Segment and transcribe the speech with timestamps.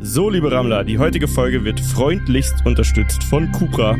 [0.00, 3.96] So, liebe Rammler, die heutige Folge wird freundlichst unterstützt von Cupra.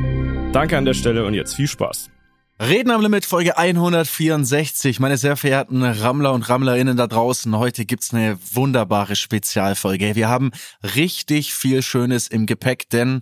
[0.52, 2.10] Danke an der Stelle und jetzt viel Spaß.
[2.58, 4.98] Reden am Limit Folge 164.
[4.98, 10.14] Meine sehr verehrten Rammler und Rammlerinnen da draußen, heute gibt's eine wunderbare Spezialfolge.
[10.14, 13.20] Wir haben richtig viel Schönes im Gepäck, denn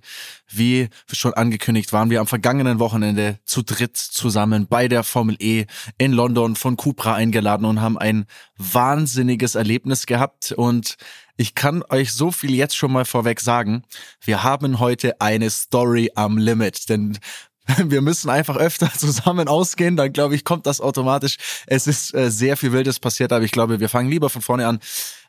[0.49, 5.67] wie schon angekündigt waren wir am vergangenen Wochenende zu dritt zusammen bei der Formel E
[5.99, 10.97] in London von Cupra eingeladen und haben ein wahnsinniges Erlebnis gehabt und
[11.37, 13.83] ich kann euch so viel jetzt schon mal vorweg sagen.
[14.21, 17.19] Wir haben heute eine Story am Limit, denn
[17.85, 21.37] wir müssen einfach öfter zusammen ausgehen, dann glaube ich, kommt das automatisch.
[21.67, 24.67] Es ist äh, sehr viel Wildes passiert, aber ich glaube, wir fangen lieber von vorne
[24.67, 24.81] an.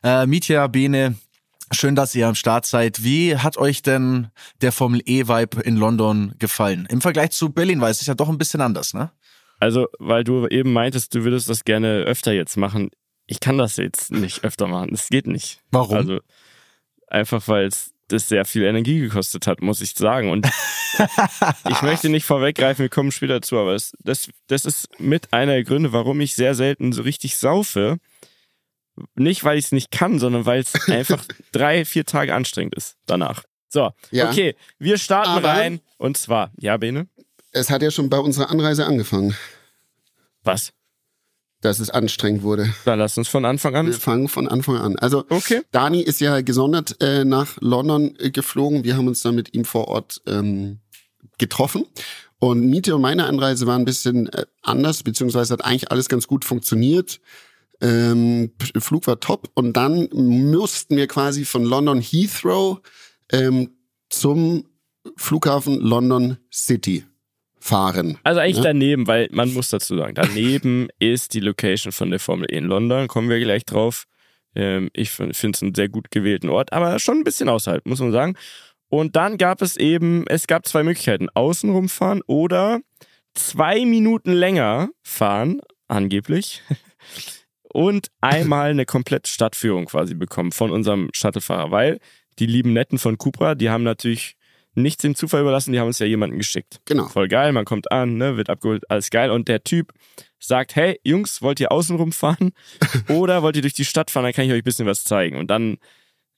[0.02, 1.16] Äh, Mitya, Bene,
[1.72, 3.02] schön, dass ihr am Start seid.
[3.02, 4.28] Wie hat euch denn
[4.60, 6.86] der Formel E-Vibe in London gefallen?
[6.90, 9.10] Im Vergleich zu Berlin, weil es ja doch ein bisschen anders, ne?
[9.58, 12.90] Also, weil du eben meintest, du würdest das gerne öfter jetzt machen.
[13.26, 14.90] Ich kann das jetzt nicht öfter machen.
[14.94, 15.60] Es geht nicht.
[15.70, 15.96] Warum?
[15.96, 16.20] Also,
[17.08, 20.30] einfach weil es das sehr viel Energie gekostet hat, muss ich sagen.
[20.30, 20.46] Und
[21.68, 25.52] ich möchte nicht vorweggreifen, wir kommen später zu, aber es, das, das ist mit einer
[25.54, 27.98] der Gründe, warum ich sehr selten so richtig saufe.
[29.16, 32.96] Nicht, weil ich es nicht kann, sondern weil es einfach drei, vier Tage anstrengend ist
[33.06, 33.42] danach.
[33.68, 34.30] So, Ja.
[34.30, 35.80] okay, wir starten Aber- rein.
[35.98, 37.08] Und zwar, ja, Bene?
[37.50, 39.34] Es hat ja schon bei unserer Anreise angefangen,
[40.44, 40.72] Was?
[41.66, 42.72] Dass es anstrengend wurde.
[42.84, 43.86] Dann lass uns von Anfang an.
[43.86, 44.96] Wir fangen von Anfang an.
[44.96, 45.62] Also Okay.
[45.72, 48.84] Dani ist ja gesondert äh, nach London äh, geflogen.
[48.84, 50.78] Wir haben uns dann mit ihm vor Ort ähm,
[51.38, 51.84] getroffen.
[52.38, 56.26] Und Miete und meine Anreise war ein bisschen äh, anders, beziehungsweise hat eigentlich alles ganz
[56.26, 57.20] gut funktioniert.
[57.80, 59.50] Ähm, Flug war top.
[59.54, 62.80] Und dann mussten wir quasi von London Heathrow
[63.32, 63.70] ähm,
[64.08, 64.64] zum
[65.16, 67.04] Flughafen London City
[67.66, 68.18] fahren.
[68.22, 68.62] Also eigentlich Ja.
[68.64, 72.64] daneben, weil man muss dazu sagen, daneben ist die Location von der Formel E in
[72.66, 74.04] London, kommen wir gleich drauf.
[74.54, 78.00] Ähm, ich finde es einen sehr gut gewählten Ort, aber schon ein bisschen außerhalb, muss
[78.00, 78.36] man sagen.
[78.88, 82.80] Und dann gab es eben, es gab zwei Möglichkeiten, außenrum fahren oder
[83.34, 86.62] zwei Minuten länger fahren, angeblich,
[87.72, 91.98] und einmal eine komplette Stadtführung quasi bekommen von unserem Shuttlefahrer, weil
[92.38, 94.35] die lieben Netten von Cupra, die haben natürlich
[94.76, 96.80] nichts dem Zufall überlassen, die haben uns ja jemanden geschickt.
[96.84, 97.06] Genau.
[97.08, 99.30] Voll geil, man kommt an, ne, wird abgeholt, alles geil.
[99.30, 99.92] Und der Typ
[100.38, 102.52] sagt, hey Jungs, wollt ihr außen rumfahren
[103.08, 105.36] oder wollt ihr durch die Stadt fahren, dann kann ich euch ein bisschen was zeigen.
[105.36, 105.78] Und dann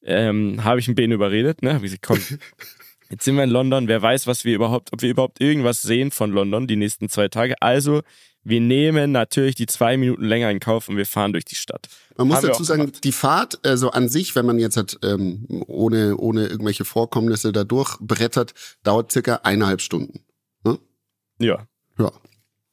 [0.03, 2.21] ähm, habe ich einen Ben überredet, ne, hab ich gesagt, komm,
[3.11, 6.11] jetzt sind wir in London, wer weiß, was wir überhaupt, ob wir überhaupt irgendwas sehen
[6.11, 7.61] von London die nächsten zwei Tage.
[7.61, 8.03] Also,
[8.49, 11.89] wir nehmen natürlich die zwei Minuten länger in Kauf und wir fahren durch die Stadt.
[12.17, 13.05] Man muss dazu sagen, gemacht.
[13.05, 17.65] die Fahrt, also an sich, wenn man jetzt halt, ähm, ohne, ohne irgendwelche Vorkommnisse da
[17.65, 20.25] durchbrettert, dauert circa eineinhalb Stunden.
[21.41, 21.67] Ja.
[21.99, 22.13] Ja.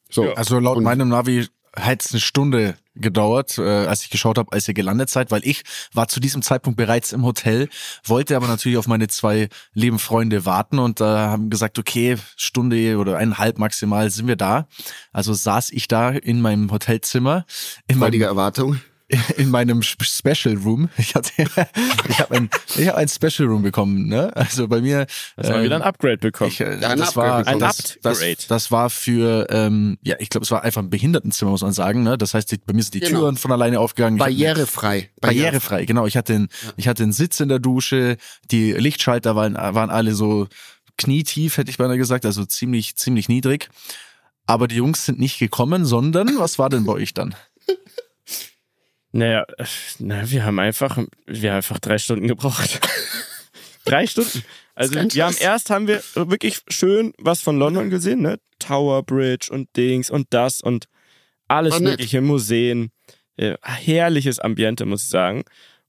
[0.10, 0.26] So.
[0.26, 0.34] Ja.
[0.34, 4.52] Also laut Und- meinem Navi hat es eine Stunde gedauert, äh, als ich geschaut habe,
[4.52, 5.64] als ihr gelandet seid, weil ich
[5.94, 7.70] war zu diesem Zeitpunkt bereits im Hotel,
[8.06, 12.98] wollte aber natürlich auf meine zwei lieben Freunde warten und äh, haben gesagt, okay, Stunde
[12.98, 14.68] oder eineinhalb maximal sind wir da.
[15.12, 17.46] Also saß ich da in meinem Hotelzimmer,
[17.88, 18.80] in Freudige Erwartung.
[19.38, 20.90] in meinem Sp- Special Room.
[20.98, 21.32] Ich hatte,
[22.10, 24.08] ich habe ein, ich habe ein Special Room bekommen.
[24.08, 24.36] Ne?
[24.36, 25.06] Also bei mir.
[25.36, 26.50] Das war äh, wieder ein Upgrade bekommen.
[26.50, 27.60] ich, äh, Ja, ein das Upgrade war bekommen.
[27.60, 28.38] das, Ein das, Upgrade.
[28.48, 32.02] das war für ähm, ja ich glaube es war einfach ein Behindertenzimmer muss man sagen
[32.04, 33.20] ne das heißt die, bei mir sind die Genau.
[33.20, 35.12] Türen von alleine aufgegangen hab- Barrierefrei.
[35.22, 38.18] barrierefrei genau ich hatte einen, ich hatte einen Sitz in der Dusche
[38.50, 40.48] die Lichtschalter waren waren alle so
[40.98, 43.70] knietief hätte ich beinahe gesagt also ziemlich ziemlich niedrig
[44.48, 47.36] aber die Jungs sind nicht gekommen sondern was war denn bei euch dann
[49.16, 49.46] Naja,
[50.00, 52.82] na, wir haben einfach, wir haben einfach drei Stunden gebraucht.
[53.86, 54.44] drei Stunden.
[54.74, 58.40] Also wir haben erst haben wir wirklich schön was von London gesehen, ne?
[58.60, 60.90] Tower Bridge und Dings und das und
[61.48, 62.92] alles mögliche Museen.
[63.38, 65.46] Äh, herrliches Ambiente, muss ich sagen.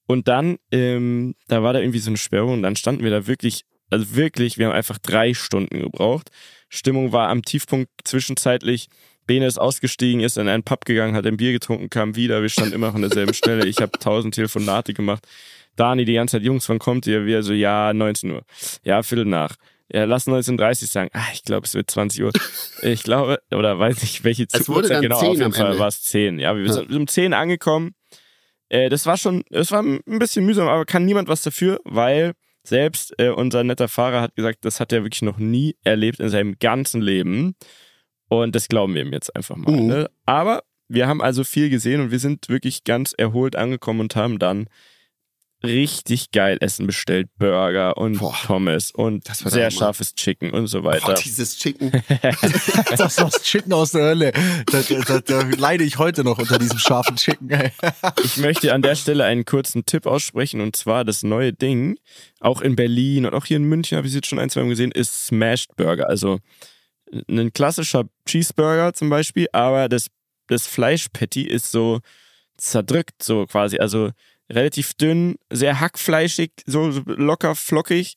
[0.07, 3.27] Und dann, ähm, da war da irgendwie so eine Sperrung und dann standen wir da
[3.27, 6.31] wirklich, also wirklich, wir haben einfach drei Stunden gebraucht.
[6.69, 8.87] Stimmung war am Tiefpunkt zwischenzeitlich.
[9.27, 12.43] Bene ist ausgestiegen, ist in einen Pub gegangen, hat ein Bier getrunken, kam wieder.
[12.43, 13.67] Wir standen immer noch an derselben Stelle.
[13.67, 15.27] Ich habe tausend Telefonate gemacht.
[15.77, 17.27] Dani die ganze Zeit, Jungs, wann kommt ihr?
[17.27, 18.43] Wir so, ja, 19 Uhr.
[18.85, 19.57] Ja, Viertel nach.
[19.93, 21.11] Ja, lass 19.30 sagen.
[21.13, 22.33] Ah, ich glaube, es wird 20 Uhr.
[22.83, 25.19] Ich glaube, oder weiß nicht, welche Es wurde dann genau.
[25.21, 26.39] 10 Auf jeden Fall war es 10.
[26.39, 26.73] Ja, wir Ja.
[26.73, 27.95] sind um 10 angekommen.
[28.69, 32.33] Äh, das war schon, es war ein bisschen mühsam, aber kann niemand was dafür, weil
[32.65, 36.31] selbst äh, unser netter Fahrer hat gesagt, das hat er wirklich noch nie erlebt in
[36.31, 37.55] seinem ganzen Leben.
[38.29, 39.71] Und das glauben wir ihm jetzt einfach mal.
[39.73, 39.87] Mhm.
[39.87, 40.11] Ne?
[40.25, 44.39] Aber wir haben also viel gesehen und wir sind wirklich ganz erholt angekommen und haben
[44.39, 44.69] dann
[45.65, 47.29] richtig geil Essen bestellt.
[47.39, 51.07] Burger und Boah, Pommes und das war sehr scharfes Chicken und so weiter.
[51.07, 51.93] Boah, dieses Chicken.
[52.91, 54.33] Das ist das Chicken aus der Hölle.
[54.67, 57.51] Da, da, da, leide ich heute noch unter diesem scharfen Chicken.
[58.23, 61.99] Ich möchte an der Stelle einen kurzen Tipp aussprechen und zwar das neue Ding,
[62.41, 64.63] auch in Berlin und auch hier in München habe ich es jetzt schon ein, zwei
[64.63, 66.09] Mal gesehen, ist Smashed Burger.
[66.09, 66.39] Also
[67.29, 70.09] ein klassischer Cheeseburger zum Beispiel, aber das,
[70.49, 72.01] das Fleischpatty ist so
[72.57, 73.79] zerdrückt, so quasi.
[73.79, 74.11] Also
[74.51, 78.15] relativ dünn, sehr hackfleischig, so locker flockig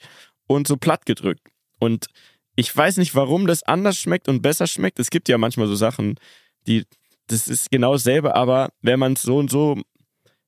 [0.48, 1.48] und so platt gedrückt.
[1.80, 2.08] Und
[2.56, 5.00] ich weiß nicht, warum das anders schmeckt und besser schmeckt.
[5.00, 6.20] Es gibt ja manchmal so Sachen,
[6.68, 6.86] die,
[7.28, 9.82] das ist genau dasselbe, aber wenn man es so und so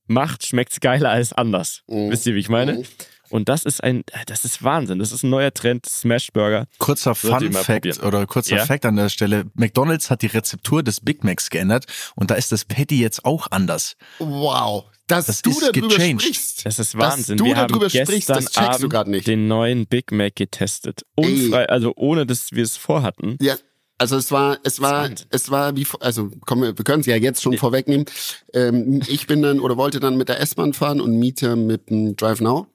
[0.07, 1.83] macht, schmeckt es geiler als anders.
[1.87, 2.11] Mhm.
[2.11, 2.79] Wisst ihr, wie ich meine?
[2.79, 2.85] Mhm.
[3.31, 4.99] Und das ist ein, das ist Wahnsinn.
[4.99, 6.67] Das ist ein neuer Trend, Smash Burger.
[6.77, 8.65] Kurzer Fun Fact oder kurzer Ja?
[8.65, 9.45] Fact an der Stelle.
[9.55, 11.85] McDonald's hat die Rezeptur des Big Macs geändert
[12.15, 13.95] und da ist das Patty jetzt auch anders.
[14.19, 14.85] Wow.
[15.07, 16.21] Dass Das du ist darüber gechanged.
[16.21, 16.65] sprichst.
[16.65, 17.37] Das ist Dass Wahnsinn.
[17.37, 19.27] du Wir haben darüber gestern sprichst, das checkst du grad nicht.
[19.27, 21.01] den neuen Big Mac getestet.
[21.15, 23.37] Unfrei, also ohne, dass wir es vorhatten.
[23.41, 23.55] Ja,
[23.97, 27.41] also es war, es war, es war wie, also komm, wir können es ja jetzt
[27.41, 28.05] schon vorwegnehmen.
[28.53, 32.15] Ähm, ich bin dann oder wollte dann mit der S-Bahn fahren und Miete mit dem
[32.15, 32.67] Drive Now.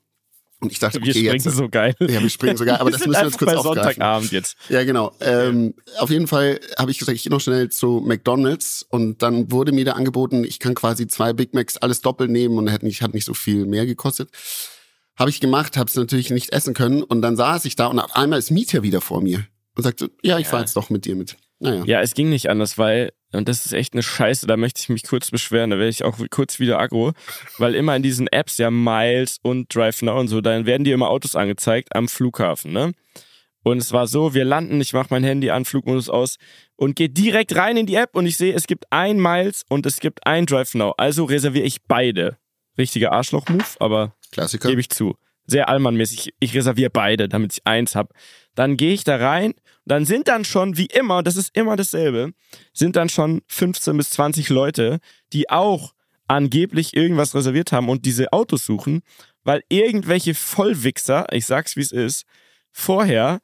[0.61, 1.57] Und ich dachte, Wir okay, springen jetzt.
[1.57, 1.95] so geil.
[2.01, 3.83] Ja, wir springen sogar, aber Wir das müssen wir jetzt kurz aufgreifen.
[3.83, 4.57] Sonntagabend jetzt.
[4.71, 5.13] Ja, genau.
[5.21, 9.53] Ähm, auf jeden Fall habe ich gesagt, ich gehe noch schnell zu McDonalds und dann
[9.53, 12.83] wurde mir da angeboten, ich kann quasi zwei Big Macs alles doppelt nehmen und hat
[12.83, 14.31] nicht, hat nicht so viel mehr gekostet.
[15.19, 17.99] Habe ich gemacht, habe es natürlich nicht essen können und dann saß ich da und
[17.99, 21.05] auf einmal ist Mieter wieder vor mir und sagte, ja, ich fahr jetzt doch mit
[21.05, 21.37] dir mit.
[21.59, 21.85] Naja.
[21.87, 24.89] Ja, es ging nicht anders, weil, und das ist echt eine Scheiße, da möchte ich
[24.89, 27.13] mich kurz beschweren, da werde ich auch kurz wieder aggro,
[27.59, 30.95] weil immer in diesen Apps, ja, Miles und Drive Now und so, dann werden dir
[30.95, 32.93] immer Autos angezeigt am Flughafen, ne?
[33.63, 36.37] Und es war so, wir landen, ich mache mein Handy an, Flugmodus aus
[36.77, 39.87] und gehe direkt rein in die App und ich sehe, es gibt ein Miles und
[39.87, 40.95] es gibt ein Drive Now.
[40.97, 42.37] Also reserviere ich beide.
[42.79, 44.69] Richtiger Arschloch-Move, aber Klassiker.
[44.69, 45.17] gebe ich zu.
[45.47, 46.35] Sehr allmannmäßig.
[46.41, 48.13] Ich reserviere beide, damit ich eins hab.
[48.55, 49.55] Dann gehe ich da rein.
[49.85, 52.33] Dann sind dann schon, wie immer, das ist immer dasselbe,
[52.73, 54.99] sind dann schon 15 bis 20 Leute,
[55.33, 55.93] die auch
[56.27, 59.03] angeblich irgendwas reserviert haben und diese Autos suchen,
[59.45, 62.25] weil irgendwelche Vollwichser, ich sag's wie es ist,
[62.73, 63.41] vorher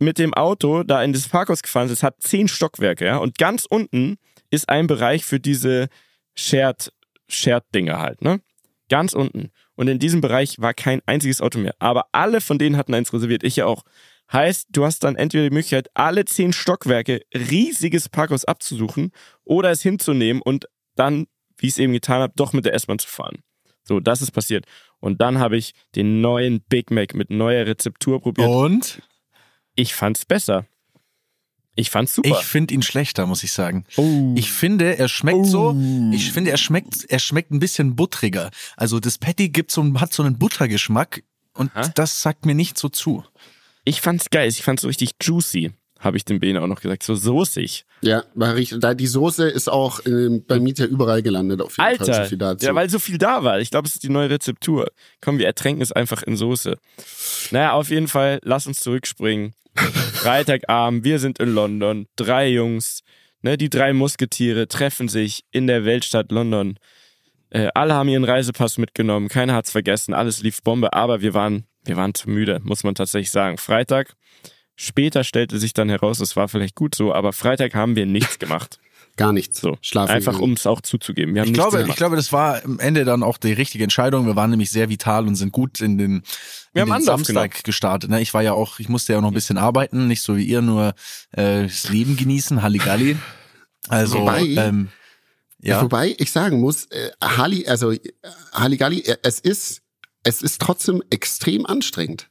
[0.00, 1.94] mit dem Auto da in das Parkhaus gefahren sind.
[1.94, 4.16] Es hat zehn Stockwerke, ja, und ganz unten
[4.50, 5.88] ist ein Bereich für diese
[6.34, 6.92] Shared,
[7.28, 8.40] Shared-Dinge halt, ne?
[8.88, 9.50] Ganz unten.
[9.78, 11.72] Und in diesem Bereich war kein einziges Auto mehr.
[11.78, 13.44] Aber alle von denen hatten eins reserviert.
[13.44, 13.84] Ich ja auch.
[14.32, 19.12] Heißt, du hast dann entweder die Möglichkeit, alle zehn Stockwerke riesiges Parkhaus abzusuchen
[19.44, 20.66] oder es hinzunehmen und
[20.96, 21.28] dann,
[21.58, 23.38] wie ich es eben getan habe, doch mit der S-Bahn zu fahren.
[23.84, 24.66] So, das ist passiert.
[24.98, 28.48] Und dann habe ich den neuen Big Mac mit neuer Rezeptur probiert.
[28.48, 29.00] Und
[29.76, 30.66] Ich fand's besser.
[31.78, 32.28] Ich fand's super.
[32.28, 33.84] ich finde ihn schlechter, muss ich sagen.
[33.96, 34.34] oh.
[34.36, 35.76] Ich finde, er schmeckt so,
[36.12, 38.50] ich finde, er schmeckt, er schmeckt ein bisschen buttriger.
[38.76, 41.22] Also das Patty gibt so, hat so einen Buttergeschmack
[41.54, 41.92] und Aha.
[41.94, 43.22] das sagt mir nicht so zu.
[43.84, 44.48] ich fand's geil.
[44.48, 45.70] Ich fand's so richtig juicy,
[46.00, 47.04] habe ich dem Bene auch noch gesagt.
[47.04, 47.84] So soßig.
[48.00, 48.80] Ja, war richtig.
[48.80, 52.08] Da die Soße ist auch ähm, bei Mieter überall gelandet auf jeden Fall.
[52.08, 52.24] Alter.
[52.24, 52.66] So viel dazu.
[52.66, 53.60] Ja, weil so viel da war.
[53.60, 54.88] Ich glaube, es ist die neue Rezeptur.
[55.20, 56.76] Komm, wir ertränken es einfach in Soße.
[57.50, 59.54] Naja, auf jeden Fall, lass uns zurückspringen.
[60.14, 62.06] Freitagabend, wir sind in London.
[62.16, 63.02] Drei Jungs,
[63.42, 66.78] ne, die drei Musketiere treffen sich in der Weltstadt London.
[67.50, 71.64] Äh, alle haben ihren Reisepass mitgenommen, keiner hat's vergessen, alles lief Bombe, aber wir waren,
[71.84, 73.56] wir waren zu müde, muss man tatsächlich sagen.
[73.56, 74.14] Freitag,
[74.76, 78.38] später stellte sich dann heraus, es war vielleicht gut so, aber Freitag haben wir nichts
[78.38, 78.78] gemacht.
[79.18, 79.60] Gar nichts.
[79.60, 80.12] So, Schlafen.
[80.12, 81.34] einfach um es auch zuzugeben.
[81.34, 81.90] Wir haben Ich glaube, gemacht.
[81.90, 84.24] ich glaube, das war am Ende dann auch die richtige Entscheidung.
[84.26, 86.22] Wir waren nämlich sehr vital und sind gut in den,
[86.72, 88.08] Wir in haben den Samstag gestartet.
[88.08, 88.22] Ne?
[88.22, 90.44] Ich war ja auch, ich musste ja auch noch ein bisschen arbeiten, nicht so wie
[90.44, 90.94] ihr, nur
[91.32, 93.16] äh, das Leben genießen, Halligalli.
[93.90, 94.88] Also, Wobei- ähm,
[95.60, 95.80] ja.
[95.82, 97.98] Wobei ich sagen muss, äh, Halli, also äh,
[98.52, 99.80] Halligalli, äh, es ist,
[100.24, 102.28] es ist trotzdem extrem anstrengend.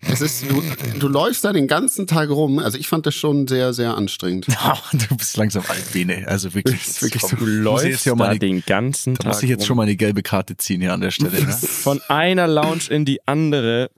[0.00, 0.62] Es ist, du,
[0.98, 2.58] du läufst da den ganzen Tag rum.
[2.58, 4.46] Also ich fand das schon sehr, sehr anstrengend.
[5.08, 6.24] du bist langsam alt, Bene.
[6.28, 6.80] Also wirklich.
[6.80, 7.36] Das ist wirklich so.
[7.36, 9.32] Du läufst jetzt ja mal da den ganzen da Tag.
[9.32, 9.66] muss ich jetzt rum.
[9.66, 11.42] schon mal eine gelbe Karte ziehen hier an der Stelle.
[11.42, 11.52] Ne?
[11.52, 13.90] Von einer Lounge in die andere.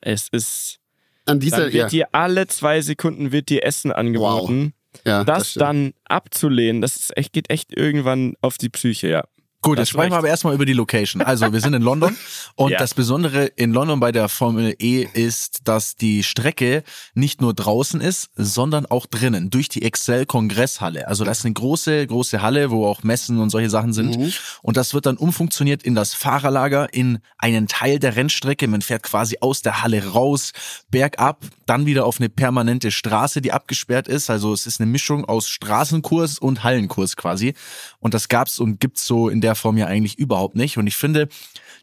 [0.00, 0.78] Es ist.
[1.26, 4.72] An dieser, Dann ja, wird dir alle zwei Sekunden wird dir Essen angeboten.
[5.04, 5.62] ja, Das, stimmt.
[5.62, 9.24] dann abzulehnen, das ist echt, geht echt irgendwann auf die Psyche, ja.
[9.62, 11.22] Gut, jetzt sprechen wir aber erstmal über die Location.
[11.22, 12.16] Also, wir sind in London
[12.56, 12.78] und Ja.
[12.78, 16.82] das Besondere in London bei der Formel E ist, dass die Strecke
[17.14, 21.06] nicht nur draußen ist, sondern auch drinnen, durch die Excel Kongresshalle.
[21.06, 24.18] Also, das ist eine große, große Halle, wo auch Messen und solche Sachen sind.
[24.18, 24.32] Mhm.
[24.62, 28.66] Und das wird dann umfunktioniert in das Fahrerlager, in einen Teil der Rennstrecke.
[28.66, 30.52] Man fährt quasi aus der Halle raus,
[30.90, 34.28] bergab, dann wieder auf eine permanente Straße, die abgesperrt ist.
[34.28, 37.54] Also, es ist eine Mischung aus Straßenkurs und Hallenkurs quasi.
[38.00, 40.78] Und das gab's und gibt's so in der der Form ja eigentlich überhaupt nicht.
[40.78, 41.28] Und ich finde,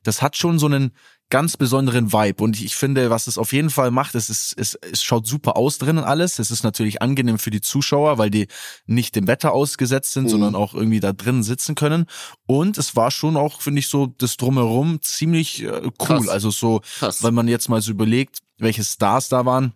[0.04, 0.92] das hat schon so einen
[1.30, 2.44] ganz besonderen Vibe.
[2.44, 5.56] Und ich finde, was es auf jeden Fall macht, es, ist, es, es schaut super
[5.56, 6.40] aus drinnen alles.
[6.40, 8.48] Es ist natürlich angenehm für die Zuschauer, weil die
[8.88, 10.30] nicht dem Wetter ausgesetzt sind, mhm.
[10.30, 12.06] sondern auch irgendwie da drinnen sitzen können.
[12.48, 15.92] Und es war schon auch, finde ich, so das Drumherum ziemlich äh, cool.
[16.00, 16.28] Krass.
[16.30, 17.24] Also so, Krass.
[17.24, 19.74] wenn man jetzt mal so überlegt, welche Stars da waren.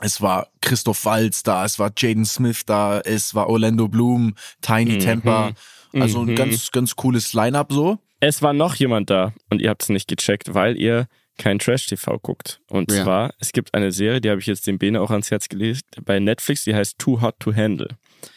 [0.00, 4.94] Es war Christoph Walz da, es war Jaden Smith da, es war Orlando Bloom, Tiny
[4.94, 4.98] mhm.
[5.00, 5.52] Temper.
[5.92, 6.34] Also ein mhm.
[6.36, 7.98] ganz, ganz cooles Line-up so.
[8.20, 11.06] Es war noch jemand da und ihr habt es nicht gecheckt, weil ihr
[11.38, 12.60] kein Trash-TV guckt.
[12.68, 13.02] Und ja.
[13.02, 15.84] zwar, es gibt eine Serie, die habe ich jetzt dem Bene auch ans Herz gelegt,
[16.04, 17.88] bei Netflix, die heißt Too Hot to Handle.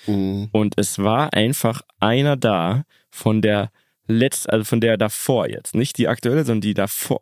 [0.08, 0.50] Mhm.
[0.52, 3.70] Und es war einfach einer da von der
[4.08, 5.76] letzten, also von der davor jetzt.
[5.76, 7.22] Nicht die aktuelle, sondern die davor.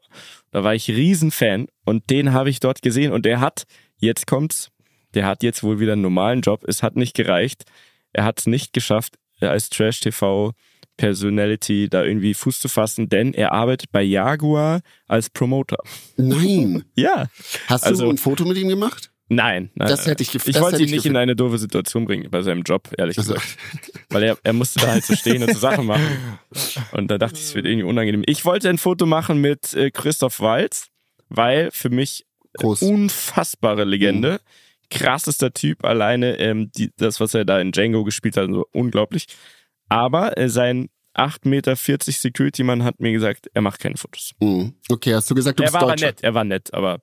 [0.52, 3.64] Da war ich Riesenfan und den habe ich dort gesehen und der hat,
[3.98, 4.70] jetzt kommt's,
[5.14, 6.64] der hat jetzt wohl wieder einen normalen Job.
[6.68, 7.66] Es hat nicht gereicht.
[8.14, 9.16] Er hat es nicht geschafft,
[9.52, 10.54] als Trash-TV
[10.98, 15.78] Personality da irgendwie Fuß zu fassen, denn er arbeitet bei Jaguar als Promoter.
[16.18, 16.86] Nein.
[16.96, 17.28] ja.
[17.68, 19.12] Hast also, du ein Foto mit ihm gemacht?
[19.30, 19.88] Nein, nein.
[19.88, 22.90] Das hätte ich Ich wollte ihn nicht in eine doofe Situation bringen bei seinem Job,
[22.98, 23.34] ehrlich also.
[23.34, 23.58] gesagt.
[24.10, 26.06] Weil er, er musste da halt so stehen und so Sachen machen.
[26.92, 28.24] Und da dachte ich, es wird irgendwie unangenehm.
[28.28, 30.88] Ich wollte ein Foto machen mit äh, Christoph Walz,
[31.30, 32.26] weil für mich
[32.58, 32.84] Groß.
[32.84, 34.34] unfassbere Legende.
[34.34, 34.38] Mhm.
[34.94, 36.38] Krassester Typ alleine.
[36.40, 39.28] Ähm, die, das, was er da in Django gespielt hat, so unglaublich.
[39.90, 44.32] Aber äh, sein 8,40 Meter Security-Mann hat mir gesagt, er macht keine Fotos.
[44.40, 44.74] Mhm.
[44.90, 46.08] Okay, hast du gesagt, du er bist war Deutscher?
[46.08, 47.00] nett, er war nett, aber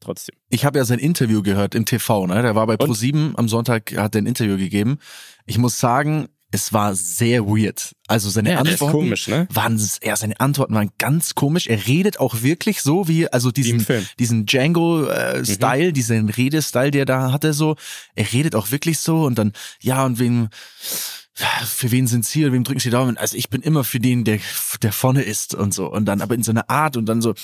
[0.00, 0.36] trotzdem.
[0.48, 2.42] Ich habe ja sein Interview gehört im TV, ne?
[2.42, 4.98] Der war bei Pro7 am Sonntag, hat er ein Interview gegeben.
[5.46, 7.94] Ich muss sagen, es war sehr weird.
[8.06, 9.46] Also seine ja, Antworten komisch, ne?
[9.52, 11.66] waren, ja, seine Antworten waren ganz komisch.
[11.66, 13.84] Er redet auch wirklich so wie, also diesen,
[14.18, 15.94] diesen Django-Style, äh, mhm.
[15.94, 17.76] diesen Redestyle, der da hatte so.
[18.14, 19.52] Er redet auch wirklich so und dann,
[19.82, 20.48] ja, und wem,
[21.66, 23.18] für wen sind Sie wem drücken Sie Daumen?
[23.18, 24.40] Also ich bin immer für den, der,
[24.82, 25.90] der vorne ist und so.
[25.90, 27.34] Und dann aber in so einer Art und dann so,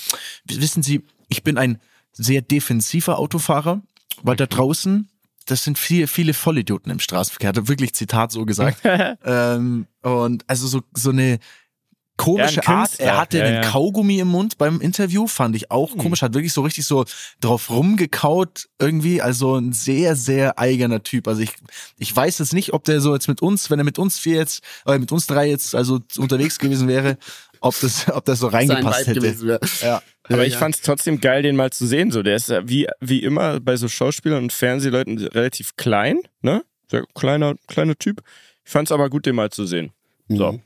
[0.45, 1.79] wissen Sie, ich bin ein
[2.11, 3.81] sehr defensiver Autofahrer,
[4.23, 5.09] weil da draußen,
[5.45, 7.49] das sind viele, viele Vollidioten im Straßenverkehr.
[7.49, 8.81] Hat er wirklich Zitat so gesagt.
[9.25, 11.39] ähm, und also so, so eine,
[12.17, 12.99] komische ja, Art.
[12.99, 13.61] Er hatte ja, ja.
[13.61, 15.97] Kaugummi im Mund beim Interview, fand ich auch hm.
[15.97, 16.21] komisch.
[16.21, 17.05] Hat wirklich so richtig so
[17.41, 19.21] drauf rumgekaut irgendwie.
[19.21, 21.27] Also ein sehr, sehr eigener Typ.
[21.27, 21.53] Also ich,
[21.97, 24.37] ich weiß jetzt nicht, ob der so jetzt mit uns, wenn er mit uns vier
[24.37, 27.17] jetzt, oder mit uns drei jetzt also unterwegs gewesen wäre,
[27.65, 29.59] ob das, ob das so reingepasst hätte.
[29.81, 30.01] Ja.
[30.23, 32.11] Aber ich fand es trotzdem geil, den mal zu sehen.
[32.11, 36.63] So, der ist wie, wie immer bei so Schauspielern und Fernsehleuten relativ klein, ne?
[36.89, 38.21] Sehr kleiner, kleiner Typ.
[38.63, 39.91] Ich fand es aber gut, den mal zu sehen.
[40.27, 40.53] So.
[40.53, 40.61] Mhm.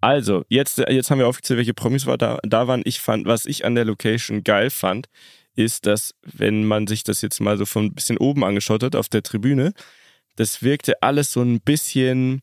[0.00, 2.82] Also, jetzt, jetzt haben wir aufgezählt, welche Promis war da, da waren.
[2.84, 5.08] Ich fand, was ich an der Location geil fand,
[5.56, 8.96] ist, dass, wenn man sich das jetzt mal so von ein bisschen oben angeschaut hat
[8.96, 9.72] auf der Tribüne,
[10.36, 12.42] das wirkte alles so ein bisschen,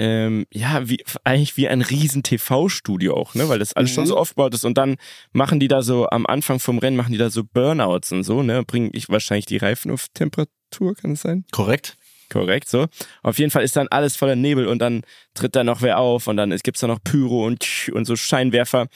[0.00, 3.94] ähm, ja, wie, eigentlich wie ein riesen TV-Studio auch, ne, weil das alles mhm.
[3.94, 4.96] schon so aufgebaut ist und dann
[5.32, 8.42] machen die da so am Anfang vom Rennen machen die da so Burnouts und so,
[8.42, 11.44] ne, bringen ich wahrscheinlich die Reifen auf Temperatur, kann es sein?
[11.52, 11.98] Korrekt.
[12.30, 12.86] Korrekt, so.
[13.22, 15.02] Auf jeden Fall ist dann alles voller Nebel und dann
[15.34, 18.86] tritt da noch wer auf und dann gibt's da noch Pyro und, und so Scheinwerfer.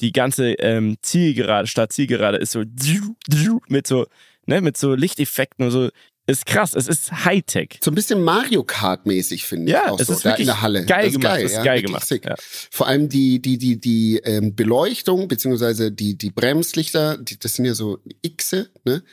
[0.00, 2.62] Die ganze ähm, Zielgerade, statt Zielgerade ist so
[3.68, 4.06] mit so,
[4.46, 5.90] ne, mit so Lichteffekten und so.
[6.28, 7.78] Ist krass, es ist Hightech.
[7.82, 10.46] So ein bisschen Mario Kart mäßig finde ich ja, auch es so, ist da in
[10.46, 10.84] der Halle.
[10.84, 12.10] Geil gemacht, geil, ist ja, geil gemacht.
[12.10, 12.34] Ja.
[12.70, 17.64] Vor allem die die die die ähm, Beleuchtung beziehungsweise die die Bremslichter, die, das sind
[17.64, 17.98] ja so
[18.36, 19.04] Xe, ne?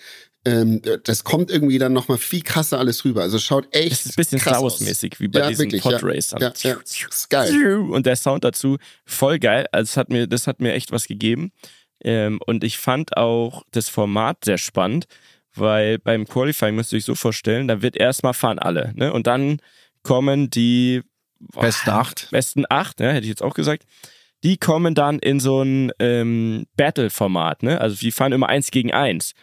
[0.46, 3.22] ähm, das kommt irgendwie dann nochmal viel krasser alles rüber.
[3.22, 3.92] Also schaut echt.
[3.92, 6.42] Es ist ein bisschen Star Wars-mäßig, wie bei ja, diesen wirklich, Podracern.
[6.42, 6.78] Ja, ja.
[6.84, 7.78] Ist geil.
[7.78, 9.68] Und der Sound dazu voll geil.
[9.72, 11.52] Also es hat mir, das hat mir echt was gegeben.
[12.04, 15.06] Ähm, und ich fand auch das Format sehr spannend,
[15.56, 19.14] weil beim Qualifying müsst ihr euch so vorstellen, da wird erstmal fahren alle, ne?
[19.14, 19.60] Und dann
[20.04, 21.02] kommen die
[21.40, 22.28] boah, besten acht.
[22.32, 23.10] Besten acht, ne?
[23.14, 23.86] hätte ich jetzt auch gesagt.
[24.44, 27.80] Die kommen dann in so ein ähm, Battle-Format, ne?
[27.80, 29.34] Also die fahren immer eins gegen eins.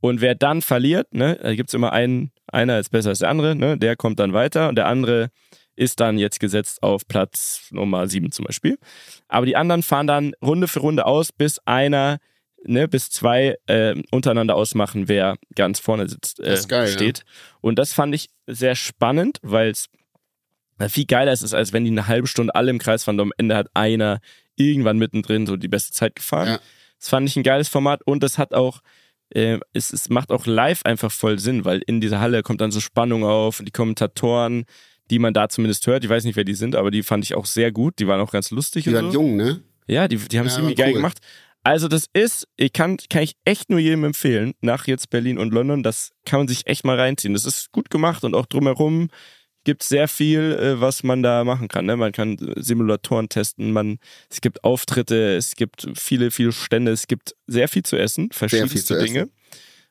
[0.00, 3.30] Und wer dann verliert, ne, da gibt es immer einen, einer ist besser als der
[3.30, 5.30] andere, ne, der kommt dann weiter und der andere
[5.74, 8.78] ist dann jetzt gesetzt auf Platz Nummer 7 zum Beispiel.
[9.28, 12.18] Aber die anderen fahren dann Runde für Runde aus, bis einer,
[12.64, 17.18] ne, bis zwei äh, untereinander ausmachen, wer ganz vorne sitzt, äh, geil, steht.
[17.18, 17.24] Ja.
[17.60, 19.88] Und das fand ich sehr spannend, weil es
[20.88, 23.32] viel geiler ist, als wenn die eine halbe Stunde alle im Kreis fahren und am
[23.36, 24.20] Ende hat einer
[24.56, 26.48] irgendwann mittendrin so die beste Zeit gefahren.
[26.48, 26.60] Ja.
[26.98, 28.80] Das fand ich ein geiles Format und das hat auch
[29.30, 32.70] äh, es, es macht auch live einfach voll Sinn, weil in dieser Halle kommt dann
[32.70, 34.64] so Spannung auf und die Kommentatoren,
[35.10, 37.34] die man da zumindest hört, ich weiß nicht, wer die sind, aber die fand ich
[37.34, 38.84] auch sehr gut, die waren auch ganz lustig.
[38.84, 39.20] Die waren so.
[39.20, 39.60] jung, ne?
[39.86, 40.84] Ja, die, die haben es ja, irgendwie cool.
[40.84, 41.18] geil gemacht.
[41.68, 45.52] Also das ist, ich kann, kann ich echt nur jedem empfehlen, nach jetzt Berlin und
[45.52, 47.34] London, das kann man sich echt mal reinziehen.
[47.34, 49.10] Das ist gut gemacht und auch drumherum
[49.64, 51.84] gibt sehr viel, äh, was man da machen kann.
[51.84, 51.98] Ne?
[51.98, 53.98] Man kann Simulatoren testen, man,
[54.30, 58.96] es gibt Auftritte, es gibt viele, viele Stände, es gibt sehr viel zu essen, verschiedenste
[58.96, 59.28] zu Dinge.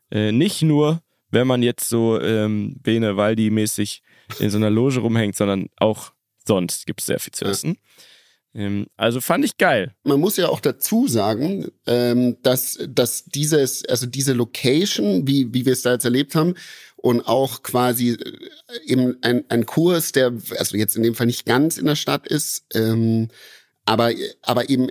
[0.10, 4.02] Äh, nicht nur, wenn man jetzt so ähm, Bene Waldi-mäßig
[4.40, 6.12] in so einer Loge rumhängt, sondern auch
[6.44, 7.52] sonst gibt es sehr viel zu Ja.
[7.52, 7.70] essen.
[7.70, 7.78] Ähm,
[8.96, 9.94] also fand ich geil.
[10.04, 15.66] man muss ja auch dazu sagen, ähm, dass, dass dieses, also diese Location, wie, wie
[15.66, 16.56] wir es da jetzt erlebt haben,
[16.96, 18.38] und auch quasi äh,
[18.86, 22.28] eben ein, ein Kurs, der, also jetzt in dem Fall nicht ganz in der Stadt
[22.28, 23.28] ist, ähm,
[23.86, 24.12] aber,
[24.42, 24.88] aber eben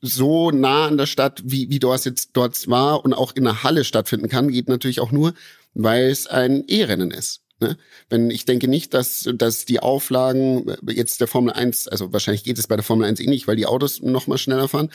[0.00, 3.62] so nah an der Stadt, wie, wie dort jetzt dort war und auch in der
[3.62, 5.34] Halle stattfinden kann, geht natürlich auch nur,
[5.74, 7.41] weil es ein E-Rennen ist.
[7.62, 7.76] Ne?
[8.10, 12.42] Wenn ich denke nicht, dass, dass die Auflagen äh, jetzt der Formel 1, also wahrscheinlich
[12.42, 14.90] geht es bei der Formel 1 eh nicht, weil die Autos noch mal schneller fahren.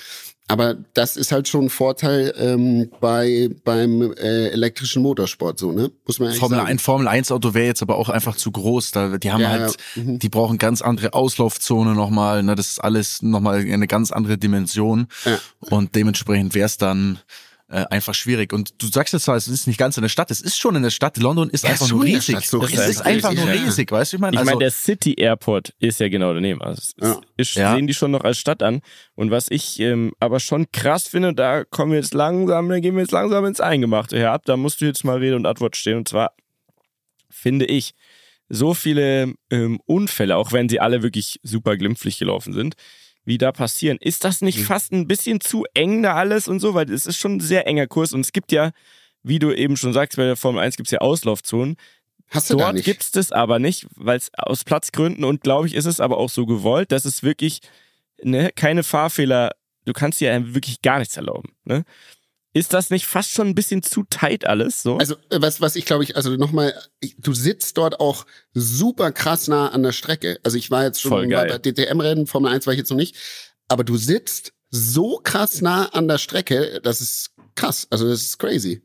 [0.50, 5.92] Aber das ist halt schon ein Vorteil ähm, bei beim äh, elektrischen Motorsport so, ne?
[6.06, 6.70] Muss man eigentlich Formel sagen.
[6.70, 8.92] 1, Formel 1 Auto wäre jetzt aber auch einfach zu groß.
[8.92, 10.20] Da, die haben Ja, halt, ja, mhm.
[10.20, 12.44] die brauchen ganz andere Auslaufzone nochmal.
[12.44, 12.56] Ne?
[12.56, 15.08] Das ist alles nochmal eine ganz andere Dimension.
[15.26, 15.40] Ja.
[15.60, 17.20] Und dementsprechend wäre es dann
[17.70, 18.54] äh, einfach schwierig.
[18.54, 20.32] Und du sagst jetzt zwar, es ist nicht ganz in der Stadt.
[20.32, 21.18] Es ist schon in der Stadt.
[21.18, 22.46] London ist Ja, einfach nur riesig.
[22.48, 24.36] So es ist einfach nur riesig, weißt du, ich meine?
[24.36, 26.62] Ich Also, meine, der City Airport ist ja genau daneben.
[26.62, 27.22] Also es Ja.
[27.36, 27.76] ist, Ja.
[27.76, 28.82] sehen die schon noch als Stadt an.
[29.16, 32.96] Und was ich ähm, aber schon krass finde, da kommen wir jetzt langsam, da gehen
[32.96, 34.46] wir jetzt langsam ins Eingemachte herab.
[34.46, 35.98] Da musst du jetzt mal Rede und Antwort stehen.
[35.98, 36.32] Und zwar
[37.30, 37.94] finde ich
[38.50, 42.76] so viele ähm, Unfälle, auch wenn sie alle wirklich super glimpflich gelaufen sind,
[43.28, 43.98] wie da passieren.
[44.00, 46.74] Ist das nicht fast ein bisschen zu eng da alles und so?
[46.74, 48.72] Weil es ist schon ein sehr enger Kurs und es gibt ja,
[49.22, 51.76] wie du eben schon sagst, bei der Formel 1 gibt es ja Auslaufzonen.
[52.30, 55.76] Hast du Dort gibt es das aber nicht, weil es aus Platzgründen und glaube ich,
[55.76, 57.60] ist es aber auch so gewollt, dass es wirklich
[58.24, 59.52] ne, keine Fahrfehler,
[59.84, 61.52] du kannst dir ja wirklich gar nichts erlauben.
[61.66, 61.84] Ne?
[62.58, 64.82] Ist das nicht fast schon ein bisschen zu tight alles?
[64.82, 64.98] So?
[64.98, 66.74] Also äh, was, was ich glaube ich, also nochmal,
[67.18, 70.40] du sitzt dort auch super krass nah an der Strecke.
[70.44, 73.16] Also ich war jetzt schon bei DTM-Rennen, Formel 1 war ich jetzt noch nicht,
[73.68, 77.88] aber du sitzt so krass nah an der Strecke, das ist krass.
[77.90, 78.82] Also das ist crazy.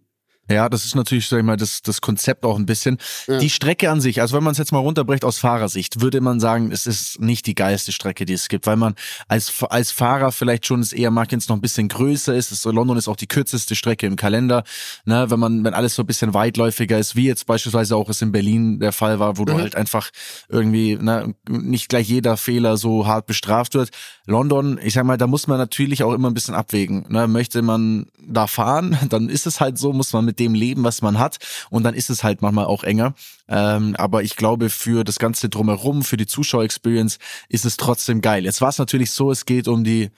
[0.53, 2.99] Ja, das ist natürlich, sag ich mal, das, das Konzept auch ein bisschen.
[3.27, 3.39] Ja.
[3.39, 6.41] Die Strecke an sich, also wenn man es jetzt mal runterbricht aus Fahrersicht, würde man
[6.41, 8.95] sagen, es ist nicht die geilste Strecke, die es gibt, weil man
[9.29, 12.53] als, als Fahrer vielleicht schon es eher mag, wenn es noch ein bisschen größer ist.
[12.53, 14.65] Es, London ist auch die kürzeste Strecke im Kalender.
[15.05, 18.21] Ne, wenn man, wenn alles so ein bisschen weitläufiger ist, wie jetzt beispielsweise auch es
[18.23, 19.59] in Berlin der Fall war, wo du Mhm.
[19.59, 20.11] halt einfach
[20.49, 23.91] irgendwie, ne, nicht gleich jeder Fehler so hart bestraft wird.
[24.27, 27.07] London, ich sag mal, da muss man natürlich auch immer ein bisschen abwägen.
[27.09, 27.27] Ne?
[27.29, 31.03] Möchte man da fahren, dann ist es halt so, muss man mit dem leben, was
[31.03, 31.39] man hat.
[31.71, 33.15] Und dann ist es halt manchmal auch enger.
[33.49, 38.45] Ähm, aber ich glaube, für das Ganze drumherum, für die Zuschauer-Experience, ist es trotzdem geil.
[38.45, 40.11] Jetzt war es natürlich so, es geht um die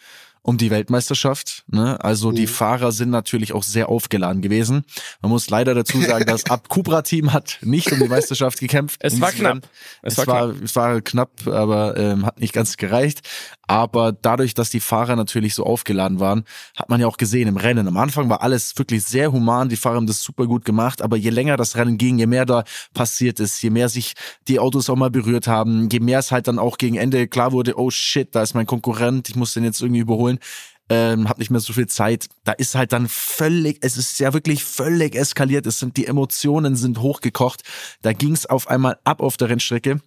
[0.47, 1.65] um die Weltmeisterschaft.
[1.69, 1.99] Ne?
[2.05, 2.49] Also die Mhm.
[2.49, 4.85] Fahrer sind natürlich auch sehr aufgeladen gewesen.
[5.23, 9.01] Man muss leider dazu sagen, das Ab Cupra-Team hat nicht um die Meisterschaft gekämpft.
[9.03, 9.67] Es war knapp.
[10.03, 13.23] Es Es, war es war knapp, aber ähm, hat nicht ganz gereicht.
[13.67, 16.45] Aber dadurch, dass die Fahrer natürlich so aufgeladen waren,
[16.77, 17.89] hat man ja auch gesehen im Rennen.
[17.89, 19.69] Am Anfang war alles wirklich sehr human.
[19.69, 21.03] Die Fahrer haben das super gut gemacht.
[21.03, 24.15] Aber je länger das Rennen ging, je mehr da passiert ist, je mehr sich
[24.49, 27.53] die Autos auch mal berührt haben, je mehr es halt dann auch gegen Ende klar
[27.53, 30.39] wurde, oh shit, da ist mein Konkurrent, ich muss den jetzt irgendwie überholen.
[30.91, 32.29] Ähm, hab nicht mehr so viel Zeit.
[32.45, 35.67] Da ist halt dann völlig, es ist ja wirklich völlig eskaliert.
[35.67, 37.63] Es sind die Emotionen sind hochgekocht.
[38.03, 40.01] Da ging es auf einmal ab auf der Rennstrecke.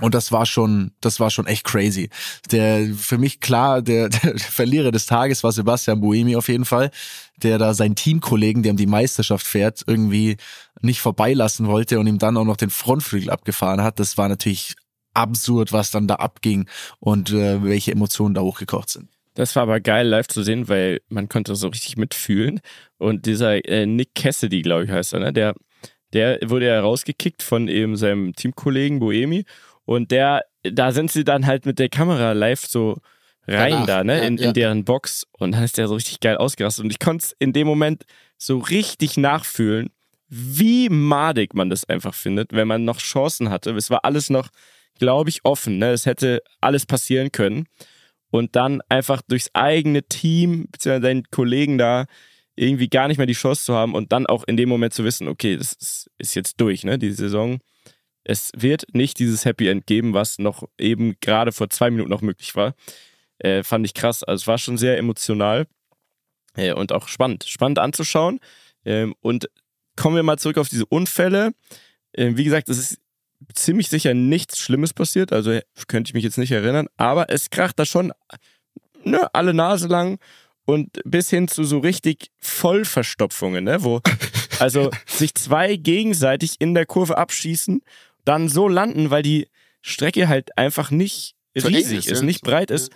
[0.00, 2.10] Und das war schon, das war schon echt crazy.
[2.50, 6.90] Der, für mich klar, der, der Verlierer des Tages war Sebastian Buemi auf jeden Fall,
[7.42, 10.36] der da seinen Teamkollegen, der um die Meisterschaft fährt, irgendwie
[10.82, 13.98] nicht vorbeilassen wollte und ihm dann auch noch den Frontflügel abgefahren hat.
[13.98, 14.74] Das war natürlich
[15.14, 16.68] absurd, was dann da abging
[17.00, 19.08] und äh, welche Emotionen da hochgekocht sind.
[19.34, 22.60] Das war aber geil live zu sehen, weil man konnte so richtig mitfühlen.
[22.96, 25.32] Und dieser äh, Nick Cassidy, glaube ich, heißt er, ne?
[25.32, 25.54] Der,
[26.14, 29.44] der wurde ja rausgekickt von eben seinem Teamkollegen Boemi.
[29.86, 32.98] Und der, da sind sie dann halt mit der Kamera live so
[33.46, 34.26] rein Danach, da, ne?
[34.26, 34.48] In, ja.
[34.48, 35.26] in deren Box.
[35.32, 36.84] Und dann ist der so richtig geil ausgerastet.
[36.84, 38.04] Und ich konnte es in dem Moment
[38.36, 39.90] so richtig nachfühlen,
[40.28, 43.70] wie madig man das einfach findet, wenn man noch Chancen hatte.
[43.70, 44.48] Es war alles noch,
[44.98, 45.78] glaube ich, offen.
[45.78, 45.92] Ne?
[45.92, 47.66] Es hätte alles passieren können
[48.30, 51.00] und dann einfach durchs eigene Team bzw.
[51.00, 52.06] deinen Kollegen da
[52.56, 55.04] irgendwie gar nicht mehr die Chance zu haben und dann auch in dem Moment zu
[55.04, 57.58] wissen, okay, das ist, ist jetzt durch, ne, die Saison.
[58.28, 62.22] Es wird nicht dieses Happy End geben, was noch eben gerade vor zwei Minuten noch
[62.22, 62.74] möglich war.
[63.38, 64.24] Äh, fand ich krass.
[64.24, 65.68] Also es war schon sehr emotional
[66.56, 67.44] äh, und auch spannend.
[67.44, 68.40] Spannend anzuschauen.
[68.84, 69.48] Ähm, und
[69.94, 71.52] kommen wir mal zurück auf diese Unfälle.
[72.14, 73.00] Ähm, wie gesagt, es ist
[73.54, 77.78] ziemlich sicher nichts Schlimmes passiert, also könnte ich mich jetzt nicht erinnern, aber es kracht
[77.78, 78.12] da schon
[79.04, 80.18] ne, alle Nase lang
[80.64, 84.00] und bis hin zu so richtig Vollverstopfungen, ne, wo
[84.58, 87.82] also sich zwei gegenseitig in der Kurve abschießen
[88.26, 89.48] dann so landen, weil die
[89.80, 92.90] Strecke halt einfach nicht eng riesig ist, nicht breit ist,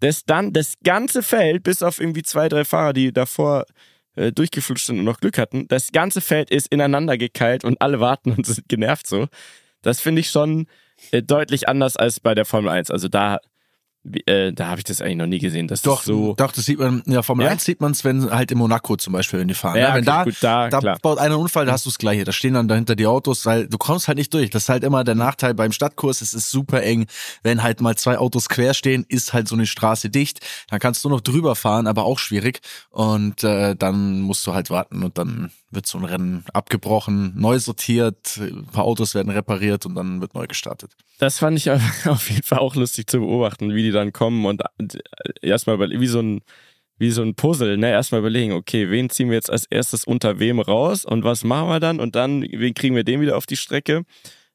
[0.00, 3.64] dass dann das ganze Feld, bis auf irgendwie zwei, drei Fahrer, die davor
[4.14, 8.00] äh, durchgeflutscht sind und noch Glück hatten, das ganze Feld ist ineinander gekeilt und alle
[8.00, 9.26] warten und sind genervt so.
[9.82, 10.66] Das finde ich schon
[11.10, 12.90] äh, deutlich anders als bei der Formel 1.
[12.90, 13.38] Also da,
[14.26, 15.68] äh, da habe ich das eigentlich noch nie gesehen.
[15.68, 16.34] Das Doch, so.
[16.34, 17.52] doch, das sieht man, ja, Formel Ja?
[17.52, 19.76] 1 sieht man es, wenn halt in Monaco zum Beispiel, wenn die fahren.
[19.76, 19.94] Ja, ne?
[19.96, 20.98] Wenn okay, da, gut, da, da klar.
[21.00, 22.24] baut einer einen Unfall, da hast du das Gleiche.
[22.24, 24.50] Da stehen dann dahinter die Autos, weil du kommst halt nicht durch.
[24.50, 26.20] Das ist halt immer der Nachteil beim Stadtkurs.
[26.22, 27.06] Es ist super eng.
[27.42, 30.40] Wenn halt mal zwei Autos quer stehen, ist halt so eine Straße dicht.
[30.68, 32.60] Dann kannst du noch drüber fahren, aber auch schwierig.
[32.90, 37.58] Und äh, dann musst du halt warten und dann wird so ein Rennen abgebrochen, neu
[37.58, 40.92] sortiert, ein paar Autos werden repariert und dann wird neu gestartet.
[41.18, 41.70] Das fand ich
[42.06, 44.62] auf jeden Fall auch lustig zu beobachten, wie die dann kommen und
[45.42, 46.42] erstmal wie so ein
[46.98, 47.90] wie so ein Puzzle, ne?
[47.90, 51.68] Erstmal überlegen, okay, wen ziehen wir jetzt als erstes unter wem raus und was machen
[51.68, 54.04] wir dann und dann wen kriegen wir den wieder auf die Strecke?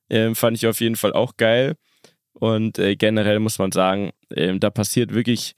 [0.10, 1.76] Ähm, fand ich auf jeden Fall auch geil
[2.34, 5.54] und äh, generell muss man sagen, ähm, da passiert wirklich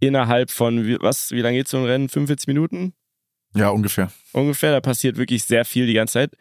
[0.00, 2.08] innerhalb von was, wie lange geht so ein Rennen?
[2.08, 2.94] 45 Minuten?
[3.54, 4.10] Ja, ungefähr.
[4.32, 4.72] ungefähr.
[4.72, 6.32] Da passiert wirklich sehr viel die ganze Zeit.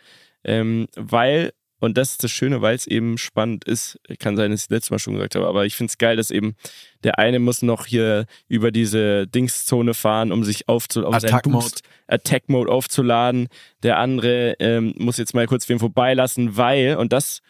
[0.43, 4.61] Ähm, weil, und das ist das Schöne, weil es eben spannend ist, kann sein, dass
[4.61, 6.55] ich das letzte Mal schon gesagt habe, aber ich finde es geil, dass eben
[7.03, 11.45] der eine muss noch hier über diese Dingszone fahren, um sich aufzu um seinen Attack
[11.47, 11.63] Mode.
[11.63, 13.47] Boost, Attack Mode aufzuladen.
[13.83, 17.41] Der andere ähm, muss jetzt mal kurz wen vorbeilassen, weil, und das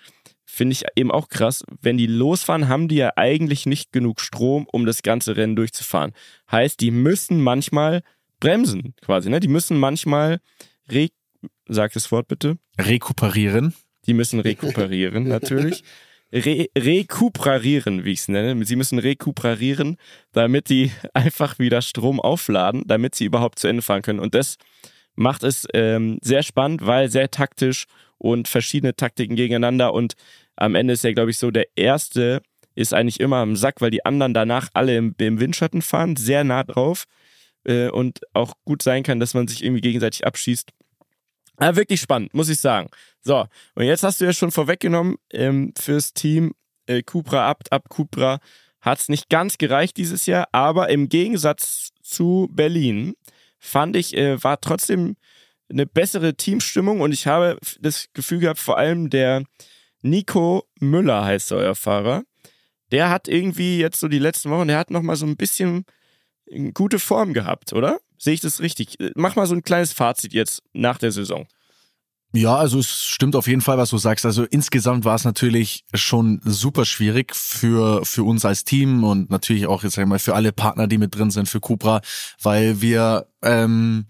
[0.46, 4.68] finde ich eben auch krass, wenn die losfahren, haben die ja eigentlich nicht genug Strom,
[4.72, 6.12] um das ganze Rennen durchzufahren.
[6.52, 8.02] Heißt, die müssen manchmal
[8.42, 9.40] bremsen, quasi, ne?
[9.40, 10.40] Die müssen manchmal
[10.90, 11.08] re
[11.68, 12.58] sag das Wort bitte.
[12.78, 13.74] Rekuperieren.
[14.06, 15.84] Die müssen rekuperieren, natürlich.
[16.34, 18.66] Re rekuperieren, wie ich es nenne.
[18.66, 19.98] Sie müssen rekuperieren,
[20.34, 24.20] damit die einfach wieder Strom aufladen, damit sie überhaupt zu Ende fahren können.
[24.20, 24.58] Und das
[25.16, 27.86] macht es ähm, sehr spannend, weil sehr taktisch
[28.18, 29.94] und verschiedene Taktiken gegeneinander.
[29.94, 30.14] Und
[30.56, 32.42] am Ende ist ja, glaube ich, so, der erste
[32.76, 36.44] ist eigentlich immer am Sack, weil die anderen danach alle im, im Windschatten fahren, sehr
[36.44, 37.06] nah drauf.
[37.64, 40.72] Äh, und auch gut sein kann, dass man sich irgendwie gegenseitig abschießt.
[41.58, 42.90] Aber wirklich spannend, muss ich sagen.
[43.22, 43.46] So,
[43.76, 46.54] und jetzt hast du ja schon vorweggenommen, ähm, fürs Team
[46.88, 48.40] äh, Cupra ab, ab Cupra
[48.82, 53.14] hat es nicht ganz gereicht dieses Jahr, aber im Gegensatz zu Berlin
[53.60, 55.18] fand ich, äh, war trotzdem
[55.70, 59.44] eine bessere Teamstimmung und ich habe das Gefühl gehabt, vor allem der
[60.02, 62.24] Nico Müller heißt euer Fahrer,
[62.92, 65.86] der hat irgendwie jetzt so die letzten Wochen, der hat nochmal so ein bisschen
[66.74, 68.00] gute Form gehabt, oder?
[68.18, 69.00] Sehe ich das richtig?
[69.00, 71.48] Äh, Mach mal so ein kleines Fazit jetzt nach der Saison.
[72.34, 74.26] Ja, also es stimmt auf jeden Fall, was du sagst.
[74.26, 79.68] Also insgesamt war es natürlich schon super schwierig für, für uns als Team und natürlich
[79.68, 82.00] auch jetzt sag ich mal für alle Partner, die mit drin sind, für Cupra,
[82.42, 84.06] weil wir ähm,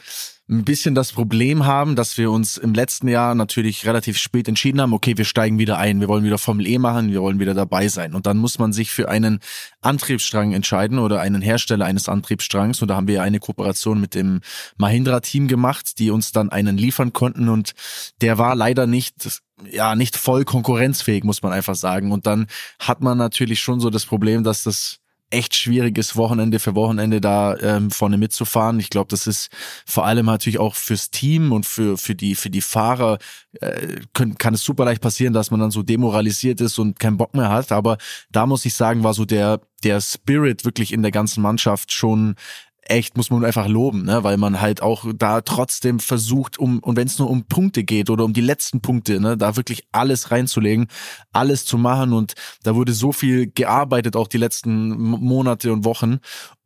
[0.52, 4.82] ein bisschen das Problem haben, dass wir uns im letzten Jahr natürlich relativ spät entschieden
[4.82, 7.54] haben, okay, wir steigen wieder ein, wir wollen wieder Formel E machen, wir wollen wieder
[7.54, 8.14] dabei sein.
[8.14, 9.40] Und dann muss man sich für einen
[9.80, 12.82] Antriebsstrang entscheiden oder einen Hersteller eines Antriebsstrangs.
[12.82, 14.42] Und da haben wir eine Kooperation mit dem
[14.78, 17.48] Mahindra-Team gemacht, die uns dann einen liefern konnten.
[17.48, 17.72] Und
[18.20, 22.12] der war leider nicht ja nicht voll konkurrenzfähig, muss man einfach sagen.
[22.12, 22.48] Und dann
[22.80, 25.01] hat man natürlich schon so das Problem, dass das
[25.32, 28.80] echt schwierig ist, Wochenende für Wochenende da ähm, vorne mitzufahren.
[28.80, 29.50] Ich glaube, das ist
[29.86, 33.18] vor allem natürlich auch fürs Team und für, für, die, für die Fahrer
[33.60, 37.18] äh, können, kann es super leicht passieren, dass man dann so demoralisiert ist und keinen
[37.18, 37.72] Bock mehr hat.
[37.72, 37.98] Aber
[38.32, 42.36] da muss ich sagen, war so der, der Spirit wirklich in der ganzen Mannschaft schon
[42.82, 44.24] echt, muss man einfach loben, ne?
[44.24, 48.10] weil man halt auch da trotzdem versucht, um, und wenn es nur um Punkte geht
[48.10, 50.88] oder um die letzten Punkte, ne, da wirklich alles reinzulegen,
[51.32, 56.20] alles zu machen und da wurde so viel gearbeitet, auch die letzten Monate und Wochen.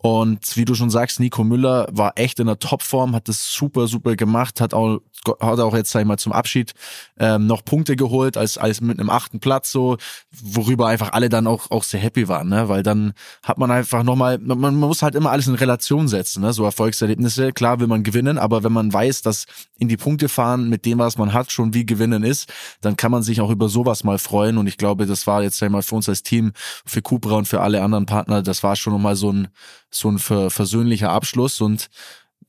[0.05, 3.87] Und wie du schon sagst, Nico Müller war echt in der Topform, hat das super,
[3.87, 4.99] super gemacht, hat auch,
[5.39, 6.75] hat auch jetzt, sag ich mal, zum Abschied
[7.17, 9.97] ähm, noch Punkte geholt, als, als mit einem achten Platz so,
[10.29, 12.69] worüber einfach alle dann auch, auch sehr happy waren, ne?
[12.69, 16.43] Weil dann hat man einfach nochmal, man, man muss halt immer alles in Relation setzen,
[16.43, 16.53] ne?
[16.53, 19.45] So Erfolgserlebnisse, klar will man gewinnen, aber wenn man weiß, dass
[19.79, 23.09] in die Punkte fahren mit dem, was man hat, schon wie gewinnen ist, dann kann
[23.11, 24.59] man sich auch über sowas mal freuen.
[24.59, 26.51] Und ich glaube, das war jetzt einmal für uns als Team,
[26.85, 29.47] für Cupra und für alle anderen Partner, das war schon nochmal so ein,
[29.95, 31.89] so ein ver versöhnlicher Abschluss und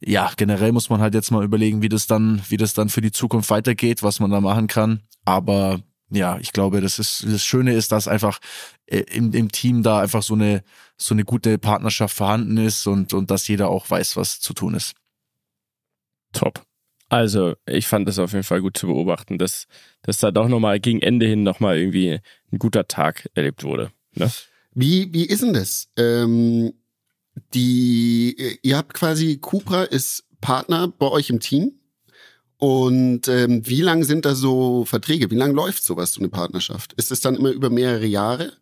[0.00, 3.00] ja, generell muss man halt jetzt mal überlegen, wie das dann, wie das dann für
[3.00, 5.02] die Zukunft weitergeht, was man da machen kann.
[5.24, 5.80] Aber
[6.11, 8.38] ja, ich glaube, das ist das Schöne ist, dass einfach
[8.87, 10.62] äh, im, im Team da einfach so eine
[10.96, 14.74] so eine gute Partnerschaft vorhanden ist und und dass jeder auch weiß, was zu tun
[14.74, 14.94] ist.
[16.32, 16.62] Top.
[17.09, 19.66] Also, ich fand das auf jeden Fall gut zu beobachten, dass,
[20.02, 22.20] dass da doch nochmal gegen Ende hin nochmal irgendwie
[22.52, 23.92] ein guter Tag erlebt wurde.
[24.14, 24.30] Ne?
[24.74, 25.88] Wie, wie ist denn das?
[25.96, 26.72] Ähm,
[27.55, 31.72] die, ihr habt quasi, Cupra ist Partner bei euch im Team
[32.59, 35.31] Und ähm, wie lang sind da so Verträge?
[35.31, 36.94] Wie lang läuft sowas, so eine Partnerschaft?
[36.94, 38.53] Ist es dann immer über mehrere Jahre?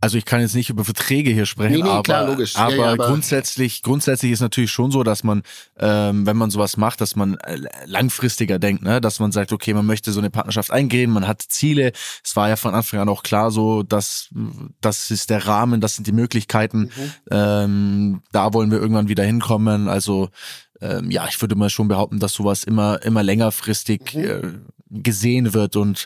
[0.00, 2.54] Also ich kann jetzt nicht über Verträge hier sprechen, Nee, nee, aber, klar, logisch.
[2.54, 5.42] Ja, aber, ja, aber- grundsätzlich, grundsätzlich ist natürlich schon so, dass man,
[5.78, 9.00] ähm, wenn man sowas macht, dass man äh, langfristiger denkt, ne?
[9.00, 11.92] dass man sagt, okay, man möchte so eine Partnerschaft eingehen, man hat Ziele.
[12.24, 14.28] Es war ja von Anfang an auch klar so, dass
[14.80, 16.90] das ist der Rahmen, das sind die Möglichkeiten.
[17.30, 19.88] Ähm, da wollen wir irgendwann wieder hinkommen.
[19.88, 20.28] Also
[20.80, 24.42] ähm, ja, ich würde mal schon behaupten, dass sowas immer immer längerfristig äh,
[24.90, 26.04] gesehen wird und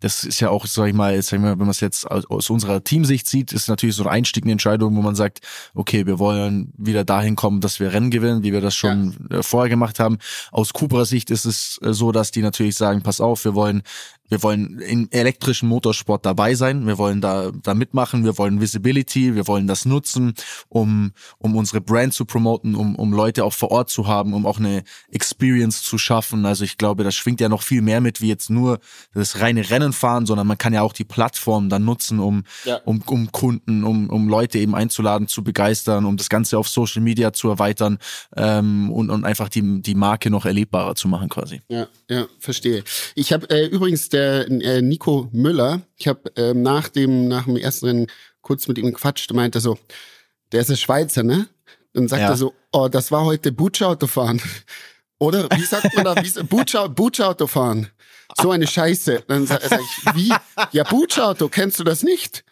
[0.00, 3.26] das ist ja auch, sag ich mal, jetzt, wenn man es jetzt aus, unserer Teamsicht
[3.26, 5.40] sieht, ist natürlich so eine Entscheidung, wo man sagt,
[5.74, 9.42] okay, wir wollen wieder dahin kommen, dass wir Rennen gewinnen, wie wir das schon äh,
[9.42, 10.18] vorher gemacht haben.
[10.52, 13.82] Aus Cupras Sicht ist es äh, so, dass die natürlich sagen, pass auf, wir wollen
[14.30, 19.34] wir wollen im elektrischen Motorsport dabei sein, wir wollen da, da mitmachen, wir wollen Visibility,
[19.34, 20.34] wir wollen das nutzen,
[20.68, 24.46] um, um unsere Brand zu promoten, um, um Leute auch vor Ort zu haben, um
[24.46, 26.46] auch eine Experience zu schaffen.
[26.46, 28.78] Also ich glaube, das schwingt ja noch viel mehr mit, wie jetzt nur
[29.14, 32.76] das reine Rennen fahren, sondern man kann ja auch die Plattform dann nutzen, um, Ja.
[32.84, 37.02] um, um Kunden, um, um Leute eben einzuladen, zu begeistern, um das Ganze auf Social
[37.02, 37.98] Media zu erweitern
[38.36, 41.62] ähm, und, und einfach die, die Marke noch erlebbarer zu machen quasi.
[41.68, 42.84] Ja, ja, verstehe.
[43.16, 47.56] Ich habe äh, übrigens der äh, Nico Müller, ich habe ähm, nach dem nach dem
[47.56, 48.06] ersten Rennen
[48.42, 49.78] kurz mit ihm gequatscht, meinte so,
[50.52, 51.46] der ist ein Schweizer, ne?
[51.92, 52.28] Dann sagt Ja.
[52.28, 54.40] er so, oh, das war heute Butschauto fahren.
[55.18, 57.88] Oder wie sagt man da, wie Butschau, Butschauto fahren?
[58.40, 59.24] So eine Scheiße.
[59.28, 60.32] Dann sag, sag ich, wie?
[60.72, 62.44] Ja, Butschauto, kennst du das nicht?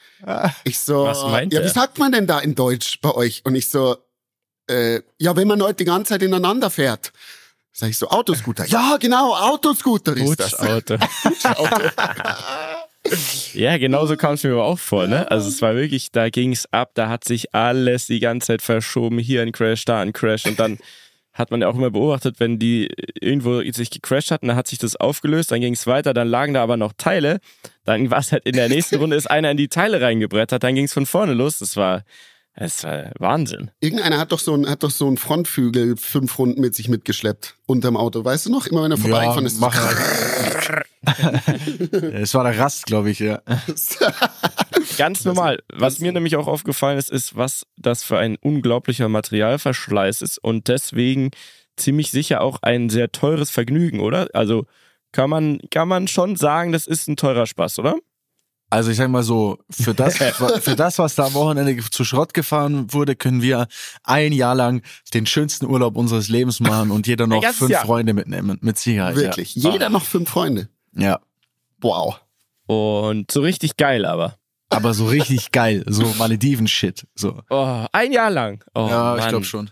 [0.64, 1.66] Ich so, Was meint ja, er?
[1.66, 3.42] wie sagt man denn da in Deutsch bei euch?
[3.44, 3.96] Und ich so,
[4.68, 7.12] äh, ja, wenn man heute die ganze Zeit ineinander fährt.
[7.78, 8.66] Sag ich so, Autoscooter.
[8.66, 10.56] Ja, genau, Autoscooter ist das.
[10.56, 10.96] Putschauto.
[13.54, 15.30] ja, genau so kam es mir aber auch vor, ne?
[15.30, 18.62] Also es war wirklich, da ging es ab, da hat sich alles die ganze Zeit
[18.62, 20.78] verschoben, hier ein Crash, da ein Crash und dann
[21.32, 24.80] hat man ja auch immer beobachtet, wenn die irgendwo sich gecrashed hatten, dann hat sich
[24.80, 27.38] das aufgelöst, dann ging es weiter, dann lagen da aber noch Teile,
[27.84, 30.74] dann war es halt in der nächsten Runde ist einer in die Teile reingebrettert, dann
[30.74, 32.02] ging es von vorne los, das war,
[32.58, 33.70] das war Wahnsinn.
[33.78, 37.56] Irgendeiner hat doch so ein, hat doch so einen Frontflügel fünf Runden mit sich mitgeschleppt
[37.66, 38.24] unterm Auto.
[38.24, 38.66] Weißt du noch?
[38.66, 39.60] Immer wenn er vorbeigefahren ist.
[39.60, 39.76] mach
[42.12, 43.40] Es war der Rast, glaube ich, ja.
[44.98, 45.60] Ganz normal.
[45.72, 50.66] Was mir nämlich auch aufgefallen ist, ist, was das für ein unglaublicher Materialverschleiß ist und
[50.66, 51.30] deswegen
[51.76, 54.28] ziemlich sicher auch ein sehr teures Vergnügen, oder?
[54.32, 54.66] Also
[55.12, 57.94] kann man, kann man schon sagen, das ist ein teurer Spaß, oder?
[58.70, 62.34] Also ich sag mal so, für das, für das, was da am Wochenende zu Schrott
[62.34, 63.66] gefahren wurde, können wir
[64.04, 64.82] ein Jahr lang
[65.14, 67.86] den schönsten Urlaub unseres Lebens machen und jeder noch fünf Jahr.
[67.86, 69.16] Freunde mitnehmen, mit Sicherheit.
[69.16, 69.54] Wirklich.
[69.56, 69.70] Ja.
[69.70, 70.68] Jeder noch fünf Freunde.
[70.94, 71.20] ja.
[71.80, 72.20] Wow.
[72.66, 74.36] Und so richtig geil aber.
[74.68, 77.06] Aber so richtig geil, so Malediven-Shit.
[77.14, 77.40] So.
[77.48, 78.62] Oh, ein Jahr lang.
[78.74, 79.28] Oh, ja, ich Mann.
[79.30, 79.70] glaube schon.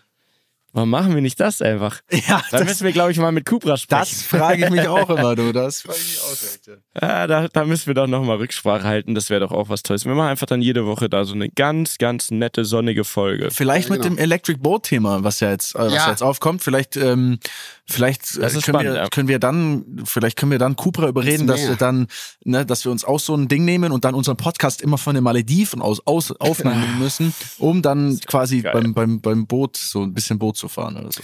[0.77, 2.03] Warum machen wir nicht das einfach?
[2.29, 3.99] Ja, Dann müssen wir, glaube ich, mal mit Cupra sprechen.
[4.01, 5.51] das frage ich mich auch immer, du.
[5.53, 6.67] Das frage ich mich auch direkt.
[7.01, 7.09] Ja.
[7.21, 9.15] Ja, da, da müssen wir doch nochmal Rücksprache halten.
[9.15, 10.05] Das wäre doch auch was Tolles.
[10.05, 13.51] Wir machen einfach dann jede Woche da so eine ganz, ganz nette, sonnige Folge.
[13.51, 14.17] Vielleicht Ja, mit genau.
[14.17, 15.99] dem Electric Boat Thema, was ja jetzt, äh, was Ja.
[16.05, 16.11] ja.
[16.11, 16.62] jetzt aufkommt.
[16.62, 17.39] Vielleicht, ähm,
[17.88, 19.09] vielleicht äh, Das können, spannend, wir, ja.
[19.09, 22.07] können wir dann, vielleicht können wir dann Cupra überreden, Bisschen dass wir dann,
[22.44, 25.14] ne, dass wir uns auch so ein Ding nehmen und dann unseren Podcast immer von
[25.14, 28.72] den Malediven aus, aus aufnehmen müssen, um dann quasi geil.
[28.72, 31.22] beim, beim, beim Boot so ein bisschen Boot zu fahren oder so.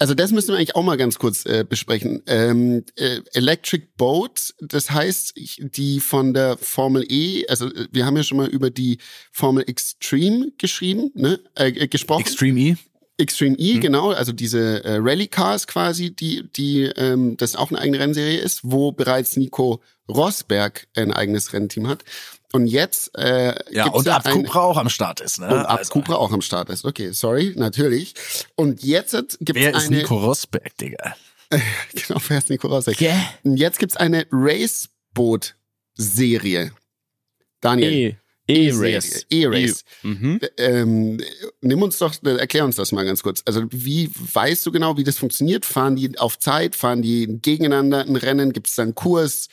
[0.00, 2.22] Also das müssen wir eigentlich auch mal ganz kurz äh, besprechen.
[2.26, 8.06] Ähm, äh, Electric Boat, das heißt, ich, die von der Formel E, also äh, wir
[8.06, 8.98] haben ja schon mal über die
[9.32, 12.20] Formel Extreme geschrieben, ne, äh, äh, gesprochen.
[12.20, 12.76] Extreme E?
[13.18, 17.80] Extreme E, genau, also diese äh, Rally Cars quasi, die, die ähm, das auch eine
[17.80, 22.04] eigene Rennserie ist, wo bereits Nico Rosberg ein eigenes Rennteam hat.
[22.52, 25.48] Und jetzt äh, Ja, gibt's und ja ab ein- Cupra auch am Start ist, ne?
[25.48, 26.84] und ab Also, Cupra auch am Start ist.
[26.84, 28.14] Okay, sorry, natürlich.
[28.54, 31.16] Und jetzt gibt Wer es ist eine Nico Rosberg, Digga?
[31.50, 32.98] genau, wer ist Nico Rosberg?
[33.42, 36.70] Und jetzt gibt's eine Raceboot-Serie.
[37.60, 37.92] Daniel.
[37.92, 38.16] E.
[38.48, 39.26] E-Race.
[39.30, 39.84] E-Race.
[40.02, 40.40] Mhm.
[40.56, 41.20] Ähm,
[41.60, 43.42] nimm uns doch, äh, erklär uns das mal ganz kurz.
[43.44, 45.66] Also wie weißt du genau, wie das funktioniert?
[45.66, 46.74] Fahren die auf Zeit?
[46.74, 48.52] Fahren die gegeneinander ein Rennen?
[48.52, 49.48] Gibt es da einen Kurs?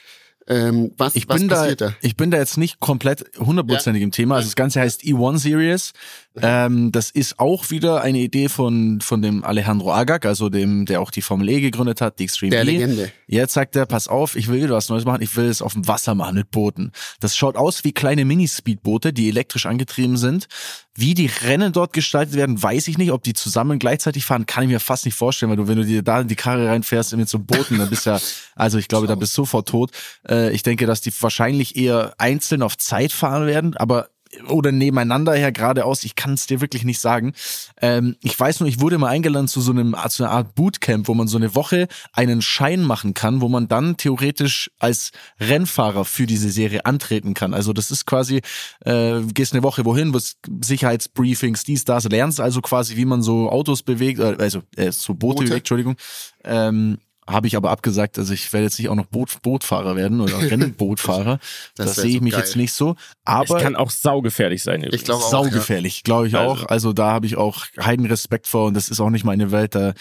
[0.48, 1.94] Ähm, was Ich was bin, da, passiert da?
[2.02, 4.36] ich bin da jetzt nicht komplett hundertprozentig im Thema.
[4.36, 5.94] Also das Ganze heißt E1 Series.
[6.42, 11.02] Ähm, das ist auch wieder eine Idee von, von dem Alejandro Agag, also dem, der
[11.02, 12.66] auch die Formel E gegründet hat, die Extreme Der E.
[12.66, 13.12] Legende.
[13.28, 15.74] Jetzt sagt er, pass auf, ich will wieder was Neues machen, ich will es auf
[15.74, 16.92] dem Wasser machen mit Booten.
[17.22, 20.48] Das schaut aus wie kleine Mini-Speedboote, die elektrisch angetrieben sind.
[20.94, 23.12] Wie die Rennen dort gestaltet werden, weiß ich nicht.
[23.12, 25.86] Ob die zusammen gleichzeitig fahren, kann ich mir fast nicht vorstellen, weil du, wenn du
[25.86, 28.20] dir da in die Karre reinfährst mit so Booten, dann bist ja,
[28.56, 29.92] also ich glaube, da bist du sofort tot.
[30.24, 34.10] Äh, ich denke, dass die wahrscheinlich eher einzeln auf Zeit fahren werden, aber
[34.48, 36.04] oder nebeneinander her geradeaus.
[36.04, 37.34] Ich kann es dir wirklich nicht sagen.
[37.82, 41.08] Ähm, ich weiß nur, ich wurde mal eingeladen zu so einem zu einer Art Bootcamp,
[41.08, 46.06] wo man so eine Woche einen Schein machen kann, wo man dann theoretisch als Rennfahrer
[46.06, 47.54] für diese Serie antreten kann.
[47.54, 48.42] Also das ist quasi,
[48.82, 53.50] äh, gehst eine Woche wohin, was Sicherheitsbriefings, dies, das, lernst also quasi, wie man so
[53.50, 55.44] Autos bewegt, äh, also äh, so Boote, Boote.
[55.46, 55.96] bewegt, Entschuldigung.
[56.44, 60.22] Ähm, habe ich aber abgesagt, also ich werde jetzt nicht auch noch Boot, Bootfahrer werden
[60.22, 61.40] oder Rennbootfahrer.
[61.76, 62.42] das, das sehe ich so mich geil.
[62.42, 62.96] jetzt nicht so.
[63.24, 64.82] Aber es kann auch saugefährlich sein.
[64.82, 64.96] Übrigens.
[64.96, 65.32] Ich glaube auch.
[65.32, 66.02] Saugefährlich, ja.
[66.04, 66.64] glaube ich also.
[66.64, 66.68] auch.
[66.68, 69.74] Also da habe ich auch heiden Respekt vor und das ist auch nicht meine Welt.
[69.74, 69.94] Da,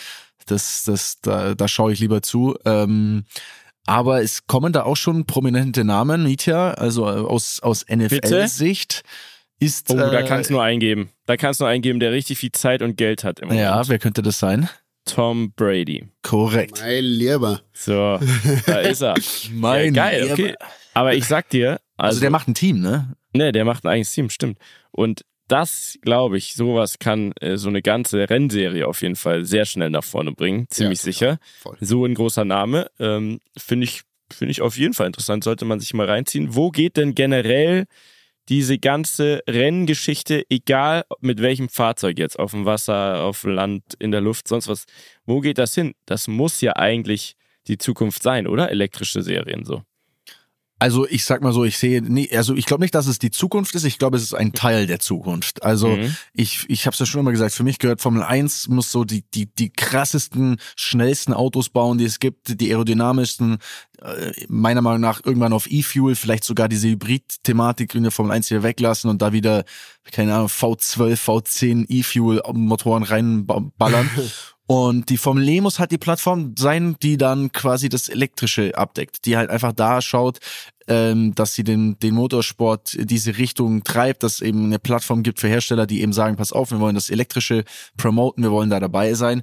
[0.47, 2.57] das, das, da, da schaue ich lieber zu.
[2.67, 3.25] Ähm,
[3.87, 9.03] aber es kommen da auch schon prominente Namen, Nitya, also äh, aus, aus NFL-Sicht.
[9.61, 11.11] Ist, oh, da äh, kannst du nur eingeben.
[11.27, 13.41] Da kannst du nur eingeben, der richtig viel Zeit und Geld hat.
[13.41, 13.63] Im Moment.
[13.63, 14.69] Ja, wer könnte das sein?
[15.05, 16.09] Tom Brady.
[16.23, 16.81] Korrekt.
[16.81, 17.61] Mein Lieber.
[17.73, 18.19] So,
[18.67, 19.15] da ist er.
[19.53, 20.55] mein ja, geil, okay.
[20.95, 21.81] Aber ich sag dir.
[21.97, 23.17] Also, also, der macht ein Team, ne?
[23.33, 24.59] Ne, der macht ein eigenes Team, stimmt.
[24.91, 29.67] Und das, glaube ich, sowas kann äh, so eine ganze Rennserie auf jeden Fall sehr
[29.67, 30.67] schnell nach vorne bringen.
[30.71, 31.39] Ziemlich ja, sicher.
[31.61, 31.77] Voll.
[31.81, 32.91] So ein großer Name.
[32.99, 35.45] Ähm, Finde ich, finde ich auf jeden Fall interessant.
[35.45, 36.55] Sollte man sich mal reinziehen.
[36.55, 37.87] Wo geht denn generell
[38.49, 44.11] diese ganze Renngeschichte, egal mit welchem Fahrzeug jetzt, auf dem Wasser, auf dem Land, in
[44.11, 44.85] der Luft, sonst was,
[45.25, 45.95] wo geht das hin?
[46.07, 48.71] Das muss ja eigentlich die Zukunft sein, oder?
[48.71, 49.83] Elektrische Serien so.
[50.81, 53.31] Also ich sag mal so, ich sehe, nee, also ich glaube nicht, dass es die
[53.31, 53.85] Zukunft ist.
[53.85, 55.63] Ich glaube, es ist ein Teil der Zukunft.
[55.63, 56.17] Also mhm.
[56.33, 57.55] ich, ich habe es ja schon immer gesagt.
[57.55, 62.05] Für mich gehört Formel 1 muss so die die die krassesten, schnellsten Autos bauen, die
[62.05, 63.59] es gibt, die aerodynamischsten.
[64.03, 68.49] Äh, meiner Meinung nach irgendwann auf E-Fuel, vielleicht sogar diese Hybrid-Thematik in der Formel 1
[68.49, 69.65] hier weglassen und da wieder
[70.11, 74.11] keine Ahnung V12, V10 E-Fuel Motoren reinballern.
[74.67, 79.27] Und die Formel E muss halt die Plattform sein, die dann quasi das Elektrische abdeckt,
[79.27, 80.39] die halt einfach da schaut,
[80.87, 85.49] ähm, dass sie den, den Motorsport diese Richtung treibt, dass eben eine Plattform gibt für
[85.49, 87.65] Hersteller, die eben sagen, pass auf, wir wollen das Elektrische
[87.97, 89.43] promoten, wir wollen da dabei sein.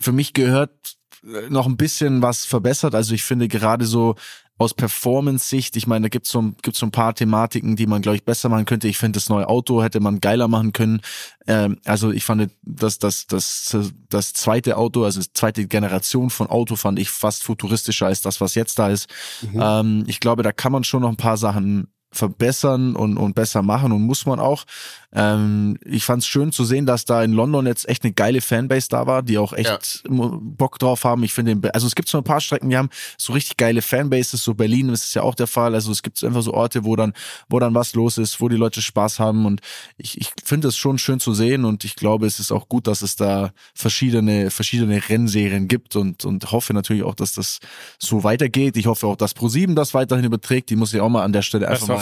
[0.00, 2.94] Für mich gehört noch ein bisschen was verbessert.
[2.94, 4.14] Also ich finde gerade so
[4.58, 8.16] aus Performance-Sicht, ich meine, da gibt's so, gibt's so ein paar Thematiken, die man, glaube
[8.16, 8.88] ich, besser machen könnte.
[8.88, 11.00] Ich finde, das neue Auto hätte man geiler machen können.
[11.46, 13.76] Ähm, also ich fand, dass das, das,
[14.08, 18.40] das zweite Auto, also die zweite Generation von Auto, fand ich fast futuristischer als das,
[18.40, 19.08] was jetzt da ist.
[19.42, 19.60] Mhm.
[19.62, 23.62] Ähm, ich glaube, da kann man schon noch ein paar Sachen verbessern und, und besser
[23.62, 24.64] machen und muss man auch.
[25.10, 28.40] Ähm, ich fand es schön zu sehen, dass da in London jetzt echt eine geile
[28.42, 30.30] Fanbase da war, die auch echt ja.
[30.40, 31.22] Bock drauf haben.
[31.22, 34.42] Ich finde, also es gibt so ein paar Strecken, die haben so richtig geile Fanbases.
[34.42, 35.74] So Berlin ist es ja auch der Fall.
[35.74, 37.14] Also es gibt einfach so Orte, wo dann,
[37.48, 39.46] wo dann was los ist, wo die Leute Spaß haben.
[39.46, 39.60] Und
[39.96, 41.64] ich, ich finde es schon schön zu sehen.
[41.64, 46.26] Und ich glaube, es ist auch gut, dass es da verschiedene, verschiedene Rennserien gibt und,
[46.26, 47.60] und hoffe natürlich auch, dass das
[47.98, 48.76] so weitergeht.
[48.76, 50.68] Ich hoffe auch, dass ProSieben das weiterhin überträgt.
[50.68, 51.97] Die muss ich auch mal an der Stelle einfach mal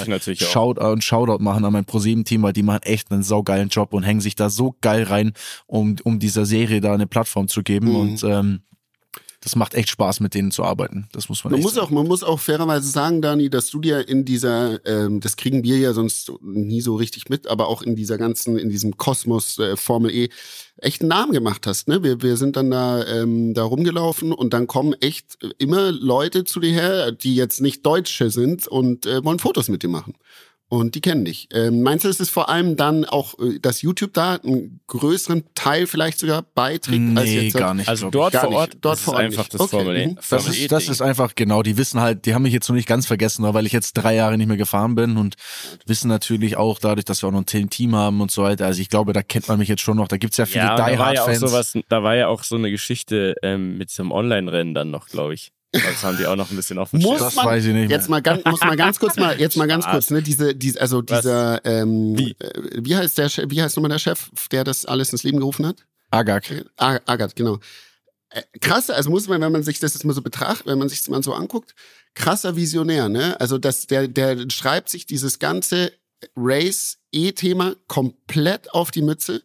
[0.46, 4.02] Shoutout, Shoutout machen an mein ProSieben-Team, weil die machen echt echt einen saugeilen Job und
[4.02, 5.32] hängen sich da so geil rein,
[5.66, 7.88] um, um dieser Serie da eine Plattform zu geben.
[7.88, 7.96] Mhm.
[7.96, 8.60] Und ähm,
[9.46, 11.06] das macht echt Spaß, mit denen zu arbeiten.
[11.12, 11.52] Das muss man.
[11.52, 11.86] Man muss sagen.
[11.86, 15.62] auch, man muss auch fairerweise sagen, Dani, dass du dir in dieser, ähm, das kriegen
[15.62, 19.60] wir ja sonst nie so richtig mit, aber auch in dieser ganzen, in diesem Kosmos
[19.60, 20.30] äh, Formel E
[20.78, 21.86] echt einen Namen gemacht hast.
[21.86, 22.02] Ne?
[22.02, 26.58] Wir, wir sind dann da, ähm, da rumgelaufen und dann kommen echt immer Leute zu
[26.58, 30.14] dir her, die jetzt nicht Deutsche sind und äh, wollen Fotos mit dir machen.
[30.68, 31.48] Und die kennen dich.
[31.52, 35.44] Ähm, meinst du, ist es vor allem dann auch, äh, dass YouTube da einen größeren
[35.54, 37.00] Teil vielleicht sogar beiträgt?
[37.00, 37.88] Nee, als jetzt, gar nicht.
[37.88, 39.54] Also dort vor Ort, dort vor Ort einfach nicht.
[39.54, 39.76] das okay.
[39.76, 40.16] Formel E.
[40.28, 42.88] Das, ist, das ist einfach, genau, die wissen halt, die haben mich jetzt noch nicht
[42.88, 45.36] ganz vergessen, weil ich jetzt drei Jahre nicht mehr gefahren bin und
[45.86, 48.66] wissen natürlich auch dadurch, dass wir auch noch ein Team haben und so weiter.
[48.66, 50.08] Also ich glaube, da kennt man mich jetzt schon noch.
[50.08, 51.74] Da gibt's ja viele ja, Die Hard Fans.
[51.74, 55.06] Ja da war ja auch so eine Geschichte ähm, mit so einem Online-Rennen dann noch,
[55.06, 55.52] glaube ich.
[55.72, 57.88] Das haben die auch noch ein bisschen auf dem muss Das man, weiß ich nicht.
[57.88, 57.98] Mehr.
[57.98, 60.80] Jetzt mal ganz, muss mal ganz kurz mal, jetzt mal ganz kurz, ne, diese, diese,
[60.80, 62.32] also dieser, ähm, wie?
[62.38, 65.66] Äh, wie heißt der, wie heißt nochmal der Chef, der das alles ins Leben gerufen
[65.66, 65.84] hat?
[66.10, 66.50] Agak.
[66.50, 67.58] Äh, Agak, genau.
[68.30, 70.88] Äh, krass, also muss man, wenn man sich das jetzt mal so betrachtet, wenn man
[70.88, 71.74] sich das mal so anguckt,
[72.14, 73.38] krasser Visionär, ne?
[73.40, 75.92] Also das, der, der schreibt sich dieses ganze
[76.36, 79.42] Race-E-Thema komplett auf die Mütze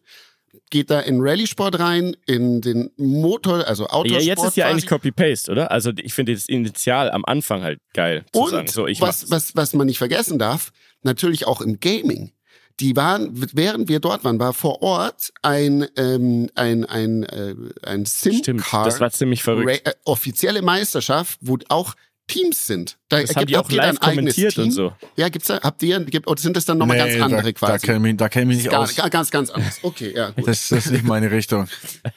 [0.72, 4.22] geht da in Rallye-Sport rein, in den Motor, also Autosport.
[4.22, 5.70] Ja, jetzt ist ja eigentlich Copy-Paste, oder?
[5.70, 8.68] Also ich finde das Initial am Anfang halt geil zu Und sagen.
[8.68, 12.32] So, ich was, was, was man nicht vergessen darf, natürlich auch im Gaming.
[12.80, 18.06] Die waren, während wir dort waren, war vor Ort ein ähm, ein ein äh, ein
[18.06, 19.86] Sim Stimmt, das war ziemlich verrückt.
[19.86, 21.94] Äh, offizielle Meisterschaft, wo auch
[22.26, 22.98] Teams sind.
[23.08, 24.92] Da das haben die auch live kommentiert und so.
[25.16, 27.52] Ja, gibt's da, habt ihr, gibt, oder sind das dann nochmal nee, ganz andere da,
[27.52, 27.72] quasi?
[27.86, 28.94] Da kenne ich, da kenn ich mich nicht gar, aus.
[28.94, 29.80] Ganz, ganz anders.
[29.82, 30.30] Okay, ja.
[30.30, 30.48] Gut.
[30.48, 31.68] Das, das ist nicht meine Richtung.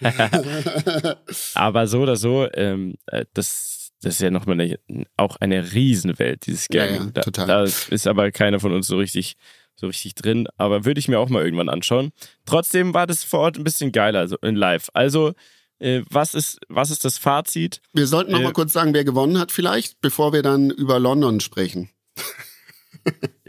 [1.56, 4.80] Aber so oder so, ähm, äh, das, das ist ja nochmal eine,
[5.18, 6.96] auch eine Riesenwelt, dieses Gaming.
[6.96, 7.48] Ja, ja, total.
[7.48, 9.36] Da, da ist aber keiner von uns so richtig
[9.76, 12.12] so richtig drin, aber würde ich mir auch mal irgendwann anschauen.
[12.46, 14.90] Trotzdem war das vor Ort ein bisschen geiler, also in live.
[14.94, 15.34] Also,
[15.80, 17.82] was, ist, was ist das Fazit?
[17.94, 21.00] Wir sollten noch Äh, mal kurz sagen, wer gewonnen hat vielleicht, bevor wir dann über
[21.00, 21.90] London sprechen.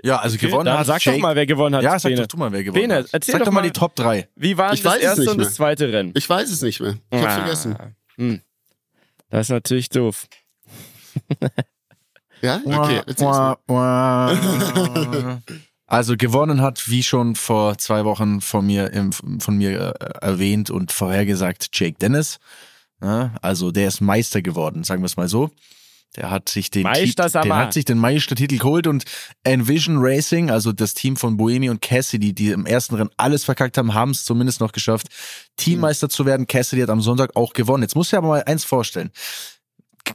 [0.02, 1.16] Ja, also gewonnen Dann hat sag Jake.
[1.16, 1.82] doch mal, wer gewonnen hat.
[1.82, 2.20] ja, sag Bene.
[2.22, 3.06] doch du mal, wer gewonnen Bene, hat.
[3.12, 4.28] erzähl sag doch mal die Top 3.
[4.36, 6.12] Wie waren Ich das erste und das zweite Rennen?
[6.14, 6.98] Ich weiß es nicht mehr.
[7.10, 7.76] Ich hab's Ah, vergessen.
[8.16, 8.40] Hm.
[9.30, 10.26] Das ist natürlich doof.
[12.42, 12.60] Ja?
[12.66, 13.00] Okay.
[13.06, 15.42] erzähl's mal.
[15.86, 18.90] Also gewonnen hat, wie schon vor zwei Wochen von mir,
[19.38, 22.38] von mir äh, erwähnt und vorhergesagt, Jake Dennis.
[22.98, 25.50] Also der ist Meister geworden, sagen wir es mal so.
[26.16, 27.44] Der hat sich den, Meister Tit- Sama.
[27.44, 29.04] der hat sich den Meistertitel geholt und
[29.44, 33.76] Envision Racing, also das Team von Boemi und Cassidy, die im ersten Rennen alles verkackt
[33.76, 35.08] haben, haben es zumindest noch geschafft,
[35.56, 36.46] Teammeister zu werden.
[36.46, 37.82] Cassidy hat am Sonntag auch gewonnen.
[37.82, 39.10] Jetzt muss ich aber mal eins vorstellen.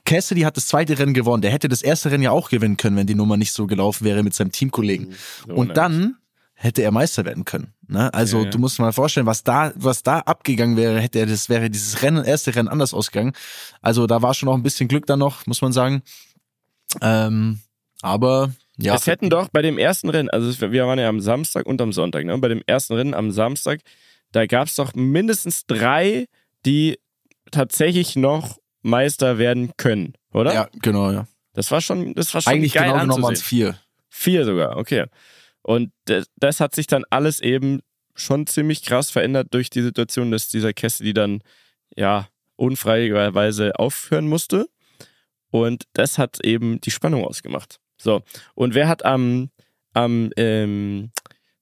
[0.05, 1.41] Cassidy hat das zweite Rennen gewonnen.
[1.41, 4.05] Der hätte das erste Rennen ja auch gewinnen können, wenn die Nummer nicht so gelaufen
[4.05, 5.13] wäre mit seinem Teamkollegen.
[5.47, 6.17] So Und dann
[6.53, 7.73] hätte er Meister werden können.
[7.87, 8.13] Ne?
[8.13, 8.49] Also Ja, ja.
[8.51, 11.69] du musst dir mal vorstellen, was da, was da abgegangen wäre, hätte er, das wäre
[11.69, 13.33] dieses Rennen, erste Rennen anders ausgegangen.
[13.81, 16.03] Also da war schon noch ein bisschen Glück da noch, muss man sagen.
[17.01, 17.59] Ähm,
[18.01, 21.65] aber ja, Es hätten doch bei dem ersten Rennen, also wir waren ja am Samstag
[21.65, 22.33] und am Sonntag, ne?
[22.33, 23.81] Und bei dem ersten Rennen am Samstag,
[24.31, 26.25] da gab es doch mindestens drei,
[26.65, 26.97] die
[27.51, 30.53] tatsächlich noch Meister werden können, oder?
[30.53, 31.27] ja, genau, ja.
[31.53, 33.73] Das war schon, das war schon Eigentlich geil genau genommen waren es anzusehen.
[33.73, 33.79] vier.
[34.09, 35.05] Vier sogar, okay.
[35.61, 37.82] Und das, das hat sich dann alles eben
[38.15, 41.41] schon ziemlich krass verändert durch die Situation, dass dieser Cassidy dann
[41.95, 44.67] ja unfreiwilligerweise aufhören musste.
[45.51, 47.79] Und das hat eben die Spannung ausgemacht.
[47.97, 48.21] So,
[48.55, 49.49] und wer hat am,
[49.93, 51.11] am ähm,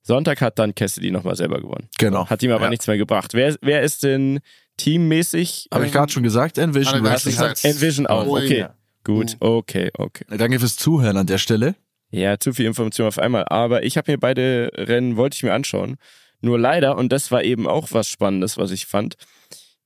[0.02, 1.90] Sonntag hat dann Cassidy nochmal selber gewonnen.
[1.98, 2.30] Genau.
[2.30, 2.70] Hat ihm aber Ja.
[2.70, 3.34] nichts mehr gebracht.
[3.34, 4.40] Wer, wer ist denn
[4.80, 5.68] teammäßig?
[5.72, 7.64] Habe ich ähm, gerade schon gesagt, Envision hat- gesagt.
[7.64, 8.26] Envision auch.
[8.26, 8.76] Oh, Okay, ja.
[9.04, 9.38] gut.
[9.40, 10.26] Okay, okay.
[10.38, 11.76] Danke fürs Zuhören an der Stelle.
[12.12, 13.46] Ja, zu viel Information auf einmal.
[13.50, 15.98] Aber ich habe mir beide Rennen, wollte ich mir anschauen.
[16.42, 19.16] Nur leider, und das war eben auch was Spannendes, was ich fand,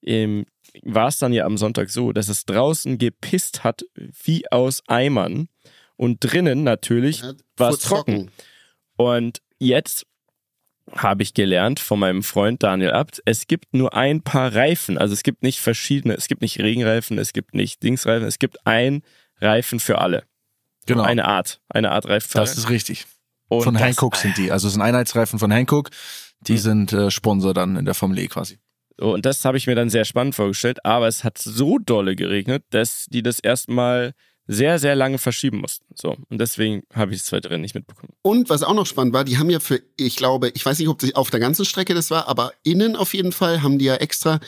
[0.06, 0.46] ähm,
[0.84, 3.84] war es dann ja am Sonntag so, dass es draußen gepisst hat
[4.24, 5.48] wie aus Eimern
[5.98, 8.32] und drinnen natürlich Ja, war es wurde trocken.
[8.96, 10.06] Und jetzt
[10.92, 14.98] habe ich gelernt von meinem Freund Daniel Abt, es gibt nur ein paar Reifen.
[14.98, 18.66] Also es gibt nicht verschiedene, es gibt nicht Regenreifen, es gibt nicht Dingsreifen, es gibt
[18.68, 19.02] ein
[19.40, 20.24] Reifen für alle.
[20.86, 21.04] Genau.
[21.04, 23.06] Eine Art, eine Art Reifen für das ist richtig.
[23.48, 24.52] Und von Hankook sind die.
[24.52, 25.90] Also es sind Einheitsreifen von Hankook.
[26.42, 26.58] Die Mhm.
[26.58, 28.60] sind äh, Sponsor dann in der Formel E quasi.
[29.00, 32.64] Und das habe ich mir dann sehr spannend vorgestellt, aber es hat so dolle geregnet,
[32.70, 34.14] dass die das erstmal
[34.48, 35.86] sehr, sehr lange verschieben mussten.
[35.96, 38.14] So, und deswegen habe ich das zweite Rennen nicht mitbekommen.
[38.22, 40.90] Und was auch noch spannend war, die haben ja für, ich glaube, ich weiß nicht,
[40.90, 43.86] ob das auf der ganzen Strecke das war, aber innen auf jeden Fall haben die
[43.86, 44.40] ja extra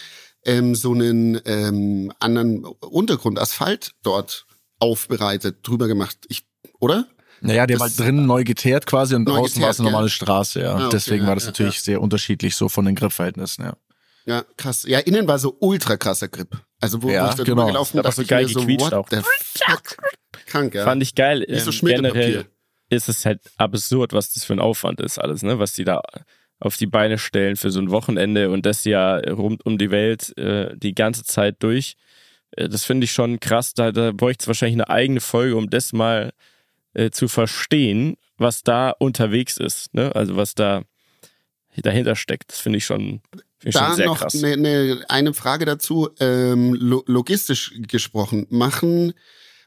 [0.43, 4.45] ähm, so einen ähm, anderen Untergrund, Asphalt dort
[4.79, 6.17] aufbereitet, drüber gemacht.
[6.27, 6.45] Ich,
[6.79, 7.07] oder?
[7.41, 10.61] Naja, der Das- war drin neu geteert quasi und draußen war es eine normale Straße,
[10.61, 10.73] ja.
[10.75, 11.81] Ah, okay, Deswegen ja, war das ja, natürlich ja.
[11.83, 13.77] sehr unterschiedlich so von den Griffverhältnissen, ja.
[14.25, 14.83] Ja, krass.
[14.87, 16.49] Ja, innen war so ultra krasser Grip.
[16.81, 17.55] Also wo, Ja, wo ich da genau.
[17.55, 19.07] drüber gelaufen bin, dachte so ich geil mir so, what auch.
[19.09, 19.97] the fuck?
[20.45, 20.83] Krank, ja.
[20.83, 21.45] Fand ich geil.
[21.47, 22.45] Nicht so Ähm, generell
[22.89, 25.57] ist es halt absurd, was das für ein Aufwand ist, alles, ne?
[25.59, 26.01] Was die da
[26.59, 30.37] auf die Beine stellen für so ein Wochenende und das ja rund um die Welt
[30.37, 31.95] äh, die ganze Zeit durch.
[32.51, 33.73] Äh, das finde ich schon krass.
[33.73, 36.31] Da, da bräuchte es wahrscheinlich eine eigene Folge, um das mal
[36.93, 40.15] äh, zu verstehen, was da unterwegs ist, ne?
[40.15, 40.83] Also was da
[41.77, 42.51] dahinter steckt.
[42.51, 46.09] Das finde ich schon, ich Da noch ne, ne, eine Frage dazu.
[46.19, 49.13] Ähm, lo logistisch gesprochen, machen,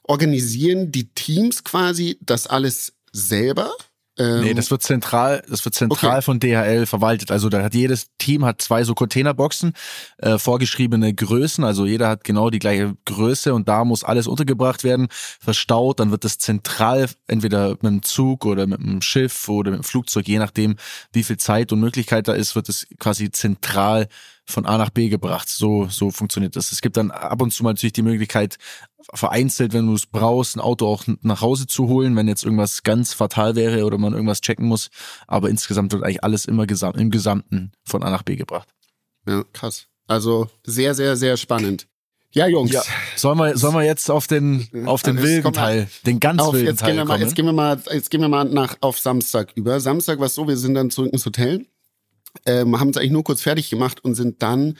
[0.02, 3.72] organisieren die Teams quasi das alles selber?
[4.18, 6.22] Ähm, Nee, das wird zentral, das wird zentral Okay.
[6.22, 7.30] von DHL verwaltet.
[7.30, 9.72] Also da hat jedes Team hat zwei so Containerboxen,
[10.18, 11.64] äh, vorgeschriebene Größen.
[11.64, 15.08] Also jeder hat genau die gleiche Größe und da muss alles untergebracht werden,
[15.40, 16.00] verstaut.
[16.00, 19.84] Dann wird das zentral entweder mit dem Zug oder mit dem Schiff oder mit dem
[19.84, 20.76] Flugzeug, je nachdem,
[21.12, 24.08] wie viel Zeit und Möglichkeit da ist, wird es quasi zentral
[24.48, 25.48] von A nach B gebracht.
[25.48, 26.72] So, so funktioniert das.
[26.72, 28.56] Es gibt dann ab und zu mal natürlich die Möglichkeit,
[29.14, 32.82] vereinzelt, wenn du es brauchst, ein Auto auch nach Hause zu holen, wenn jetzt irgendwas
[32.82, 34.88] ganz fatal wäre oder man irgendwas checken muss.
[35.26, 38.68] Aber insgesamt wird eigentlich alles immer gesam im Gesamten von A nach B gebracht.
[39.26, 39.86] ja, krass.
[40.06, 41.86] Also sehr, sehr, sehr spannend.
[42.32, 42.72] Ja, Jungs.
[42.72, 42.82] Ja.
[43.16, 46.54] Sollen wir, sollen wir jetzt auf den, auf den Jetzt wilden Teil, den ganz Auf,
[46.54, 47.22] wilden jetzt, Teil gehen wir mal, kommen?
[47.22, 49.80] jetzt gehen wir mal, jetzt gehen wir mal nach auf Samstag über.
[49.80, 51.66] Samstag war es so, wir sind dann zurück ins Hotel,
[52.46, 54.76] ähm, haben es eigentlich nur kurz fertig gemacht und sind dann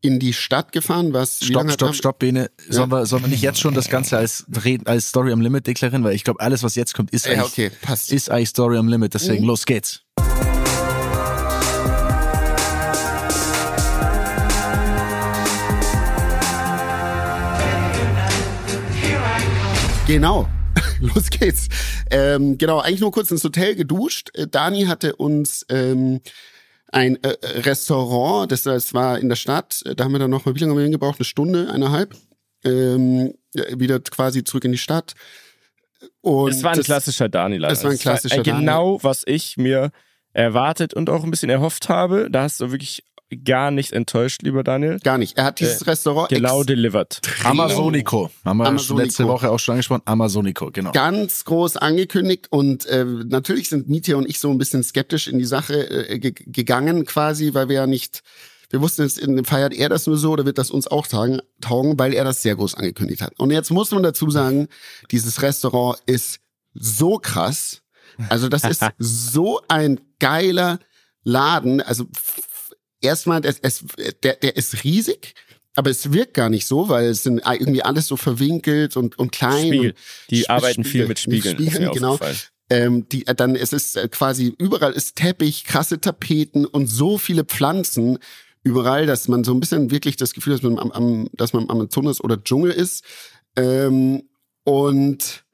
[0.00, 1.12] in die Stadt gefahren.
[1.12, 1.38] Was?
[1.44, 2.50] Stopp, stopp, stopp, Bene.
[2.68, 4.44] Sollen, wir, sollen wir nicht jetzt schon das Ganze als,
[4.84, 6.02] als Story am Limit deklarieren?
[6.02, 8.12] Weil ich glaube, alles, was jetzt kommt, ist Ja, eigentlich, okay, passt.
[8.12, 9.14] ist eigentlich Story am Limit.
[9.14, 9.48] Deswegen, Mhm.
[9.48, 10.02] los geht's.
[20.06, 20.48] Genau.
[21.00, 21.68] los geht's.
[22.10, 24.30] Ähm, genau, eigentlich nur kurz ins Hotel geduscht.
[24.34, 26.20] Äh, Dani hatte uns ähm,
[26.92, 30.50] ein äh, Restaurant, das, das war in der Stadt, da haben wir dann noch wie
[30.50, 31.18] lange haben wir hingebraucht?
[31.18, 32.14] Eine Stunde, eineinhalb.
[32.64, 35.14] Ähm, wieder quasi zurück in die Stadt.
[36.20, 37.72] Und es war ein klassischer Dani-Laden.
[37.72, 39.90] Es war ein klassischer war Genau, was ich mir
[40.32, 42.28] erwartet und auch ein bisschen erhofft habe.
[42.30, 43.04] Da hast du wirklich
[43.36, 44.98] gar nicht enttäuscht, lieber Daniel.
[45.00, 45.36] Gar nicht.
[45.36, 47.20] Er hat dieses äh, Restaurant genau delivered.
[47.44, 48.30] Amazonico.
[48.44, 49.04] Haben wir Amazonico.
[49.04, 50.02] letzte Woche auch schon angesprochen.
[50.04, 50.92] Amazonico, genau.
[50.92, 55.38] Ganz groß angekündigt und äh, natürlich sind Mietje und ich so ein bisschen skeptisch in
[55.38, 58.22] die Sache äh, gegangen quasi, weil wir ja nicht
[58.72, 61.98] wir wussten jetzt, feiert er das nur so oder wird das uns auch taugen, taugen,
[61.98, 63.38] weil er das sehr groß angekündigt hat.
[63.38, 64.66] Und jetzt muss man dazu sagen,
[65.10, 66.40] dieses Restaurant ist
[66.72, 67.82] so krass.
[68.30, 70.78] Also das ist so ein geiler
[71.22, 71.82] Laden.
[71.82, 72.06] Also
[73.02, 73.84] erstmal, es, es,
[74.22, 75.34] der, der ist riesig.
[75.74, 79.32] Aber es wirkt gar nicht so, weil es sind irgendwie alles so verwinkelt und, und
[79.32, 79.68] klein.
[79.68, 79.94] Spiegel.
[80.28, 81.56] Die arbeiten Spiegel, viel mit Spiegeln.
[81.56, 82.18] Mit Spiegeln genau.
[82.68, 88.18] Ähm, die, dann es ist quasi überall ist Teppich, krasse Tapeten und so viele Pflanzen
[88.62, 91.52] überall, dass man so ein bisschen wirklich das Gefühl hat, dass man am, am, dass
[91.52, 93.04] man am Amazonas oder Dschungel ist.
[93.56, 94.28] Ähm,
[94.64, 95.44] und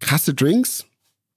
[0.00, 0.86] krasse Drinks,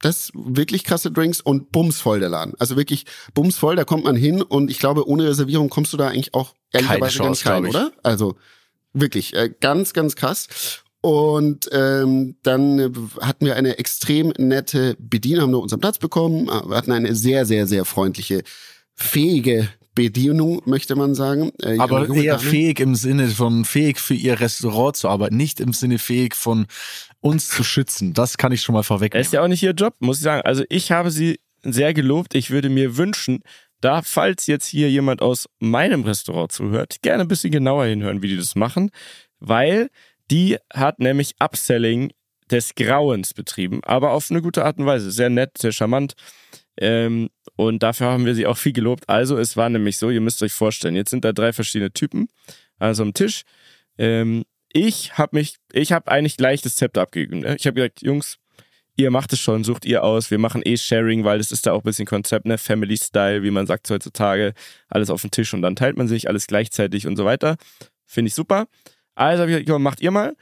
[0.01, 2.53] das wirklich krasse Drinks und bumsvoll der Laden.
[2.59, 6.07] Also wirklich bumsvoll, da kommt man hin und ich glaube, ohne Reservierung kommst du da
[6.07, 7.91] eigentlich auch ehrlicherweise Chance, ganz rein, oder?
[8.03, 8.35] Also
[8.93, 10.83] wirklich äh, ganz, ganz krass.
[11.01, 16.75] Und ähm, dann hatten wir eine extrem nette Bedienung, haben nur unseren Platz bekommen, wir
[16.75, 18.43] hatten eine sehr, sehr, sehr freundliche,
[18.93, 21.51] fähige Bedienung, möchte man sagen.
[21.61, 22.49] Äh, Aber eher Dame.
[22.49, 26.67] fähig im Sinne von fähig für ihr Restaurant zu arbeiten, nicht im Sinne fähig von
[27.19, 28.13] uns zu schützen.
[28.13, 29.21] Das kann ich schon mal vorwegnehmen.
[29.25, 30.41] ist ja auch nicht ihr Job, muss ich sagen.
[30.45, 32.35] Also ich habe sie sehr gelobt.
[32.35, 33.43] Ich würde mir wünschen,
[33.81, 38.27] da, falls jetzt hier jemand aus meinem Restaurant zuhört, gerne ein bisschen genauer hinhören, wie
[38.29, 38.91] die das machen,
[39.39, 39.89] weil
[40.29, 42.11] die hat nämlich Upselling
[42.49, 45.11] des Grauens betrieben, aber auf eine gute Art und Weise.
[45.11, 46.13] Sehr nett, sehr charmant.
[46.77, 47.29] Ähm,
[47.61, 49.07] und dafür haben wir sie auch viel gelobt.
[49.07, 52.27] Also, es war nämlich so, ihr müsst euch vorstellen, jetzt sind da drei verschiedene Typen,
[52.79, 53.43] also am Tisch.
[53.99, 57.41] Ähm, ich habe mich, ich habe eigentlich gleich das Zepter abgegeben.
[57.41, 57.55] Ne?
[57.59, 58.39] Ich habe gesagt, Jungs,
[58.95, 60.31] ihr macht es schon, sucht ihr aus.
[60.31, 62.57] Wir machen eh Sharing, weil das ist da auch ein bisschen Konzept, ne?
[62.57, 64.53] Family Style, wie man sagt heutzutage.
[64.87, 67.57] Alles auf den Tisch und dann teilt man sich alles gleichzeitig und so weiter.
[68.07, 68.65] Finde ich super.
[69.13, 70.35] Also habe ich gesagt, macht ihr mal.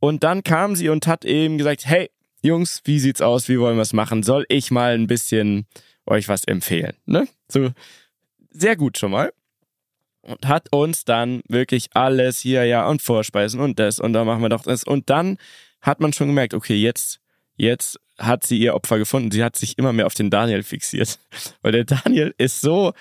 [0.00, 2.10] Und dann kam sie und hat eben gesagt, hey,
[2.42, 3.48] Jungs, wie sieht's aus?
[3.48, 4.24] Wie wollen wir es machen?
[4.24, 5.66] Soll ich mal ein bisschen
[6.06, 6.94] euch was empfehlen?
[7.06, 7.26] Ne?
[7.48, 7.70] So,
[8.50, 9.32] sehr gut schon mal.
[10.22, 14.40] Und hat uns dann wirklich alles hier, ja, und Vorspeisen und das und da machen
[14.40, 14.84] wir doch das.
[14.84, 15.36] Und dann
[15.82, 17.20] hat man schon gemerkt, okay, jetzt,
[17.56, 19.30] jetzt hat sie ihr Opfer gefunden.
[19.30, 21.18] Sie hat sich immer mehr auf den Daniel fixiert.
[21.62, 22.94] Weil der Daniel ist so,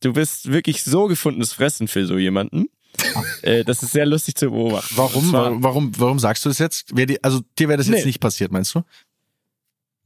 [0.00, 2.66] du bist wirklich so gefundenes Fressen für so jemanden.
[3.42, 4.94] Äh, das ist sehr lustig zu beobachten.
[4.96, 6.92] Warum, war, warum, warum sagst du das jetzt?
[7.22, 8.06] Also dir wäre das jetzt nee.
[8.06, 8.82] nicht passiert, meinst du?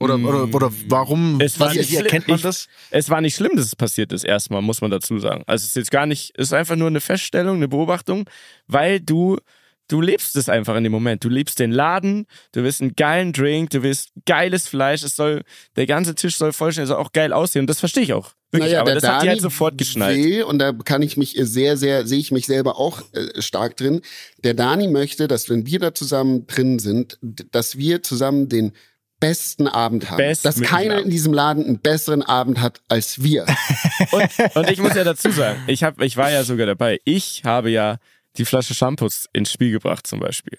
[0.01, 0.25] Oder, mm.
[0.25, 1.41] oder, oder warum?
[1.41, 2.63] Es war nicht wie erkennt man das?
[2.63, 5.45] Ich, es war nicht schlimm, dass es passiert ist, erstmal, muss man dazu sagen.
[5.47, 8.25] Also es ist jetzt gar nicht, es ist einfach nur eine Feststellung, eine Beobachtung,
[8.67, 9.37] weil du,
[9.89, 11.23] du lebst es einfach in dem Moment.
[11.23, 15.43] Du lebst den Laden, du willst einen geilen Drink, du willst geiles Fleisch, es soll,
[15.77, 17.65] der ganze Tisch soll vollständig, soll auch geil aussehen.
[17.65, 18.33] Und das verstehe ich auch.
[18.53, 20.17] Wirklich, naja, aber das Dani hat die halt sofort geschnallt.
[20.17, 23.77] Will, und da kann ich mich sehr, sehr, sehe ich mich selber auch äh, stark
[23.77, 24.01] drin.
[24.43, 28.73] Der Dani möchte, dass wenn wir da zusammen drin sind, dass wir zusammen den
[29.21, 30.19] besten Abend haben.
[30.19, 31.07] Best dass keiner Abend.
[31.07, 33.47] in diesem Laden einen besseren Abend hat als wir.
[34.11, 37.01] und, und ich muss ja dazu sagen, ich, hab, ich war ja sogar dabei.
[37.05, 37.99] Ich habe ja
[38.37, 40.59] die Flasche Shampoos ins Spiel gebracht zum Beispiel.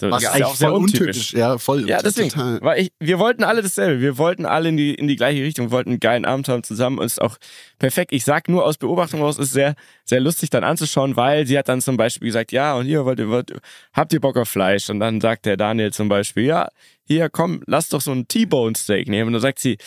[0.00, 1.34] So, Was ja, eigentlich auch sehr untypisch.
[1.34, 1.86] Ja, voll.
[1.86, 2.30] Ja, deswegen.
[2.30, 2.58] Total.
[2.62, 4.00] Weil ich, wir wollten alle dasselbe.
[4.00, 5.66] Wir wollten alle in die, in die gleiche Richtung.
[5.66, 6.98] Wir wollten einen geilen Abend haben zusammen.
[6.98, 7.36] Und es ist auch
[7.78, 8.10] perfekt.
[8.14, 9.74] Ich sag nur aus Beobachtung raus, ist sehr,
[10.06, 13.18] sehr lustig dann anzuschauen, weil sie hat dann zum Beispiel gesagt, ja, und hier wollt
[13.18, 13.52] ihr, wollt,
[13.92, 14.88] habt ihr Bock auf Fleisch?
[14.88, 16.68] Und dann sagt der Daniel zum Beispiel, ja,
[17.10, 19.28] hier, komm, lass doch so ein T-Bone Steak nehmen.
[19.28, 19.78] Und dann sagt sie,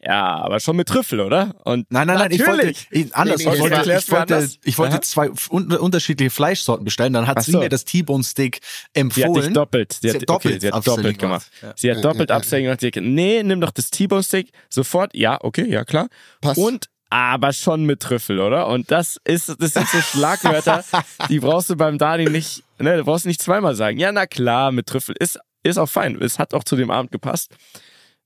[0.00, 1.54] ja, aber schon mit Trüffel, oder?
[1.64, 3.38] Und nein, nein, nein, ich wollte ich, anders.
[3.38, 7.14] Nee, nee, ich wollte, ich wollte, ich wollte zwei un unterschiedliche Fleischsorten bestellen.
[7.14, 7.52] Dann hat so.
[7.52, 8.60] sie mir das T-Bone Steak
[8.92, 9.32] empfohlen.
[9.32, 9.92] Sie hat dich doppelt.
[9.94, 11.50] Sie, sie hat, doppelt, okay, sie hat doppelt gemacht.
[11.62, 11.72] Ja.
[11.74, 12.80] Sie hat doppelt ja, Upselling gemacht.
[12.82, 15.14] Sie hat, nee, nimm doch das T-Bone Steak sofort.
[15.14, 16.08] Ja, okay, ja klar.
[16.42, 16.58] Passt.
[16.58, 18.66] Und aber schon mit Trüffel, oder?
[18.66, 20.84] Und das ist, das sind so Schlagwörter,
[21.28, 23.98] die brauchst du beim Dani nicht, ne, du brauchst nicht zweimal sagen.
[23.98, 26.16] Ja, na klar, mit Trüffel ist, ist auch fein.
[26.20, 27.54] Es hat auch zu dem Abend gepasst.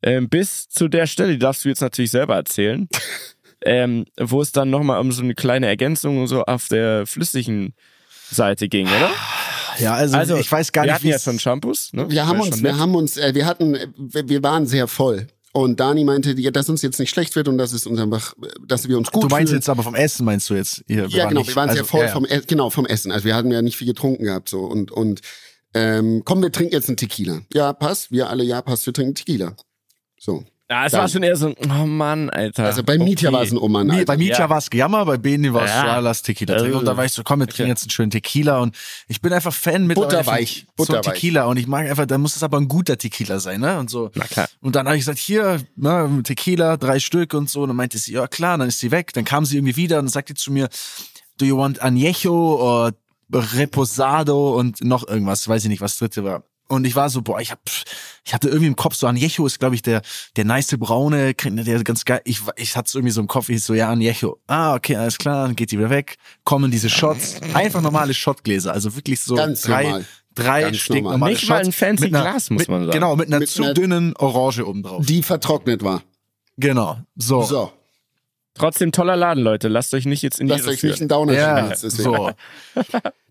[0.02, 2.88] Ähm, bis zu der Stelle, die darfst du jetzt natürlich selber erzählen,
[3.64, 7.74] ähm, wo es dann nochmal um so eine kleine Ergänzung so auf der flüssigen
[8.30, 9.10] Seite ging, oder?
[9.78, 11.92] Ja, also, also ich weiß gar wir nicht, wie ja schon Shampoos.
[11.92, 12.10] Ne?
[12.10, 15.28] Wir haben uns, wir haben uns, äh, wir hatten, wir waren sehr voll.
[15.54, 18.34] Und Dani meinte, dass uns jetzt nicht schlecht wird und dass es uns einfach,
[18.66, 19.60] dass wir uns gut Du meinst fühlen.
[19.60, 20.82] jetzt aber vom Essen meinst du jetzt?
[20.86, 23.12] Hier, ja, genau, nicht, wir waren also, sehr voll ja, vom, genau, vom Essen.
[23.12, 25.20] Also wir hatten ja nicht viel getrunken gehabt so und und
[25.74, 27.40] ähm, komm, wir trinken jetzt einen Tequila.
[27.52, 28.10] Ja, passt.
[28.12, 29.54] Wir alle, ja, passt, wir trinken Tequila.
[30.18, 30.44] So.
[30.70, 32.64] Ja, es Dann- war schon eher so, ein, oh Mann, Alter.
[32.64, 33.36] Also bei Mietja Okay.
[33.36, 33.86] war es ein Oman.
[33.88, 34.04] Nee, Alter.
[34.06, 34.48] bei Mietja Ja.
[34.48, 35.86] war es Jammer, bei Beni war es Ja.
[35.86, 35.98] ja.
[35.98, 36.78] lass Tequila trinken.
[36.78, 38.58] Und da war ich so, komm, wir trinken jetzt einen schönen Tequila.
[38.60, 38.74] Und
[39.06, 41.02] ich bin einfach Fan mit Butterweich, so butterweich.
[41.14, 41.44] Tequila.
[41.44, 43.78] Und ich mag einfach, da muss es aber ein guter Tequila sein, ne?
[43.78, 44.10] Und so.
[44.14, 44.48] Na klar.
[44.60, 47.62] Und dann habe ich gesagt, hier, ne, Tequila, drei Stück und so.
[47.62, 49.12] Und dann meinte sie, ja klar, dann ist sie weg.
[49.12, 50.70] Dann kam sie irgendwie wieder und dann sagte zu mir,
[51.36, 52.92] do you want Añejo or
[53.32, 56.44] Reposado und noch irgendwas, weiß ich nicht, was dritte war.
[56.68, 57.60] Und ich war so, boah, ich hab,
[58.24, 60.00] ich hatte irgendwie im Kopf so Añejo ist, glaube ich, der,
[60.36, 62.22] der nice braune, der ganz geil.
[62.24, 64.38] Ich, ich hatte es irgendwie so im Kopf, ich so, ja, Añejo.
[64.46, 66.16] Ah, okay, alles klar, dann geht die wieder weg.
[66.44, 70.04] Kommen diese Shots, einfach normale Shotgläser, also wirklich so Ganz drei, normal.
[70.34, 71.12] drei Ganz Stück normal.
[71.12, 72.92] normale Nicht mal ein Shots fancy einer- Glas, muss mit, man sagen.
[72.92, 75.04] Genau, mit einer Mit zu einer- dünnen Orange oben drauf.
[75.04, 76.02] Die vertrocknet war.
[76.56, 77.42] Genau, so.
[77.42, 77.72] So,
[78.54, 79.68] Trotzdem toller Laden, Leute.
[79.68, 81.00] Lasst euch nicht jetzt in die lasst Irre euch nicht führen.
[81.00, 82.26] einen Downer Ja, so.
[82.26, 82.36] Und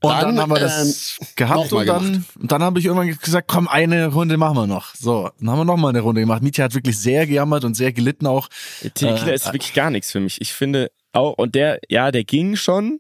[0.01, 3.15] dann, Dann, haben wir das ähm, gehabt nochmal und dann, und dann habe ich irgendwann
[3.15, 4.95] gesagt, komm, eine Runde machen wir noch.
[4.95, 6.41] So, dann haben wir noch mal eine Runde gemacht.
[6.41, 8.47] Mietja hat wirklich sehr gejammert und sehr gelitten auch.
[8.81, 10.41] Tequila Äh, ist wirklich gar nichts für mich.
[10.41, 12.99] Ich finde auch, und der, ja, der ging schon,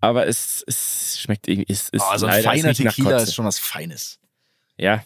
[0.00, 3.44] aber es, es schmeckt irgendwie, es ist Oh, so ein feiner nicht Tequila ist schon
[3.44, 4.18] was Feines.
[4.76, 5.04] Ja.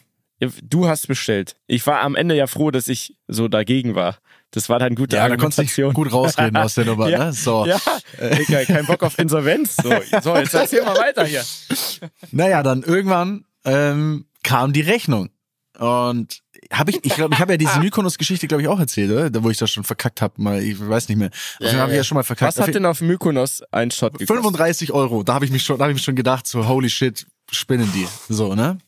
[0.62, 1.56] Du hast bestellt.
[1.66, 4.18] Ich war am Ende ja froh, dass ich so dagegen war.
[4.56, 5.92] Das war dann gute Ja, da konntest du Argumentation.
[5.92, 7.32] gut rausreden aus der Nummer, Ja, ne?
[7.34, 7.66] So.
[7.66, 7.78] Ja,
[8.38, 9.76] Digga, kein Bock auf Insolvenz.
[9.76, 9.90] So,
[10.22, 11.44] so jetzt erzähl mal weiter hier.
[12.30, 15.28] Naja, dann irgendwann ähm, kam die Rechnung.
[15.78, 16.40] Und
[16.72, 19.28] habe ich, ich glaube, ich habe ja diese Mykonos-Geschichte, glaube ich, auch erzählt, oder?
[19.28, 21.28] Da, wo ich das schon verkackt habe, mal, ich weiß nicht mehr.
[21.60, 22.04] Also, Ja, habe ich ja.
[22.04, 22.56] schon mal verkackt.
[22.56, 24.36] Was hat denn auf Mykonos ein Shot gekostet?
[24.42, 25.22] 35 Euro.
[25.22, 27.92] Da habe ich mich schon, da habe ich mich schon gedacht, so holy shit, spinnen
[27.92, 28.08] die.
[28.32, 28.78] So, ne?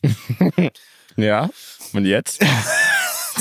[1.15, 1.49] Ja.
[1.93, 2.41] Und jetzt?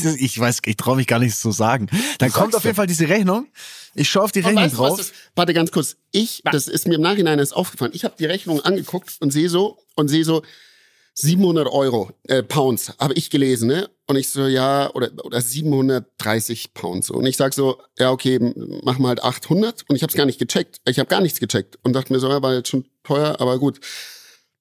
[0.19, 1.89] Ich weiß, ich traue mich gar nicht so sagen.
[2.19, 3.47] Dann kommt auf jeden Fall diese Rechnung.
[3.95, 4.99] Ich schaue auf die Und Rechnung weißt drauf.
[4.99, 5.97] das, warte ganz kurz.
[6.13, 7.93] Ich, das ist mir im Nachhinein erst aufgefallen.
[7.95, 10.43] Ich habe die Rechnung angeguckt und sehe so und sehe so
[11.15, 13.91] 700 Euro äh, Pounds habe ich gelesen, ne?
[14.07, 17.15] Und ich so ja oder oder 730 Pounds so.
[17.15, 18.39] und ich sag so ja okay
[18.85, 20.81] machen wir halt 800 und ich habe es gar nicht gecheckt.
[20.87, 23.59] Ich habe gar nichts gecheckt und dachte mir so ja war jetzt schon teuer, aber
[23.59, 23.81] gut.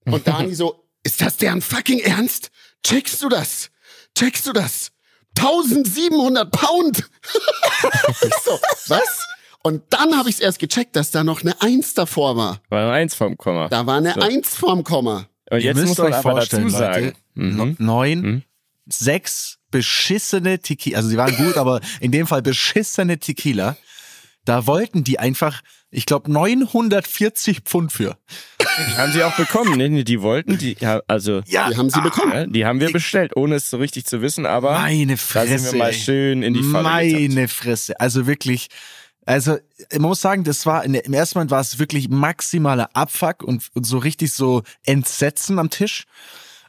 [0.06, 2.50] Und Dani so ist das deren fucking Ernst?
[2.84, 3.70] Checkst du das?
[4.18, 4.92] Checkst du das?
[5.40, 7.10] 1700 Pound.
[8.22, 9.26] ich so, was?
[9.64, 12.62] Und dann habe ich es erst gecheckt, dass da noch eine Eins davor war.
[12.70, 13.68] War nur eins vom Komma.
[13.70, 14.22] Da war eine So.
[14.22, 15.28] Eins vorm Komma.
[15.50, 17.06] Und jetzt müsst muss man euch aber vorstellen, dazu sagen.
[17.06, 17.76] Leute, Mhm.
[17.80, 18.44] neun, Mhm.
[18.88, 23.76] sechs beschissene Tequila, also die waren gut, aber in dem Fall beschissene Tequila.
[24.46, 28.18] Da wollten die einfach, ich glaube, 940 Pfund für.
[28.90, 30.04] Die haben sie auch bekommen, ne?
[30.04, 32.52] Die wollten, die, also, Ja, Die haben sie bekommen.
[32.54, 35.60] die haben wir bestellt, ohne es so richtig zu wissen, aber meine da Fresse.
[35.60, 37.22] sind wir mal schön in die Falle getappt.
[37.30, 38.00] Meine Fresse.
[38.00, 38.68] Also wirklich,
[39.26, 39.58] also
[39.94, 43.86] man muss sagen, das war im ersten Moment war es wirklich maximaler Abfuck und, und
[43.86, 46.06] so richtig so Entsetzen am Tisch.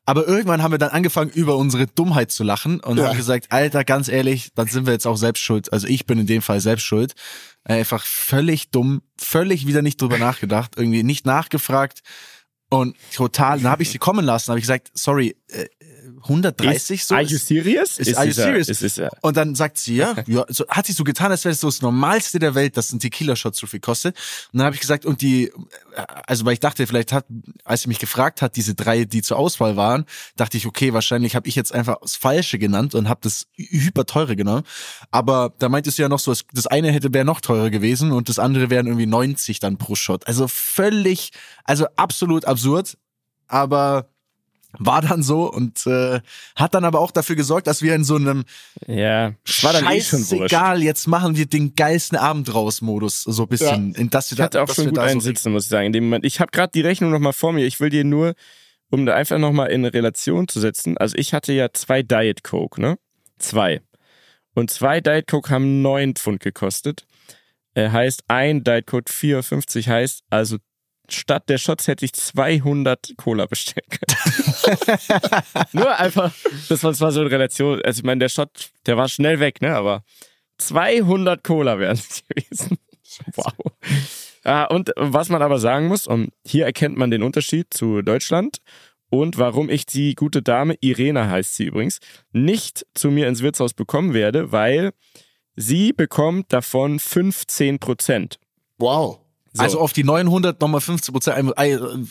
[0.09, 3.09] Aber irgendwann haben wir dann angefangen, über unsere Dummheit zu lachen und Ja.
[3.09, 5.71] haben gesagt, Alter, ganz ehrlich, dann sind wir jetzt auch selbst schuld.
[5.71, 7.13] Also ich bin in dem Fall selbst schuld.
[7.65, 12.01] Einfach völlig dumm, völlig wieder nicht drüber nachgedacht, irgendwie nicht nachgefragt
[12.71, 13.61] und total.
[13.61, 15.37] Dann habe ich sie kommen lassen, habe ich gesagt, sorry,
[16.29, 17.15] äh, 130 so.
[17.15, 17.99] Are you ist- serious?
[17.99, 18.69] ist, are you serious?
[18.69, 19.01] Ist, ist.
[19.23, 21.69] Und dann sagt sie, ja, ja so, hat sie so getan, als wäre es so
[21.69, 24.17] das Normalste der Welt, dass ein Tequila-Shot so viel kostet.
[24.53, 25.53] Und dann habe ich gesagt, und die,
[26.27, 27.27] also weil ich dachte, vielleicht hat,
[27.65, 30.05] als sie mich gefragt hat, diese drei, die zur Auswahl waren,
[30.37, 34.07] dachte ich, okay, wahrscheinlich habe ich jetzt einfach das Falsche genannt und habe das hyper
[34.07, 34.65] teure genommen.
[35.11, 38.29] Aber da meinte sie ja noch so, das eine hätte wäre noch teurer gewesen und
[38.29, 40.27] das andere wären irgendwie 90 dann pro Shot.
[40.27, 41.31] Also völlig,
[41.65, 42.97] also absolut absurd.
[43.47, 44.11] Aber
[44.73, 46.21] war dann so und äh,
[46.55, 48.45] hat dann aber auch dafür gesorgt, dass wir in so einem
[48.87, 50.01] ja, es war dann eh.
[50.01, 53.95] Scheißegal, jetzt machen wir den geilsten Abend raus Modus so ein bisschen.
[53.95, 55.87] In das wir Ich hatte da, auch schon gut da so einsitzen, muss ich sagen.
[55.87, 56.25] In dem Moment.
[56.25, 57.65] Ich habe gerade die Rechnung nochmal vor mir.
[57.65, 58.35] Ich will dir nur,
[58.91, 60.99] um da einfach nochmal in Relation zu setzen.
[60.99, 62.99] Also ich hatte ja zwei Diet Coke, ne?
[63.39, 63.81] Zwei.
[64.55, 67.07] Und zwei Diet Coke haben neun Pfund gekostet.
[67.75, 70.59] Äh, heißt, ein Diet Coke 4,50 heißt, also
[71.13, 74.99] statt der Shots hätte ich 200 Cola bestellen können.
[75.73, 76.33] Nur einfach,
[76.69, 77.81] das war zwar so eine Relation.
[77.83, 79.75] Also ich meine, der Shot, der war schnell weg, ne?
[79.75, 80.03] Aber
[80.59, 82.79] 200 Cola wären es gewesen.
[83.35, 83.53] Wow.
[84.45, 88.59] Ah, und was man aber sagen muss, und hier erkennt man den Unterschied zu Deutschland
[89.11, 92.01] und warum ich die gute Dame, Irene heißt sie übrigens,
[92.33, 94.93] nicht zu mir ins Wirtshaus bekommen werde, weil
[95.57, 98.39] sie bekommt davon 15 Prozent.
[98.79, 99.21] Wow.
[99.53, 99.63] So.
[99.63, 101.53] Also auf die 900 nochmal 15 Prozent.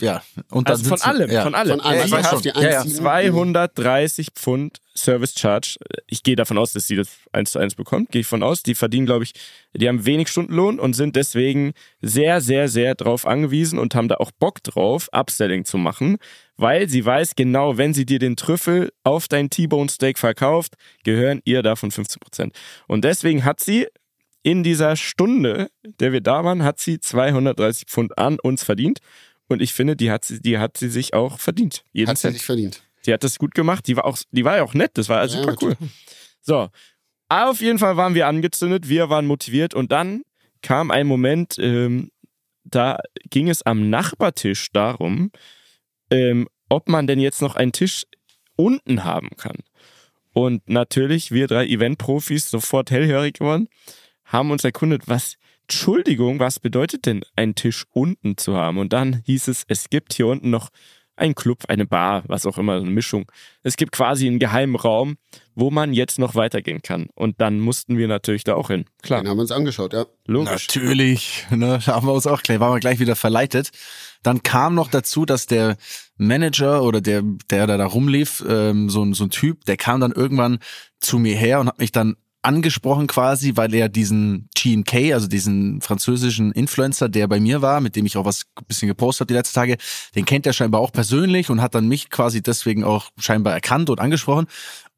[0.02, 1.44] Ja, und dann Also von allem, ja.
[1.44, 1.80] von allem.
[1.80, 2.00] Von allem.
[2.00, 2.42] Ja, ich weiß schon.
[2.42, 2.82] die Ja, ja.
[2.82, 2.96] 1,7.
[2.96, 5.78] 230 Pfund Service Charge.
[6.08, 8.12] Ich gehe davon aus, dass sie das eins zu eins bekommt.
[8.12, 8.64] Gehe ich von aus.
[8.64, 9.34] Die verdienen, glaube ich,
[9.74, 14.16] die haben wenig Stundenlohn und sind deswegen sehr, sehr, sehr drauf angewiesen und haben da
[14.16, 16.18] auch Bock drauf, Upselling zu machen,
[16.56, 20.74] weil sie weiß genau, wenn sie dir den Trüffel auf dein T-Bone Steak verkauft,
[21.04, 22.54] gehören ihr davon 15 Prozent.
[22.88, 23.88] Und deswegen hat sie
[24.48, 29.00] in dieser Stunde, der wir da waren, hat sie 230 Pfund an uns verdient.
[29.50, 31.84] Und ich finde, die hat sie, die hat sie sich auch verdient.
[31.92, 32.82] Jeden Hat sie sich verdient.
[33.06, 33.88] Die hat das gut gemacht.
[33.88, 34.92] Die war auch, die war ja auch nett.
[34.94, 35.76] Das war Ja, super cool.
[36.42, 36.70] So.
[37.28, 38.88] Auf jeden Fall waren wir angezündet.
[38.88, 39.74] Wir waren motiviert.
[39.74, 40.22] Und dann
[40.62, 42.10] kam ein Moment, ähm,
[42.64, 45.32] da ging es am Nachbartisch darum,
[46.10, 48.06] ähm, ob man denn jetzt noch einen Tisch
[48.56, 49.58] unten haben kann.
[50.32, 53.68] Und natürlich, wir drei Event-Profis sofort hellhörig geworden,
[54.28, 58.78] haben uns erkundet, was, Entschuldigung, was bedeutet denn, einen Tisch unten zu haben?
[58.78, 60.70] Und dann hieß es, es gibt hier unten noch
[61.20, 63.32] einen Club, eine Bar, was auch immer, eine Mischung.
[63.64, 65.18] Es gibt quasi einen geheimen Raum,
[65.56, 67.08] wo man jetzt noch weitergehen kann.
[67.16, 68.86] Und dann mussten wir natürlich da auch hin.
[69.02, 70.06] Klar, Den haben wir uns angeschaut, ja.
[70.28, 70.68] logisch.
[70.68, 73.72] Natürlich, ne, da haben wir uns auch gleich, waren wir gleich wieder verleitet.
[74.22, 75.78] Dann kam noch dazu, dass der
[76.18, 80.00] Manager oder der, der da, da rumlief, ähm, so, ein- so ein Typ, der kam
[80.02, 80.60] dann irgendwann
[81.00, 85.82] zu mir her und hat mich dann angesprochen quasi, weil er diesen GNK, also diesen
[85.82, 89.28] französischen Influencer, der bei mir war, mit dem ich auch was ein bisschen gepostet habe
[89.28, 89.78] die letzten Tage,
[90.16, 93.90] den kennt er scheinbar auch persönlich und hat dann mich quasi deswegen auch scheinbar erkannt
[93.90, 94.48] und angesprochen.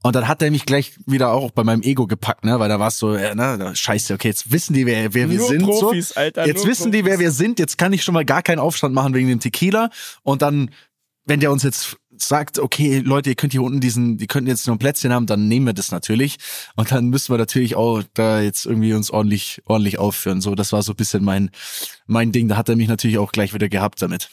[0.02, 2.80] Und dann hat er mich gleich wieder auch bei meinem Ego gepackt, ne, weil da
[2.80, 5.64] war es so, äh, ne, scheiße, okay, jetzt wissen die, wer, wer wir Nur sind.
[5.64, 6.20] Profis, so.
[6.20, 7.60] Alter, Jetzt wissen die, wer wir sind.
[7.60, 9.90] Jetzt kann ich schon mal gar keinen Aufstand machen wegen dem Tequila.
[10.24, 10.72] Und dann,
[11.26, 14.68] wenn der uns jetzt sagt, okay, Leute, ihr könnt hier unten diesen, die könnten jetzt
[14.68, 16.38] noch ein Plätzchen haben, dann nehmen wir das natürlich.
[16.76, 20.42] Und dann müssen wir natürlich auch da jetzt irgendwie uns ordentlich, ordentlich aufführen.
[20.42, 21.50] So, das war so ein bisschen mein,
[22.08, 22.48] mein Ding.
[22.48, 24.30] Da hat er mich natürlich auch gleich wieder gehabt damit.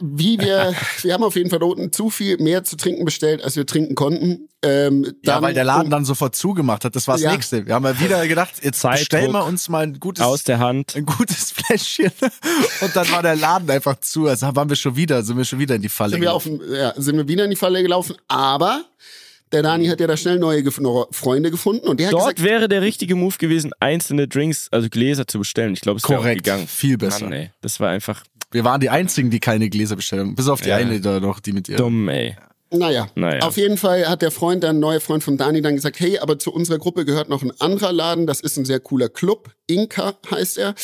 [0.00, 3.56] Wie wir, wir haben auf jeden Fall unten zu viel mehr zu trinken bestellt, als
[3.56, 4.48] wir trinken konnten.
[4.62, 6.96] Ähm, Ja, dann- weil der Laden dann sofort zugemacht hat.
[6.96, 7.32] Das war das Ja.
[7.32, 7.66] nächste.
[7.66, 8.98] Wir haben ja wieder gedacht, jetzt Zeitdruck.
[9.10, 10.94] bestellen wir uns mal ein gutes, Aus der Hand.
[10.96, 12.10] ein gutes Fläschchen.
[12.80, 14.26] Und dann war der Laden einfach zu.
[14.26, 16.44] Also waren wir schon wieder, sind wir schon wieder in die Falle sind wir, auf,
[16.44, 16.74] gelaufen.
[16.74, 18.16] ja, sind wir wieder in die Falle gelaufen.
[18.28, 18.84] Aber
[19.52, 20.64] der Dani hat ja da schnell neue
[21.12, 24.88] Freunde gefunden und der hat Dort gesagt, wäre der richtige Move gewesen, einzelne Drinks, also
[24.88, 25.74] Gläser zu bestellen.
[25.74, 26.66] Ich glaube, es wäre gegangen.
[26.66, 27.24] Viel besser.
[27.24, 27.50] Mann, ey.
[27.60, 28.24] Das war einfach
[28.54, 30.34] Wir waren die einzigen, die keine Gläser bestellt haben.
[30.36, 30.76] Bis auf die Ja.
[30.76, 31.76] eine da noch, die mit ihr.
[31.76, 32.36] dumm, ey.
[32.70, 33.40] naja, Naja.
[33.42, 36.38] auf jeden Fall hat der Freund, dann neuer Freund von Dani, dann gesagt, hey, aber
[36.38, 40.14] zu unserer Gruppe gehört noch ein anderer Laden, das ist ein sehr cooler Club, Inka
[40.30, 40.74] heißt er.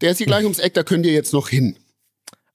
[0.00, 1.76] Der ist hier gleich ums Eck, da könnt ihr jetzt noch hin.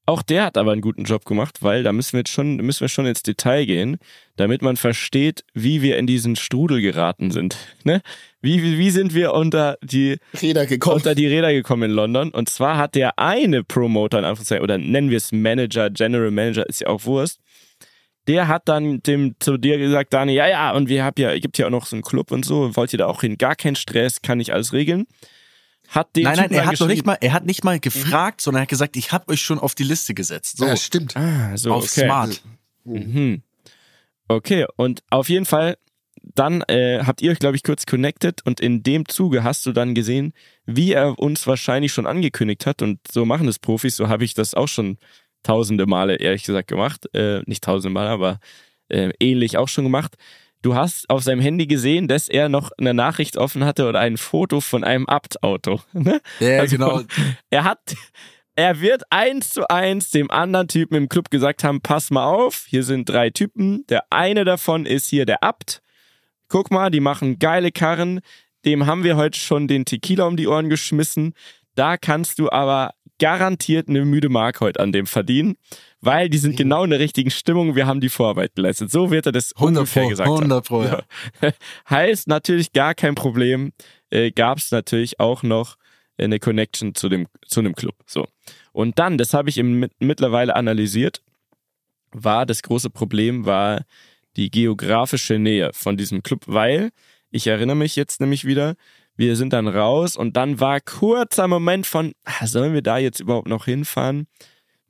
[0.05, 2.81] Auch der hat aber einen guten Job gemacht, weil da müssen wir jetzt schon, müssen
[2.81, 3.97] wir schon ins Detail gehen,
[4.35, 7.57] damit man versteht, wie wir in diesen Strudel geraten sind.
[7.85, 8.01] Ne?
[8.41, 10.97] Wie, wie, wie sind wir unter die, Räder gekommen.
[10.97, 12.31] unter die Räder gekommen in London?
[12.31, 16.67] Und zwar hat der eine Promoter, in Anführungszeichen, oder nennen wir es Manager, General Manager,
[16.67, 17.39] ist ja auch Wurst,
[18.27, 21.57] der hat dann dem zu dir gesagt, Dani, ja, ja, und wir haben ja, gibt
[21.57, 23.37] ja auch noch so einen Club und so, wollt ihr da auch hin?
[23.37, 25.05] Gar kein Stress, kann ich alles regeln.
[25.89, 28.41] Hat den Nein, nein, Typen er hat noch nicht mal, er hat nicht mal gefragt,
[28.41, 30.57] sondern er hat gesagt, ich habe euch schon auf die Liste gesetzt.
[30.57, 31.15] So, Ja, stimmt.
[31.15, 32.05] Ah, so, auf okay.
[32.05, 32.41] Smart.
[32.83, 33.43] Mhm.
[34.27, 35.77] Okay, und auf jeden Fall,
[36.21, 39.71] dann äh, habt ihr euch, glaube ich, kurz connected und in dem Zuge hast du
[39.73, 40.33] dann gesehen,
[40.65, 44.33] wie er uns wahrscheinlich schon angekündigt hat und so machen es Profis, so habe ich
[44.33, 44.97] das auch schon
[45.43, 47.13] tausende Male, ehrlich gesagt, gemacht.
[47.13, 48.39] Äh, nicht tausende Male, aber
[48.89, 50.15] äh, ähnlich auch schon gemacht.
[50.63, 54.15] Du hast auf seinem Handy gesehen, dass er noch eine Nachricht offen hatte oder ein
[54.15, 55.81] Foto von einem Abt-Auto.
[55.93, 56.21] Ne?
[56.39, 57.01] Ja, Also, genau.
[57.49, 57.79] Er hat,
[58.55, 62.65] er wird eins zu eins dem anderen Typen im Club gesagt haben, pass mal auf,
[62.67, 65.81] hier sind drei Typen, der eine davon ist hier der Abt.
[66.47, 68.21] Guck mal, die machen geile Karren,
[68.63, 71.33] dem haben wir heute schon den Tequila um die Ohren geschmissen.
[71.75, 75.55] Da kannst du aber garantiert eine müde Mark heute an dem verdienen,
[76.03, 78.91] weil die sind genau in der richtigen Stimmung, wir haben die Vorarbeit geleistet.
[78.91, 80.35] So wird er das 100 ungefähr Pro, gesagt haben.
[80.37, 81.03] 100 Pro, ja.
[81.89, 83.71] heißt natürlich gar kein Problem,
[84.09, 85.77] äh, gab es natürlich auch noch
[86.17, 87.95] eine Connection zu dem, zu einem Club.
[88.05, 88.27] So.
[88.71, 91.21] Und dann, das habe ich im, mit- mittlerweile analysiert,
[92.11, 93.83] war das große Problem, war
[94.35, 96.91] die geografische Nähe von diesem Club, weil,
[97.31, 98.75] ich erinnere mich jetzt nämlich wieder,
[99.15, 103.19] wir sind dann raus und dann war kurzer Moment von, ah, sollen wir da jetzt
[103.19, 104.27] überhaupt noch hinfahren?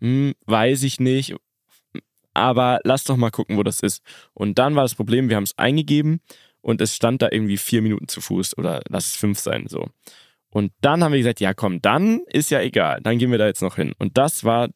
[0.02, 1.36] Hm, weiß ich nicht.
[2.34, 4.04] Aber lass doch mal gucken, wo das ist.
[4.34, 6.20] Und dann war das Problem, wir haben es eingegeben
[6.62, 9.88] und es stand da irgendwie vier Minuten zu Fuß oder lass es fünf sein, so.
[10.50, 13.48] Und dann haben wir gesagt, ja komm, dann ist ja egal, dann gehen wir da
[13.48, 13.94] jetzt noch hin.
[13.98, 14.70] Und das war,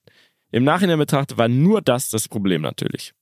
[0.51, 3.13] im Nachhinein betrachtet, war nur das das Problem natürlich.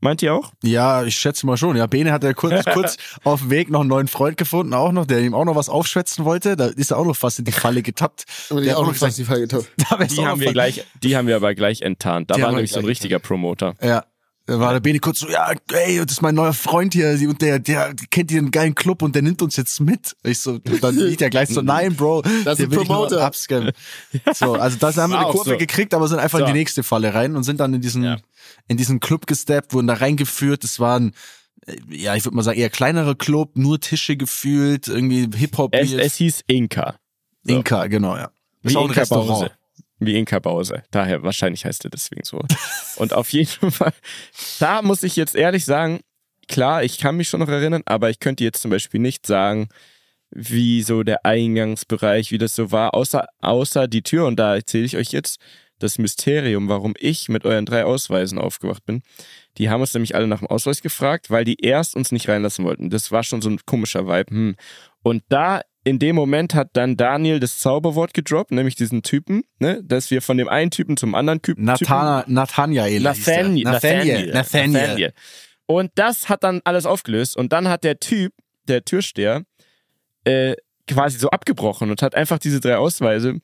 [0.00, 0.52] Meint ihr auch?
[0.62, 1.76] Ja, ich schätze mal schon.
[1.76, 4.92] Ja, Bene hat ja kurz, kurz auf dem Weg noch einen neuen Freund gefunden, auch
[4.92, 6.56] noch, der ihm auch noch was aufschwätzen wollte.
[6.56, 8.24] Da ist er auch noch fast in die Falle getappt.
[8.50, 9.70] Aber die Der hat auch noch fast die Fall getoppt.
[9.90, 12.30] da wär's Die haben wir gleich, die haben wir aber gleich enttarnt.
[12.30, 13.74] Da Die war nämlich so ein richtiger Promoter.
[13.82, 14.04] Ja.
[14.48, 17.42] Da war der Bene kurz so, ja, ey, das ist mein neuer Freund hier, und
[17.42, 20.16] der, der kennt hier einen geilen Club und der nimmt uns jetzt mit.
[20.22, 23.22] Ich so, dann liegt er gleich so, nein, Bro, Das ist ein Promoter.
[23.26, 23.72] abscammen.
[24.32, 25.56] So, also das haben wir eine Kurve so.
[25.58, 26.52] gekriegt, aber sind einfach in So.
[26.52, 28.16] die nächste Falle rein und sind dann in diesen, Ja.
[28.68, 30.64] in diesen Club gesteppt, wurden da reingeführt.
[30.64, 31.12] Es waren,
[31.66, 35.92] äh, ja, ich würde mal sagen, eher kleinerer Club, nur Tische gefühlt, irgendwie Hip-Hop, Es,
[35.92, 36.94] es hieß Inka.
[37.42, 37.54] so.
[37.54, 38.30] Inka, genau, ja.
[38.62, 39.28] Wie Ist auch ein Inka Restaurant.
[39.28, 39.50] Bause.
[39.98, 40.82] Wie Inka Bause.
[40.90, 42.40] Daher wahrscheinlich heißt er deswegen so.
[42.96, 43.92] Und auf jeden Fall,
[44.60, 46.00] da muss ich jetzt ehrlich sagen,
[46.46, 49.68] klar, ich kann mich schon noch erinnern, aber ich könnte jetzt zum Beispiel nicht sagen,
[50.30, 54.26] wie so der Eingangsbereich, wie das so war, außer, außer die Tür.
[54.26, 55.40] Und da erzähle ich euch jetzt
[55.78, 59.02] das Mysterium, warum ich mit euren drei Ausweisen aufgewacht bin.
[59.58, 62.64] Die haben uns nämlich alle nach dem Ausweis gefragt, weil die erst uns nicht reinlassen
[62.64, 62.90] wollten.
[62.90, 64.30] Das war schon so ein komischer Vibe.
[64.30, 64.56] Hm.
[65.02, 69.82] Und da in dem Moment hat dann Daniel das Zauberwort gedroppt, nämlich diesen Typen, ne,
[69.82, 71.64] dass wir von dem einen Typen zum anderen Typen.
[71.64, 72.34] Nathana, der.
[72.34, 73.64] Nathaniel, Nathaniel.
[73.64, 74.32] Nathaniel.
[74.32, 75.12] Nathaniel.
[75.66, 77.36] Und das hat dann alles aufgelöst.
[77.36, 78.32] Und dann hat der Typ,
[78.68, 79.44] der Türsteher,
[80.24, 80.54] äh,
[80.86, 83.40] quasi so abgebrochen und hat einfach diese drei Ausweise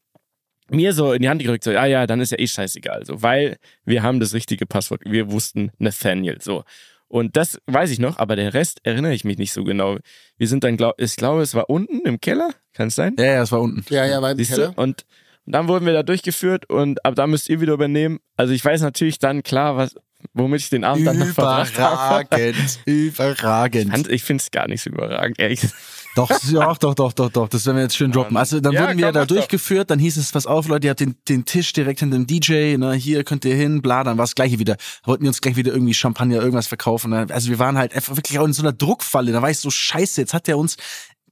[0.69, 3.21] mir so in die Hand gedrückt, so, ja, ja, dann ist ja eh scheißegal, so,
[3.21, 6.65] weil wir haben das richtige Passwort, wir wussten Nathaniel, so.
[7.15, 9.99] Und das weiß ich noch, aber der Rest erinnere ich mich nicht so genau.
[10.37, 13.15] Wir sind dann, glaub, ich glaube, es war unten im Keller, kann es sein?
[13.17, 13.85] Ja, ja, das war unten.
[13.89, 14.57] Ja, ja, war im Siehst du?
[14.57, 14.73] Keller.
[14.79, 15.05] Und,
[15.47, 18.19] und dann wurden wir da durchgeführt und ab da müsst ihr wieder übernehmen.
[18.37, 19.95] Also ich weiß natürlich dann klar, was,
[20.33, 22.25] womit ich den Abend dann noch verbracht habe.
[22.25, 23.91] Überragend, überragend.
[23.93, 25.81] Fand- Ich finde es gar nicht so überragend, ehrlich gesagt.
[26.15, 27.49] Doch, doch, doch, doch, doch, doch.
[27.49, 28.37] Das werden wir jetzt schön droppen.
[28.37, 30.91] Also dann Ja, wurden wir komm, da durchgeführt, dann hieß es, pass auf, Leute, ihr
[30.91, 34.17] habt den, den Tisch direkt hinter dem DJ, ne, hier könnt ihr hin, bla, dann
[34.17, 34.77] war das gleiche wieder.
[35.05, 37.11] Wollten wir uns gleich wieder irgendwie Champagner, irgendwas verkaufen.
[37.11, 37.27] ne?
[37.31, 39.33] Also wir waren halt einfach wirklich auch in so einer Druckfalle.
[39.33, 40.77] Da war ich so, scheiße, jetzt hat er uns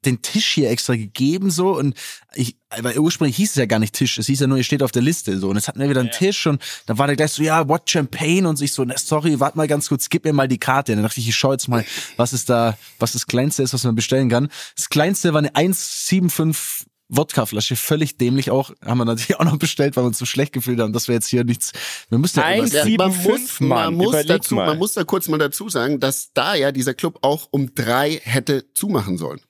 [0.04, 1.94] den Tisch hier extra gegeben so und
[2.34, 4.82] ich, weil ursprünglich hieß es ja gar nicht Tisch, es hieß ja nur, ihr steht
[4.82, 7.16] auf der Liste so und jetzt hatten wir wieder einen Tisch und dann war der
[7.16, 10.24] gleich so, ja, what Champagne und sich so, na, sorry, warte mal ganz kurz, gib
[10.24, 10.92] mir mal die Karte.
[10.92, 11.84] Und dann dachte ich, ich schau jetzt mal,
[12.16, 14.48] was ist da, was das Kleinste ist, was man bestellen kann.
[14.76, 19.96] Das Kleinste war eine 175 Wodkaflasche, völlig dämlich auch, haben wir natürlich auch noch bestellt,
[19.96, 21.72] weil wir uns so schlecht gefühlt haben, dass wir jetzt hier nichts,
[22.08, 24.66] wir müssen ja Eins- irgendwas- Ja, man 7,5 muss, man, muss dazu, mal.
[24.68, 28.18] man muss da kurz mal dazu sagen, dass da ja dieser Club auch um drei
[28.22, 29.40] hätte zumachen sollen.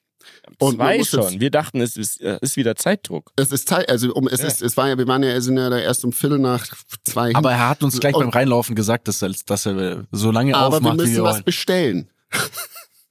[0.58, 1.40] Und Zwei schon.
[1.40, 3.32] Wir dachten, es ist, äh, ist wieder Zeitdruck.
[3.36, 4.48] Es ist Zeit, also um, es Ja.
[4.48, 6.66] ist, es war ja, wir waren ja, sind ja da erst um Viertel nach
[7.04, 7.34] zwei.
[7.34, 10.54] aber er hat uns gleich Und- beim Reinlaufen gesagt, dass er, dass er so lange
[10.54, 11.44] aber wir aufmacht, wie müssen wir was wollen.
[11.44, 12.08] bestellen.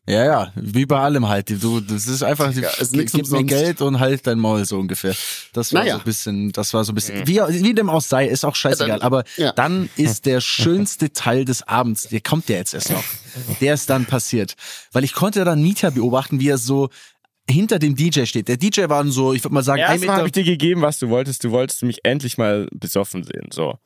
[0.08, 1.52] Ja, ja, wie bei allem halt.
[1.64, 3.44] Du, das ist einfach, Ja, ist gib mir.
[3.44, 5.16] Geld und halt dein Maul so ungefähr.
[5.54, 5.94] Das war Naja.
[5.94, 8.56] so ein bisschen, das war so ein bisschen, wie, wie dem auch sei, ist auch
[8.56, 8.88] scheißegal.
[8.90, 9.52] Ja, dann- aber ja.
[9.52, 13.04] dann ist der schönste Teil des Abends, der kommt ja jetzt erst noch.
[13.62, 14.56] Der ist dann passiert.
[14.92, 16.90] Weil ich konnte dann Mieter beobachten, wie er so
[17.52, 18.48] hinter dem DJ steht.
[18.48, 21.10] Der DJ war so, ich würde mal sagen, Erstmal habe ich dir gegeben, was du
[21.10, 21.44] wolltest.
[21.44, 23.50] Du wolltest mich endlich mal besoffen sehen.
[23.52, 23.78] So.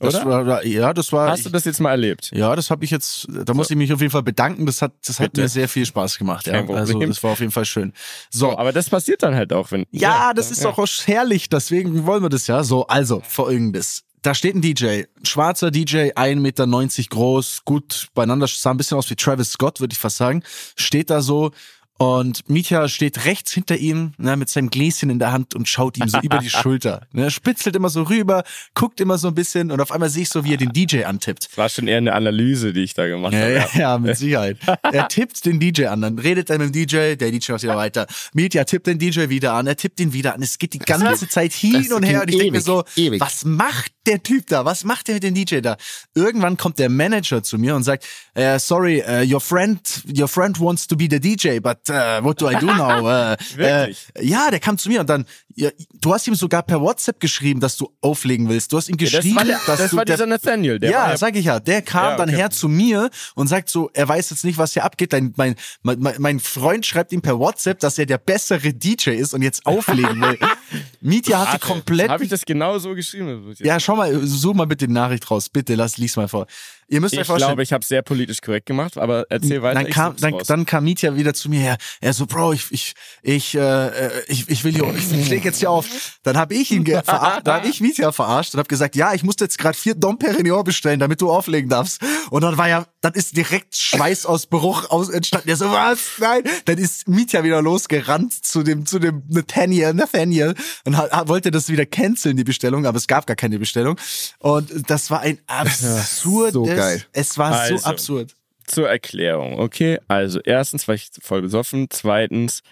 [0.00, 0.46] Das Oder?
[0.46, 1.28] war, ja, das war.
[1.30, 2.30] Hast du das jetzt mal erlebt?
[2.32, 4.64] Ja, das habe ich jetzt, da muss ich mich auf jeden Fall bedanken.
[4.64, 5.42] Das hat, das hat Bitte.
[5.42, 6.46] mir sehr viel Spaß gemacht.
[6.46, 6.64] Ja.
[6.68, 7.92] Also das war auf jeden Fall schön.
[8.30, 9.86] So, Aber das passiert dann halt auch, wenn.
[9.90, 10.70] Ja, das ist ja.
[10.70, 12.62] doch auch herrlich, deswegen wollen wir das ja.
[12.62, 14.04] So, also, folgendes.
[14.22, 16.66] Da steht ein DJ, ein schwarzer DJ, 1,90 Meter
[17.08, 20.42] groß, gut beieinander, sah ein bisschen aus wie Travis Scott, würde ich fast sagen.
[20.76, 21.50] Steht da so
[21.98, 25.98] und Mietja steht rechts hinter ihm ne, mit seinem Gläschen in der Hand und schaut
[25.98, 27.06] ihm so über die Schulter.
[27.12, 28.44] Ne, spitzelt immer so rüber,
[28.74, 31.04] guckt immer so ein bisschen und auf einmal sehe ich so, wie er den DJ
[31.04, 31.48] antippt.
[31.50, 33.50] Das war schon eher eine Analyse, die ich da gemacht Ja, habe.
[33.52, 34.58] ja, ja, mit Sicherheit.
[34.82, 37.76] Er tippt den DJ an, dann redet er mit dem DJ, der DJ macht wieder
[37.76, 38.06] weiter.
[38.32, 40.42] Mietja tippt den DJ wieder an, er tippt ihn wieder an.
[40.42, 43.20] Es geht die ganze Zeit hin und her und ich denke mir so, ewig.
[43.20, 44.64] was macht der Typ da?
[44.64, 45.76] Was macht der mit dem DJ da?
[46.14, 48.04] Irgendwann kommt der Manager zu mir und sagt,
[48.34, 49.78] äh, sorry, uh, your friend,
[50.18, 53.02] your friend wants to be the DJ, but uh, what do I do now?
[53.56, 54.06] Wirklich?
[54.20, 57.60] Ja, der kam zu mir und dann, ja, du hast ihm sogar per WhatsApp geschrieben,
[57.60, 58.72] dass du auflegen willst.
[58.72, 60.78] Du hast ihm Das geschrieben, war, der, dass das du war der dieser Nathaniel.
[60.78, 61.58] Der ja, war sag ich ja.
[61.60, 62.38] Der kam Ja, dann okay.
[62.38, 65.12] her zu mir und sagt so, er weiß jetzt nicht, was hier abgeht.
[65.12, 65.34] Mein,
[65.82, 69.42] mein, mein- mein Freund schreibt ihm per WhatsApp, dass er der bessere DJ ist und
[69.42, 70.38] jetzt auflegen will.
[71.00, 72.08] Mietja hatte komplett.
[72.08, 73.54] Habe ich das genau so geschrieben?
[73.58, 75.48] ja, schau mal, such mal bitte die Nachricht raus.
[75.48, 76.46] Bitte, lass, lies mal vor.
[76.90, 77.50] Ihr müsst euch ich vorstellen.
[77.50, 79.80] glaube, ich habe sehr politisch korrekt gemacht, aber erzähl weiter.
[79.80, 81.76] dann ich kam, dann, dann kam Mietja wieder zu mir her.
[82.00, 85.58] Er so, Bro, ich, ich, ich, äh, äh, ich, ich will hier, ich leg jetzt
[85.58, 85.86] hier auf.
[86.22, 89.22] Dann habe ich ihn verarscht, dann habe ich Mietja verarscht und habe gesagt, ja, ich
[89.22, 92.00] musste jetzt gerade vier Dom Perignon bestellen, damit du auflegen darfst.
[92.30, 95.48] Und dann war ja, dann ist direkt Schweißausbruch aus entstanden.
[95.48, 95.98] Der so, was?
[96.18, 96.44] Nein.
[96.64, 100.54] Dann ist Mietja wieder losgerannt zu dem, zu dem Nathaniel, Nathaniel
[100.86, 103.98] und hat, wollte das wieder canceln, die Bestellung, aber es gab gar keine Bestellung.
[104.38, 107.04] Und das war ein absurdes geil.
[107.12, 107.76] Es war Also.
[107.78, 108.34] so absurd.
[108.66, 109.98] Zur Erklärung, okay?
[110.08, 112.62] Also erstens war ich voll besoffen, zweitens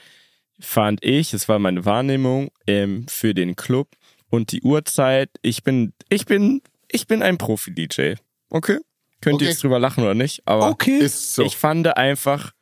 [0.61, 3.89] fand ich, es war meine Wahrnehmung ähm, für den Club
[4.31, 5.31] und die Uhrzeit.
[5.43, 8.15] Ich bin, ich bin, ich bin ein Profi-DJ,
[8.51, 8.79] okay?
[9.23, 9.45] Könnt ihr Okay.
[9.47, 10.43] jetzt drüber lachen oder nicht?
[10.45, 10.99] Aber Okay.
[10.99, 11.43] Ist so.
[11.43, 12.53] ich fand einfach,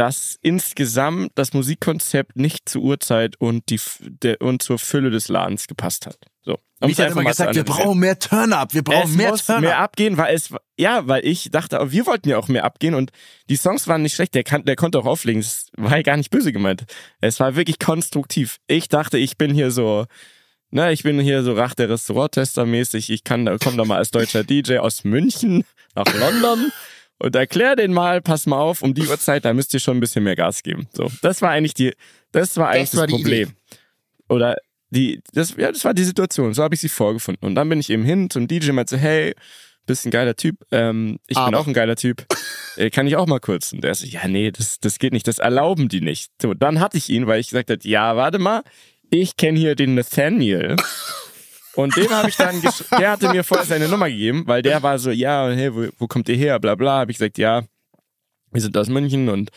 [0.00, 5.66] dass insgesamt das Musikkonzept nicht zur Uhrzeit und die der, und zur Fülle des Ladens
[5.66, 6.16] gepasst hat.
[6.40, 6.58] So.
[6.80, 9.60] Es hat immer gesagt, wir brauchen mehr Turn-Up, wir brauchen es mehr muss Turn-Up.
[9.60, 12.94] mehr abgehen, weil es ja, weil ich dachte, aber wir wollten ja auch mehr abgehen
[12.94, 13.10] und
[13.50, 14.34] die Songs waren nicht schlecht.
[14.34, 15.42] Der, kann, der konnte auch auflegen.
[15.42, 16.86] Das war ja gar nicht böse gemeint.
[17.20, 18.56] Es war wirklich konstruktiv.
[18.68, 20.06] Ich dachte, ich bin hier so,
[20.70, 23.10] ne, ich bin hier so Rach der Restauranttester mäßig.
[23.10, 26.72] Ich kann, da komm doch mal als deutscher DJ aus München nach London
[27.20, 30.00] und erklär den mal, pass mal auf, um die Uhrzeit, da müsst ihr schon ein
[30.00, 30.88] bisschen mehr Gas geben.
[30.92, 31.92] So, das war eigentlich die,
[32.32, 33.52] das war eigentlich das, war die Problem.
[34.28, 34.56] Oder
[34.90, 36.52] die, das, ja, das war die Situation.
[36.54, 37.46] So habe ich sie vorgefunden.
[37.46, 39.34] Und dann bin ich eben hin zum DJ und meinte so, hey,
[39.86, 40.56] bist ein geiler Typ.
[40.72, 42.26] Ähm, ich bin Aber- auch ein geiler Typ.
[42.76, 43.72] Äh, kann ich auch mal kurz?
[43.72, 45.26] Und der so, ja, nee, das, das geht nicht.
[45.26, 46.30] Das erlauben die nicht.
[46.40, 48.62] So, dann hatte ich ihn, weil ich gesagt habe, ja, warte mal,
[49.10, 50.76] ich kenne hier den Nathaniel.
[51.74, 52.60] Und dem habe ich dann,
[52.98, 56.06] der hatte mir vorher seine Nummer gegeben, weil der war so, ja, hey, wo, wo
[56.06, 56.58] kommt ihr her?
[56.58, 57.00] Bla bla.
[57.00, 57.62] Habe ich gesagt, ja,
[58.50, 59.50] wir sind aus München und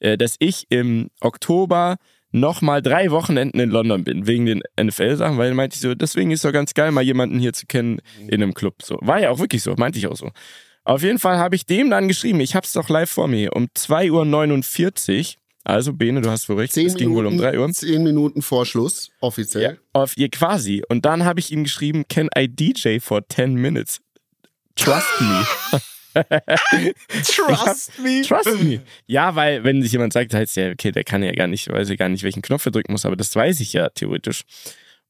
[0.00, 1.96] äh, dass ich im Oktober
[2.32, 6.44] nochmal drei Wochenenden in London bin, wegen den NFL-Sachen, weil meinte ich so, deswegen ist
[6.44, 8.82] doch ganz geil, mal jemanden hier zu kennen in einem Club.
[8.82, 10.30] So, war ja auch wirklich so, meinte ich auch so.
[10.84, 13.66] Auf jeden Fall habe ich dem dann geschrieben, ich hab's doch live vor mir, um
[13.76, 17.70] 2.49 Uhr, also Bene, du hast wohl recht, Zehn es ging wohl um 3 Uhr.
[17.72, 19.62] Zehn Minuten vor Schluss, offiziell.
[19.62, 20.82] Ja, auf ihr quasi.
[20.88, 24.00] Und dann habe ich ihm geschrieben, can I DJ for 10 minutes?
[24.76, 25.46] Trust me.
[27.24, 28.22] Trust me.
[28.22, 28.80] Trust me.
[29.06, 31.88] Ja, weil wenn sich jemand sagt, heißt ja, okay, der kann ja gar nicht, weiß
[31.90, 34.42] ja gar nicht, welchen Knopf er drücken muss, aber das weiß ich ja theoretisch.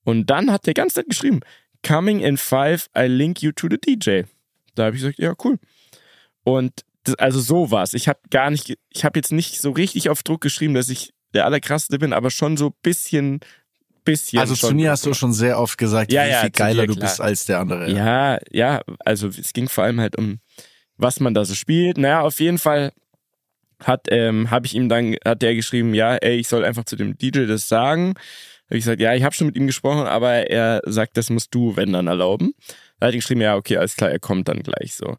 [0.04, 1.40] Und dann hat der ganz nett geschrieben,
[1.86, 4.22] coming in five, I link you to the DJ.
[4.74, 5.58] Da habe ich gesagt, ja, cool.
[6.42, 6.84] Und
[7.18, 7.94] also so war's.
[7.94, 11.12] Ich habe gar nicht, ich habe jetzt nicht so richtig auf Druck geschrieben, dass ich
[11.34, 13.40] der allerkrasseste bin, aber schon so bisschen,
[14.04, 14.40] bisschen.
[14.40, 16.94] Also zu mir hast du schon sehr oft gesagt, Ja, wie ja, viel geiler dir,
[16.94, 17.90] du bist als der andere.
[17.90, 20.40] Ja, ja, also es ging vor allem halt um,
[20.96, 21.98] was man da so spielt.
[21.98, 22.92] Naja, auf jeden Fall
[23.82, 26.96] hat ähm, habe ich ihm dann hat der geschrieben, ja, ey, ich soll einfach zu
[26.96, 28.14] dem DJ das sagen.
[28.66, 31.54] Hab ich gesagt, ja, ich habe schon mit ihm gesprochen, aber er sagt, das musst
[31.54, 32.52] du, wenn dann erlauben.
[32.98, 35.16] Da hat er geschrieben, ja, okay, alles klar, er kommt dann gleich so.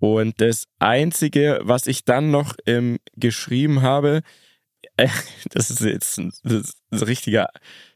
[0.00, 4.22] Und das einzige, was ich dann noch ähm, geschrieben habe,
[4.96, 5.08] äh,
[5.50, 7.48] das ist jetzt ein, das ist ein richtiger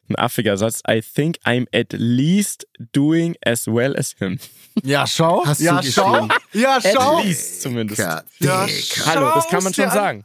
[0.09, 0.83] ein affiger Satz.
[0.89, 4.39] I think I'm at least doing as well as him.
[4.83, 5.47] Ja, schau.
[5.47, 6.29] Hast du ja, geschrieben?
[6.53, 6.59] schau.
[6.59, 7.19] Ja, schau.
[7.19, 8.01] At least zumindest.
[8.01, 8.25] Ja.
[9.07, 9.91] Hallo, das kann man schon an.
[9.91, 10.25] sagen.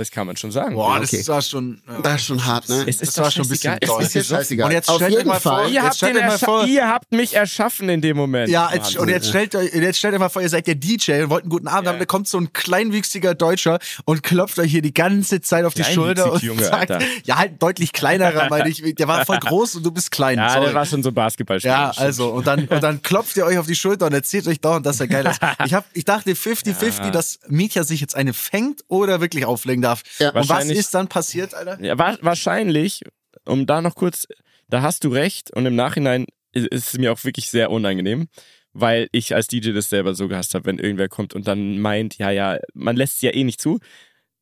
[0.00, 0.76] Das kann man schon sagen.
[0.76, 1.28] Boah, Ja, das okay.
[1.28, 1.82] war schon.
[1.86, 2.00] Ja.
[2.00, 2.84] Das ist schon hart, ne?
[2.88, 3.88] es ist das war schon ein bisschen scheißegal.
[3.96, 4.02] doll.
[4.02, 4.66] Es ist ist scheißegal.
[4.68, 5.66] Und jetzt Auf stellt euch jeden mal vor, Fall.
[5.66, 8.48] Ihr jetzt habt, stellt mal vor, ihr habt mich erschaffen in dem Moment.
[8.48, 11.24] Ja, jetzt, und jetzt stellt, euch, jetzt stellt euch mal vor, ihr seid der DJ
[11.24, 14.70] und wollt einen guten Abend haben, da kommt so ein kleinwüchsiger Deutscher und klopft euch
[14.70, 17.04] hier die ganze Zeit auf die Schulter und Junge, sagt, Alter.
[17.24, 18.94] ja, halt deutlich kleinerer, meine ich.
[18.94, 20.38] Der war voll groß und du bist klein.
[20.38, 20.64] ja, Sorry.
[20.64, 21.74] der war schon so Basketballspieler.
[21.74, 24.60] Ja, also, und dann, und dann klopft ihr euch auf die Schulter und erzählt euch
[24.62, 25.40] dauernd, dass er geil ist.
[25.66, 29.89] Ich, hab, ich dachte 50-50, dass Mietja sich jetzt eine fängt oder wirklich auflegen darf.
[30.18, 30.30] Ja.
[30.30, 31.80] und was ist dann passiert, Alter?
[31.80, 33.02] Ja, wa wahrscheinlich,
[33.44, 34.26] um da noch kurz,
[34.68, 38.28] da hast du recht und im Nachhinein ist es mir auch wirklich sehr unangenehm,
[38.72, 42.18] weil ich als DJ das selber so gehasst habe, wenn irgendwer kommt und dann meint,
[42.18, 43.78] ja, ja, man lässt es ja eh nicht zu.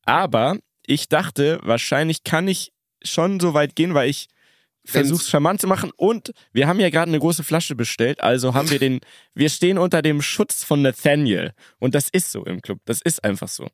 [0.04, 2.72] Aber ich dachte, wahrscheinlich kann ich
[3.02, 4.28] schon so weit gehen, weil ich
[4.84, 8.70] versuch's charmant zu machen und wir haben ja gerade eine große Flasche bestellt, also haben
[8.70, 9.00] wir den,
[9.34, 13.22] wir stehen unter dem Schutz von Nathaniel und das ist so im Club, das ist
[13.22, 13.68] einfach so.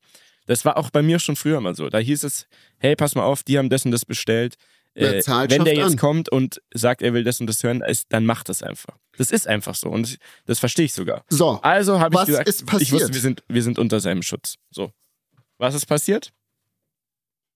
[0.47, 1.89] Das war auch bei mir schon früher mal so.
[1.89, 2.47] Da hieß es,
[2.79, 4.57] hey, pass mal auf, die haben das und das bestellt.
[4.97, 5.97] Äh, wenn der jetzt an.
[5.99, 8.97] kommt und sagt, er will das und das hören, ist, dann macht das einfach.
[9.17, 11.25] Das ist einfach so und das verstehe ich sogar.
[11.29, 14.55] So, Also habe ich was gesagt, ich wusste, wir sind, wir sind unter seinem Schutz.
[14.71, 14.93] So.
[15.59, 16.33] Was ist passiert?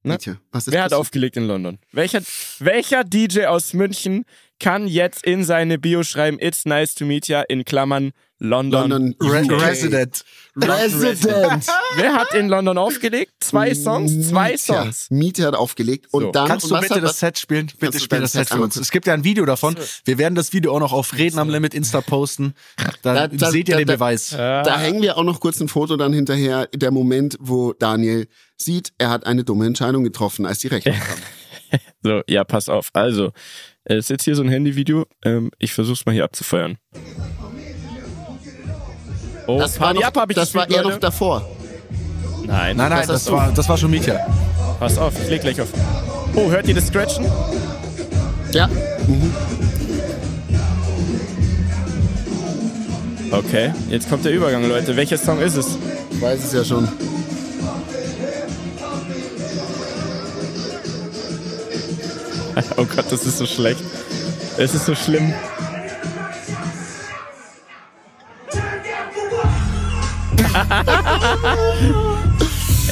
[0.02, 0.14] Ne?
[0.14, 1.00] Mietja, was ist Wer hat passiert?
[1.00, 1.78] aufgelegt in London?
[1.92, 2.22] Welcher,
[2.58, 4.24] welcher DJ aus München
[4.60, 8.90] kann jetzt in seine Bio schreiben, It's nice to meet ya, in Klammern London.
[8.90, 9.62] London Re UK.
[9.62, 10.24] Resident.
[10.56, 11.66] Resident.
[11.96, 13.32] Wer hat in London aufgelegt?
[13.40, 14.28] Zwei Songs?
[14.28, 14.56] Zwei.
[14.56, 15.08] Songs.
[15.10, 16.30] Mietja hat aufgelegt und So.
[16.32, 17.68] dann Kannst du bitte hat, das Set spielen?
[17.80, 18.76] Bitte spiel das Set für uns.
[18.76, 19.76] Es gibt ja ein Video davon.
[20.04, 22.54] Wir werden das Video auch noch auf Reden am Limit Insta posten.
[23.02, 24.30] Da, Da- da- seht ihr da- den da- Beweis.
[24.30, 26.66] Da hängen wir auch noch kurz ein Foto dann hinterher.
[26.74, 30.94] Der Moment, wo Daniel sieht, er hat eine dumme Entscheidung getroffen, als die Rechnung
[31.70, 31.80] kam.
[32.02, 32.90] So, ja, pass auf.
[32.92, 33.32] Also,
[33.88, 35.06] es ist jetzt hier so ein Handyvideo.
[35.24, 36.76] Ähm, ich versuch's mal hier abzufeuern.
[39.46, 41.48] Oh, Das war, Party noch, ab hab ich das war eher noch davor.
[42.46, 43.32] Nein, Nein, nein, Was das du?
[43.32, 44.18] war, das war schon Mietja.
[44.78, 45.68] pass auf, ich leg gleich auf.
[46.34, 47.24] Oh, hört ihr das Scratchen?
[48.52, 48.68] Ja.
[53.30, 54.96] Okay, jetzt kommt der Übergang, Leute.
[54.96, 55.76] Welcher Song ist es?
[56.10, 56.88] Ich weiß es ja schon.
[62.76, 63.80] Oh Gott, das ist so schlecht.
[64.56, 65.28] Es ist so schlimm.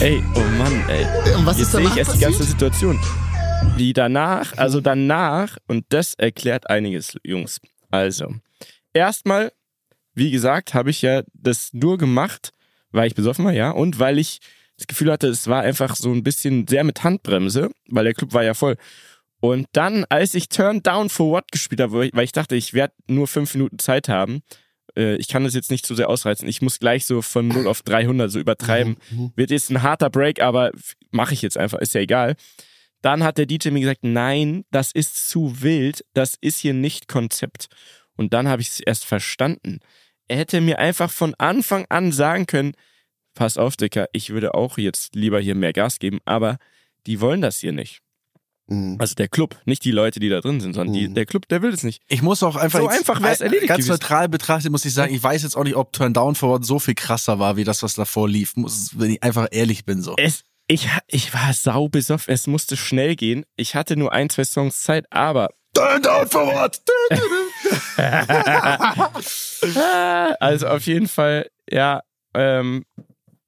[0.00, 1.06] ey, oh Mann, ey.
[1.34, 2.44] Und was Jetzt ist sehe ich erst die ganze?
[2.44, 2.98] Situation.
[3.76, 7.60] Wie danach, also danach, und das erklärt einiges, Jungs.
[7.90, 8.34] Also,
[8.92, 9.52] erstmal,
[10.14, 12.52] wie gesagt, habe ich ja das nur gemacht,
[12.92, 14.40] weil ich besoffen war, ja, und weil ich
[14.76, 18.32] das Gefühl hatte, es war einfach so ein bisschen sehr mit Handbremse, weil der Club
[18.32, 18.76] war ja voll.
[19.46, 22.94] Und dann, als ich Turn Down for What gespielt habe, weil ich- dachte, ich werde
[23.08, 24.42] nur fünf Minuten Zeit haben,
[24.96, 27.66] äh, ich kann das jetzt nicht zu sehr ausreizen, ich muss gleich so von 0
[27.66, 28.96] auf 300 so übertreiben.
[29.36, 30.70] Wird jetzt ein harter Break, aber
[31.10, 32.34] mache ich jetzt einfach, ist ja egal.
[33.02, 37.08] Dann hat der DJ mir gesagt, nein, das ist zu wild, das ist hier nicht
[37.08, 37.66] Konzept.
[38.16, 39.80] Und dann habe ich es erst verstanden.
[40.28, 42.72] Er hätte mir einfach von Anfang an sagen können,
[43.34, 46.56] pass auf, Dicker, ich würde auch jetzt lieber hier mehr Gas geben, aber
[47.06, 48.00] die wollen das hier nicht.
[48.68, 48.96] Mhm.
[48.98, 51.14] Also der Club, nicht die Leute, die da drin sind, sondern die, Mhm.
[51.14, 52.02] der Club, der will es nicht.
[52.08, 52.80] Ich muss auch einfach.
[52.80, 53.92] So jetzt- einfach wär's erledigt Ganz gewesen.
[53.92, 56.78] neutral betrachtet muss ich sagen, ich weiß jetzt auch nicht, ob Turn Down Forward so
[56.78, 58.56] viel krasser war, wie das, was davor lief.
[58.56, 60.14] Muss, wenn ich einfach ehrlich bin, so.
[60.16, 63.44] Es, ich, ich war sau besoffen, es musste schnell gehen.
[63.56, 66.80] Ich hatte nur ein, zwei Songs Zeit, aber Turn Down Forward!
[70.40, 72.02] also auf jeden Fall, ja,
[72.34, 72.84] ähm,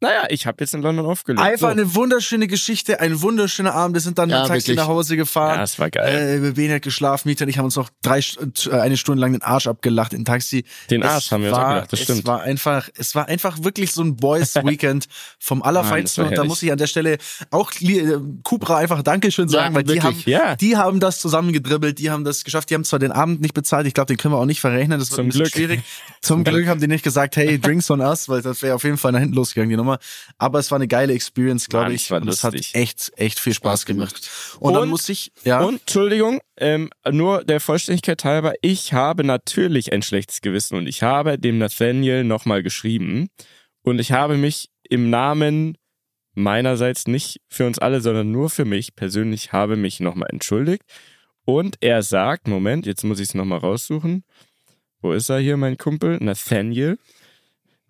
[0.00, 1.40] naja, ich habe jetzt in London aufgelegt.
[1.42, 1.66] Einfach so.
[1.66, 3.94] eine wunderschöne Geschichte, ein wunderschöner Abend.
[3.94, 4.76] Wir sind dann Ja, mit dem Taxi wirklich.
[4.78, 5.54] nach Hause gefahren.
[5.56, 6.44] Ja, das war geil.
[6.44, 9.32] Äh, Ben hat geschlafen, Mieter und ich haben uns noch drei, äh, eine Stunde lang
[9.32, 10.64] den Arsch abgelacht im Taxi.
[10.90, 12.26] Den Es Arsch haben wir uns gedacht, das es stimmt.
[12.26, 15.06] war einfach, es war einfach wirklich so ein Boys Weekend
[15.40, 16.22] vom Allerfeinsten.
[16.24, 17.18] war und da muss ich an der Stelle
[17.50, 20.26] auch li- äh, Cupra einfach Dankeschön sagen, Ja, weil die haben, wirklich.
[20.26, 20.54] Ja.
[20.54, 22.70] die haben das zusammengedribbelt, die haben das geschafft.
[22.70, 24.98] Die haben zwar den Abend nicht bezahlt, ich glaube, den können wir auch nicht verrechnen.
[25.00, 25.54] Das wird Zum ein bisschen Glück.
[25.54, 25.80] schwierig.
[26.22, 28.96] Zum Glück haben die nicht gesagt, hey, drinks on us, weil das wäre auf jeden
[28.98, 29.87] Fall nach hinten losgegangen, die Nummer.
[30.38, 32.12] Aber es war eine geile Experience, glaube ich.
[32.12, 34.14] und es hat echt, echt viel Spaß Spaß gemacht.
[34.16, 34.56] gemacht.
[34.60, 35.60] Und, dann Und- muss ich, ja.
[35.60, 41.02] Und, Entschuldigung, ähm, nur der Vollständigkeit halber, ich habe natürlich ein schlechtes Gewissen und ich
[41.02, 43.28] habe dem Nathaniel nochmal geschrieben
[43.82, 45.76] und ich habe mich im Namen
[46.34, 50.82] meinerseits nicht für uns alle, sondern nur für mich persönlich habe mich nochmal entschuldigt
[51.44, 54.24] und er sagt, Moment, jetzt muss ich es nochmal raussuchen.
[55.00, 56.18] Wo ist er hier, mein Kumpel?
[56.20, 56.98] Nathaniel.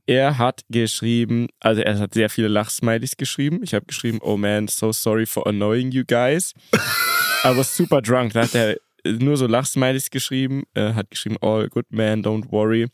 [0.09, 3.61] Er hat geschrieben, also er hat sehr viele Lachsmilies geschrieben.
[3.63, 6.55] Ich habe geschrieben, oh man, so sorry for annoying you guys.
[7.45, 8.33] I was super drunk.
[8.33, 12.87] Da hat er nur so Lachsmilies geschrieben, äh, hat geschrieben, all good man, don't worry.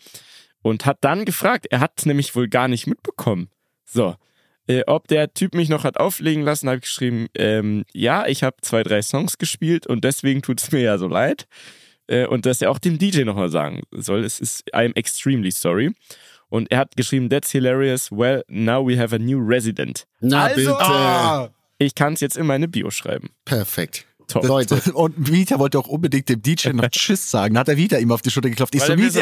[0.62, 3.48] Und hat dann gefragt, er hat es nämlich wohl gar nicht mitbekommen.
[3.84, 4.16] So,
[4.66, 8.42] äh, ob der Typ mich noch hat auflegen lassen, habe ich geschrieben, ähm, ja, ich
[8.42, 11.46] habe zwei, drei Songs gespielt und deswegen tut es mir ja so leid.
[12.08, 15.94] Äh, und dass er auch dem DJ nochmal sagen soll, es ist, I'm extremely sorry.
[16.54, 20.06] Und er hat geschrieben, that's hilarious, well, now we have a new resident.
[20.20, 20.80] Na also, bitte.
[20.80, 21.48] ah,
[21.78, 23.30] Ich kann es jetzt in meine Bio schreiben.
[23.44, 24.06] Perfekt.
[24.28, 24.44] Top.
[24.46, 27.54] Leute, Und Vita wollte auch unbedingt dem DJ noch Tschüss sagen.
[27.54, 28.72] Da hat er wieder ihm auf die Schulter geklopft.
[28.76, 29.18] Ich Weil so, er mir so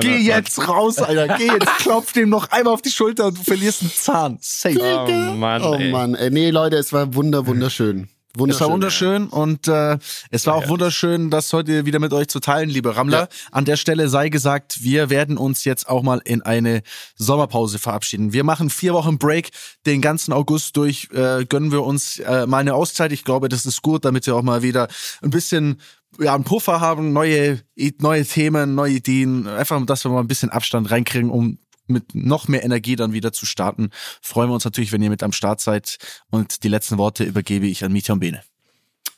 [0.00, 1.38] geh hat, jetzt raus, Alter.
[1.38, 4.38] Geh jetzt, klopf dem noch einmal auf die Schulter und du verlierst einen Zahn.
[4.40, 4.76] Safe.
[4.80, 5.88] Oh Mann, oh ey.
[5.92, 8.08] Mann, ey, nee, Leute, es war wunder, wunderschön.
[8.34, 8.66] Es Wunderschön.
[8.66, 9.98] war wunderschön und äh,
[10.30, 10.68] es war auch Ja.
[10.70, 13.28] wunderschön, das heute wieder mit euch zu teilen, liebe Rammler.
[13.50, 16.82] An der Stelle sei gesagt, wir werden uns jetzt auch mal in eine
[17.16, 18.32] Sommerpause verabschieden.
[18.32, 19.50] Wir machen vier Wochen Break,
[19.84, 23.12] den ganzen August durch äh, gönnen wir uns äh, mal eine Auszeit.
[23.12, 24.88] Ich glaube, das ist gut, damit wir auch mal wieder
[25.20, 25.78] ein bisschen
[26.18, 27.60] ja, einen Puffer haben, neue,
[28.00, 31.58] neue Themen, neue Ideen, einfach, dass wir mal ein bisschen Abstand reinkriegen, um
[31.92, 33.90] mit noch mehr Energie dann wieder zu starten.
[34.20, 35.98] Freuen wir uns natürlich, wenn ihr mit am Start seid.
[36.30, 38.42] Und die letzten Worte übergebe ich an Mietja und Bene.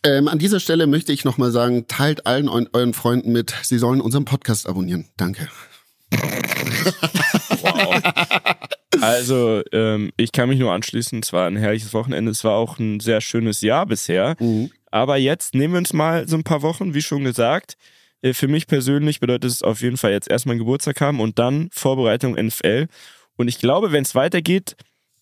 [0.03, 3.79] Ähm, an dieser Stelle möchte ich nochmal sagen, teilt allen eu euren Freunden mit, sie
[3.79, 5.09] sollen unseren Podcast abonnieren.
[5.17, 5.49] Danke.
[9.01, 11.21] Also, ähm, ich kann mich nur anschließen.
[11.21, 12.31] Es war ein herrliches Wochenende.
[12.31, 14.37] Es war auch ein sehr schönes Jahr bisher.
[14.91, 17.77] Aber jetzt nehmen wir uns mal so ein paar Wochen, wie schon gesagt.
[18.25, 21.69] Äh, Für mich persönlich bedeutet es auf jeden Fall jetzt erstmal Geburtstag haben und dann
[21.73, 22.87] Vorbereitung NFL.
[23.37, 24.77] Und ich glaube, wenn es weitergeht,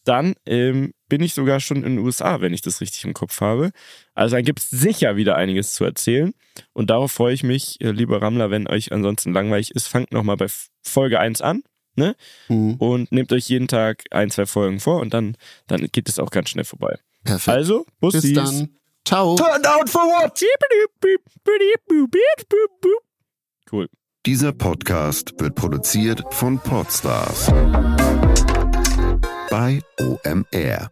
[0.05, 3.41] dann ähm, bin ich sogar schon in den USA, wenn ich das richtig im Kopf
[3.41, 3.71] habe.
[4.15, 6.33] Also dann gibt es sicher wieder einiges zu erzählen.
[6.73, 10.37] Und darauf freue ich mich, äh, lieber Rammler, wenn euch ansonsten langweilig ist, fangt nochmal
[10.37, 10.47] bei
[10.83, 11.63] Folge 1 an.
[11.95, 12.17] Ne?
[12.49, 12.77] Mhm.
[12.77, 15.37] und nehmt euch jeden Tag ein, zwei Folgen vor und dann,
[15.67, 16.99] dann geht es auch ganz schnell vorbei.
[17.23, 17.55] Perfekt.
[17.55, 18.23] Also, Bussis.
[18.23, 18.71] Bis dann.
[19.05, 19.37] Ciao.
[19.37, 20.41] Turn down for what?
[23.71, 23.89] Cool.
[24.25, 27.47] Dieser Podcast wird produziert von Podstars
[29.51, 30.91] bei OMR.